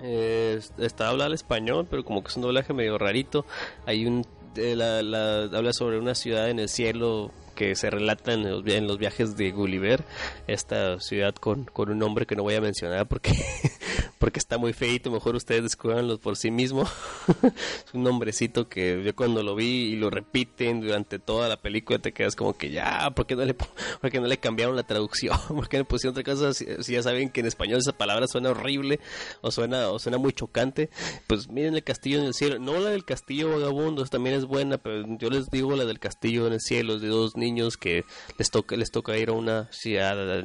Eh, 0.00 0.60
está 0.78 1.08
hablada 1.08 1.34
español, 1.34 1.88
pero 1.90 2.04
como 2.04 2.22
que 2.22 2.28
es 2.28 2.36
un 2.36 2.42
doblaje 2.42 2.72
medio 2.72 2.96
rarito. 2.96 3.44
Hay 3.86 4.06
un 4.06 4.24
eh, 4.54 4.76
la, 4.76 5.02
la- 5.02 5.44
habla 5.44 5.72
sobre 5.72 5.98
una 5.98 6.14
ciudad 6.14 6.48
en 6.48 6.60
el 6.60 6.68
cielo 6.68 7.32
que 7.54 7.74
se 7.76 7.90
relata 7.90 8.32
en 8.32 8.48
los, 8.50 8.62
via- 8.64 8.76
en 8.76 8.86
los 8.86 8.98
viajes 8.98 9.36
de 9.36 9.50
Gulliver, 9.50 10.02
esta 10.46 10.98
ciudad 11.00 11.34
con, 11.34 11.64
con 11.64 11.90
un 11.90 11.98
nombre 11.98 12.26
que 12.26 12.36
no 12.36 12.42
voy 12.42 12.54
a 12.54 12.60
mencionar 12.60 13.06
porque 13.06 13.32
porque 14.22 14.38
está 14.38 14.56
muy 14.56 14.72
feito, 14.72 15.10
mejor 15.10 15.34
ustedes 15.34 15.64
descubranlo 15.64 16.16
por 16.16 16.36
sí 16.36 16.52
mismo. 16.52 16.84
es 17.42 17.92
un 17.92 18.04
nombrecito 18.04 18.68
que 18.68 19.02
yo 19.04 19.16
cuando 19.16 19.42
lo 19.42 19.56
vi 19.56 19.64
y 19.92 19.96
lo 19.96 20.10
repiten 20.10 20.80
durante 20.80 21.18
toda 21.18 21.48
la 21.48 21.56
película 21.60 21.98
te 21.98 22.12
quedas 22.12 22.36
como 22.36 22.56
que 22.56 22.70
ya, 22.70 23.10
¿por 23.16 23.26
qué 23.26 23.34
no 23.34 23.44
le, 23.44 23.54
po- 23.54 23.66
por 24.00 24.12
qué 24.12 24.20
no 24.20 24.28
le 24.28 24.38
cambiaron 24.38 24.76
la 24.76 24.84
traducción? 24.84 25.36
¿Por 25.48 25.68
qué 25.68 25.78
no 25.78 25.84
pusieron 25.84 26.12
otra 26.16 26.22
cosa? 26.22 26.54
Si, 26.54 26.64
ya 26.92 27.02
saben 27.02 27.30
que 27.30 27.40
en 27.40 27.46
español 27.46 27.80
esa 27.80 27.92
palabra 27.98 28.28
suena 28.28 28.50
horrible 28.50 29.00
o 29.40 29.50
suena, 29.50 29.88
o 29.90 29.98
suena 29.98 30.18
muy 30.18 30.32
chocante, 30.32 30.88
pues 31.26 31.48
miren 31.48 31.74
el 31.74 31.82
castillo 31.82 32.20
en 32.20 32.26
el 32.26 32.34
cielo. 32.34 32.60
No 32.60 32.78
la 32.78 32.90
del 32.90 33.04
castillo 33.04 33.50
vagabundo, 33.50 34.04
también 34.06 34.36
es 34.36 34.44
buena, 34.44 34.78
pero 34.78 35.04
yo 35.18 35.30
les 35.30 35.50
digo 35.50 35.74
la 35.74 35.84
del 35.84 35.98
castillo 35.98 36.46
en 36.46 36.52
el 36.52 36.60
cielo, 36.60 37.00
de 37.00 37.08
dos 37.08 37.36
niños 37.36 37.76
que 37.76 38.04
les 38.38 38.50
toca, 38.52 38.76
les 38.76 38.92
toca 38.92 39.18
ir 39.18 39.30
a 39.30 39.32
una 39.32 39.68
ciudad, 39.72 40.44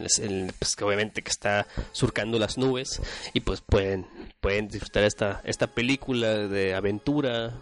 pues 0.57 0.75
que 0.75 0.83
obviamente 0.83 1.21
que 1.21 1.29
está 1.29 1.67
surcando 1.91 2.39
las 2.39 2.57
nubes 2.57 3.01
y 3.33 3.41
pues 3.41 3.61
pueden, 3.67 4.07
pueden 4.41 4.67
disfrutar 4.67 5.03
esta, 5.03 5.41
esta 5.43 5.67
película 5.67 6.47
de 6.47 6.73
aventura 6.73 7.53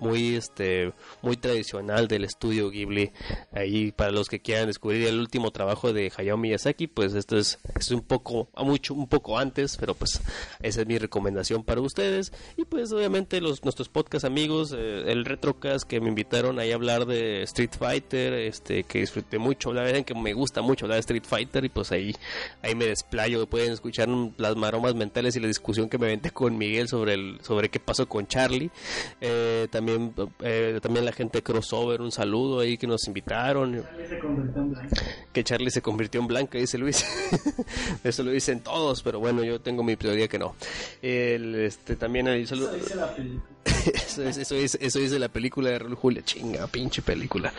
muy, 0.00 0.36
este 0.36 0.92
muy 1.22 1.36
tradicional 1.36 2.08
del 2.08 2.24
estudio 2.24 2.70
Ghibli. 2.70 3.12
Ahí 3.52 3.92
para 3.92 4.10
los 4.10 4.28
que 4.28 4.40
quieran 4.40 4.66
descubrir 4.66 5.06
el 5.06 5.18
último 5.18 5.50
trabajo 5.50 5.92
de 5.92 6.12
Hayao 6.16 6.36
Miyazaki 6.36 6.86
pues 6.86 7.14
esto 7.14 7.36
es, 7.36 7.58
es 7.78 7.90
un 7.90 8.02
poco 8.02 8.48
mucho 8.56 8.94
un 8.94 9.08
poco 9.08 9.38
antes 9.38 9.76
pero 9.76 9.94
pues 9.94 10.20
esa 10.60 10.80
es 10.80 10.86
mi 10.86 10.98
recomendación 10.98 11.64
para 11.64 11.80
ustedes. 11.80 12.32
Y 12.56 12.64
pues 12.64 12.92
obviamente 12.92 13.40
los 13.40 13.64
nuestros 13.64 13.88
podcast 13.88 14.24
amigos 14.24 14.74
eh, 14.76 15.04
el 15.06 15.24
retrocast 15.24 15.88
que 15.88 16.00
me 16.00 16.08
invitaron 16.08 16.58
ahí 16.58 16.72
a 16.72 16.74
hablar 16.74 17.06
de 17.06 17.42
Street 17.42 17.70
Fighter 17.78 18.32
este 18.34 18.84
que 18.84 19.00
disfruté 19.00 19.38
mucho. 19.38 19.72
La 19.72 19.82
verdad 19.82 20.04
que 20.04 20.14
me 20.14 20.32
gusta 20.32 20.62
mucho 20.62 20.84
hablar 20.84 20.96
de 20.96 21.00
Street 21.00 21.24
Fighter 21.26 21.64
y 21.64 21.68
pues 21.68 21.92
ahí 21.92 22.14
ahí 22.62 22.74
me 22.74 22.86
desplayo. 22.86 23.46
Pueden 23.46 23.72
escuchar 23.72 24.08
las 24.36 24.56
maromas 24.56 24.94
mentales 24.94 25.36
y 25.36 25.40
la 25.40 25.48
discusión 25.48 25.88
que 25.88 25.98
me 25.98 26.06
aventé 26.06 26.30
con 26.30 26.56
Miguel 26.56 26.88
sobre 26.88 27.14
el 27.14 27.38
sobre 27.42 27.68
qué 27.68 27.80
pasó 27.80 28.08
con 28.08 28.26
Charlie. 28.26 28.70
Eh, 29.20 29.68
también 29.70 29.87
eh, 30.40 30.78
también 30.82 31.04
la 31.04 31.12
gente 31.12 31.42
crossover 31.42 32.00
un 32.00 32.12
saludo 32.12 32.60
ahí 32.60 32.76
que 32.76 32.86
nos 32.86 33.06
invitaron 33.06 33.84
que 35.32 35.44
Charlie 35.44 35.70
se 35.70 35.82
convirtió 35.82 36.20
en 36.20 36.26
blanca, 36.26 36.58
dice 36.58 36.78
Luis. 36.78 37.04
Eso 38.04 38.22
lo 38.22 38.30
dicen 38.30 38.60
todos, 38.60 39.02
pero 39.02 39.20
bueno, 39.20 39.44
yo 39.44 39.60
tengo 39.60 39.82
mi 39.82 39.96
teoría 39.96 40.28
que 40.28 40.38
no. 40.38 40.54
El, 41.02 41.54
este, 41.54 41.96
también 41.96 42.28
hay 42.28 42.46
saludo- 42.46 42.72
eso, 43.94 44.22
es- 44.22 44.36
eso, 44.38 44.54
dice- 44.54 44.78
eso 44.80 44.98
dice 44.98 45.18
la 45.18 45.28
película 45.28 45.70
de 45.70 45.78
Raúl 45.78 45.94
Julia. 45.94 46.22
Chinga, 46.24 46.66
pinche 46.66 47.02
película. 47.02 47.52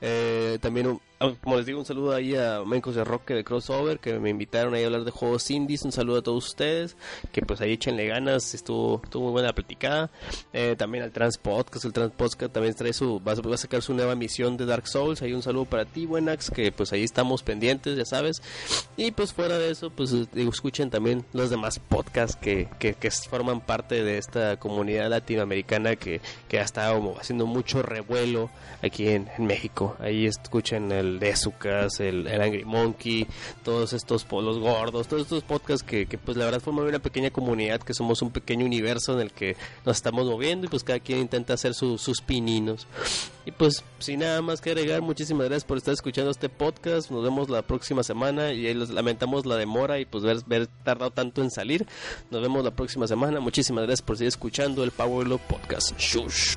Eh, 0.00 0.58
también 0.60 0.86
un, 0.86 1.00
ah, 1.20 1.32
como 1.42 1.56
les 1.56 1.66
digo, 1.66 1.78
un 1.78 1.84
saludo 1.84 2.14
ahí 2.14 2.34
a 2.36 2.62
Mencos 2.64 2.94
de 2.94 3.04
Rock 3.04 3.28
de 3.28 3.44
Crossover, 3.44 3.98
que 3.98 4.18
me 4.18 4.30
invitaron 4.30 4.74
ahí 4.74 4.82
a 4.82 4.86
hablar 4.86 5.04
de 5.04 5.10
juegos 5.10 5.50
indies. 5.50 5.82
Un 5.84 5.92
saludo 5.92 6.18
a 6.18 6.22
todos 6.22 6.46
ustedes, 6.46 6.96
que 7.32 7.42
pues 7.42 7.60
ahí 7.60 7.72
échenle 7.72 8.06
ganas, 8.06 8.54
estuvo, 8.54 9.00
estuvo 9.04 9.24
muy 9.24 9.32
buena 9.32 9.48
la 9.48 9.54
platicada. 9.54 10.10
Eh, 10.52 10.74
también 10.78 11.04
al 11.04 11.12
Trans 11.12 11.38
Podcast, 11.38 11.84
el 11.84 11.92
Trans 11.92 12.12
Podcast 12.12 12.52
también 12.52 12.74
trae 12.74 12.92
su, 12.92 13.22
va, 13.22 13.32
a 13.32 13.56
sacar 13.56 13.82
su 13.82 13.94
nueva 13.94 14.14
misión 14.14 14.56
de 14.56 14.66
Dark 14.66 14.86
Souls. 14.88 15.22
Ahí 15.22 15.32
un 15.32 15.42
saludo 15.42 15.64
para 15.64 15.84
ti, 15.84 16.06
Buenax, 16.06 16.50
que 16.50 16.72
pues 16.72 16.92
ahí 16.92 17.02
estamos 17.04 17.42
pendientes, 17.42 17.96
ya 17.96 18.04
sabes. 18.04 18.42
Y 18.96 19.10
pues 19.10 19.32
fuera 19.32 19.58
de 19.58 19.70
eso, 19.70 19.90
pues 19.90 20.12
digo, 20.32 20.50
escuchen 20.50 20.90
también 20.90 21.24
los 21.32 21.50
demás 21.50 21.78
podcasts 21.78 22.36
que, 22.36 22.68
que, 22.78 22.94
que 22.94 23.10
forman 23.10 23.60
parte 23.60 24.02
de 24.04 24.18
esta 24.18 24.58
comunidad 24.58 25.08
latinoamericana 25.10 25.55
que, 25.64 26.20
que 26.48 26.58
ha 26.58 26.62
estado 26.62 27.16
haciendo 27.18 27.46
mucho 27.46 27.82
revuelo 27.82 28.50
aquí 28.82 29.08
en, 29.08 29.28
en 29.36 29.46
México. 29.46 29.96
Ahí 30.00 30.26
escuchen 30.26 30.92
el 30.92 31.18
de 31.18 31.32
Azucas, 31.32 32.00
el, 32.00 32.26
el, 32.26 32.40
Angry 32.40 32.64
Monkey, 32.64 33.26
todos 33.64 33.92
estos 33.92 34.24
polos 34.24 34.58
gordos, 34.58 35.08
todos 35.08 35.22
estos 35.22 35.42
podcasts 35.42 35.82
que, 35.86 36.06
que, 36.06 36.18
pues 36.18 36.36
la 36.36 36.44
verdad 36.44 36.60
forman 36.60 36.86
una 36.86 36.98
pequeña 36.98 37.30
comunidad, 37.30 37.80
que 37.80 37.94
somos 37.94 38.22
un 38.22 38.30
pequeño 38.30 38.64
universo 38.66 39.14
en 39.14 39.20
el 39.20 39.32
que 39.32 39.56
nos 39.84 39.96
estamos 39.96 40.26
moviendo 40.26 40.66
y 40.66 40.68
pues 40.68 40.84
cada 40.84 41.00
quien 41.00 41.20
intenta 41.20 41.54
hacer 41.54 41.74
su, 41.74 41.98
sus 41.98 42.20
pininos. 42.20 42.86
Y 43.44 43.52
pues 43.52 43.84
sin 43.98 44.20
nada 44.20 44.42
más 44.42 44.60
que 44.60 44.70
agregar, 44.70 45.02
muchísimas 45.02 45.46
gracias 45.46 45.64
por 45.64 45.78
estar 45.78 45.94
escuchando 45.94 46.30
este 46.30 46.48
podcast. 46.48 47.10
Nos 47.10 47.22
vemos 47.22 47.48
la 47.48 47.62
próxima 47.62 48.02
semana 48.02 48.52
y 48.52 48.66
ahí 48.66 48.74
lamentamos 48.74 49.46
la 49.46 49.56
demora 49.56 50.00
y 50.00 50.04
pues 50.04 50.24
ver, 50.24 50.38
ver 50.46 50.66
tardado 50.66 51.10
tanto 51.12 51.42
en 51.42 51.50
salir. 51.50 51.86
Nos 52.30 52.42
vemos 52.42 52.64
la 52.64 52.72
próxima 52.72 53.06
semana. 53.06 53.40
Muchísimas 53.40 53.84
gracias 53.84 54.02
por 54.02 54.16
seguir 54.16 54.28
escuchando 54.28 54.82
el 54.82 54.90
Power 54.90 55.28
Love 55.28 55.45
Podcast. 55.48 55.94
Shush. 55.98 56.56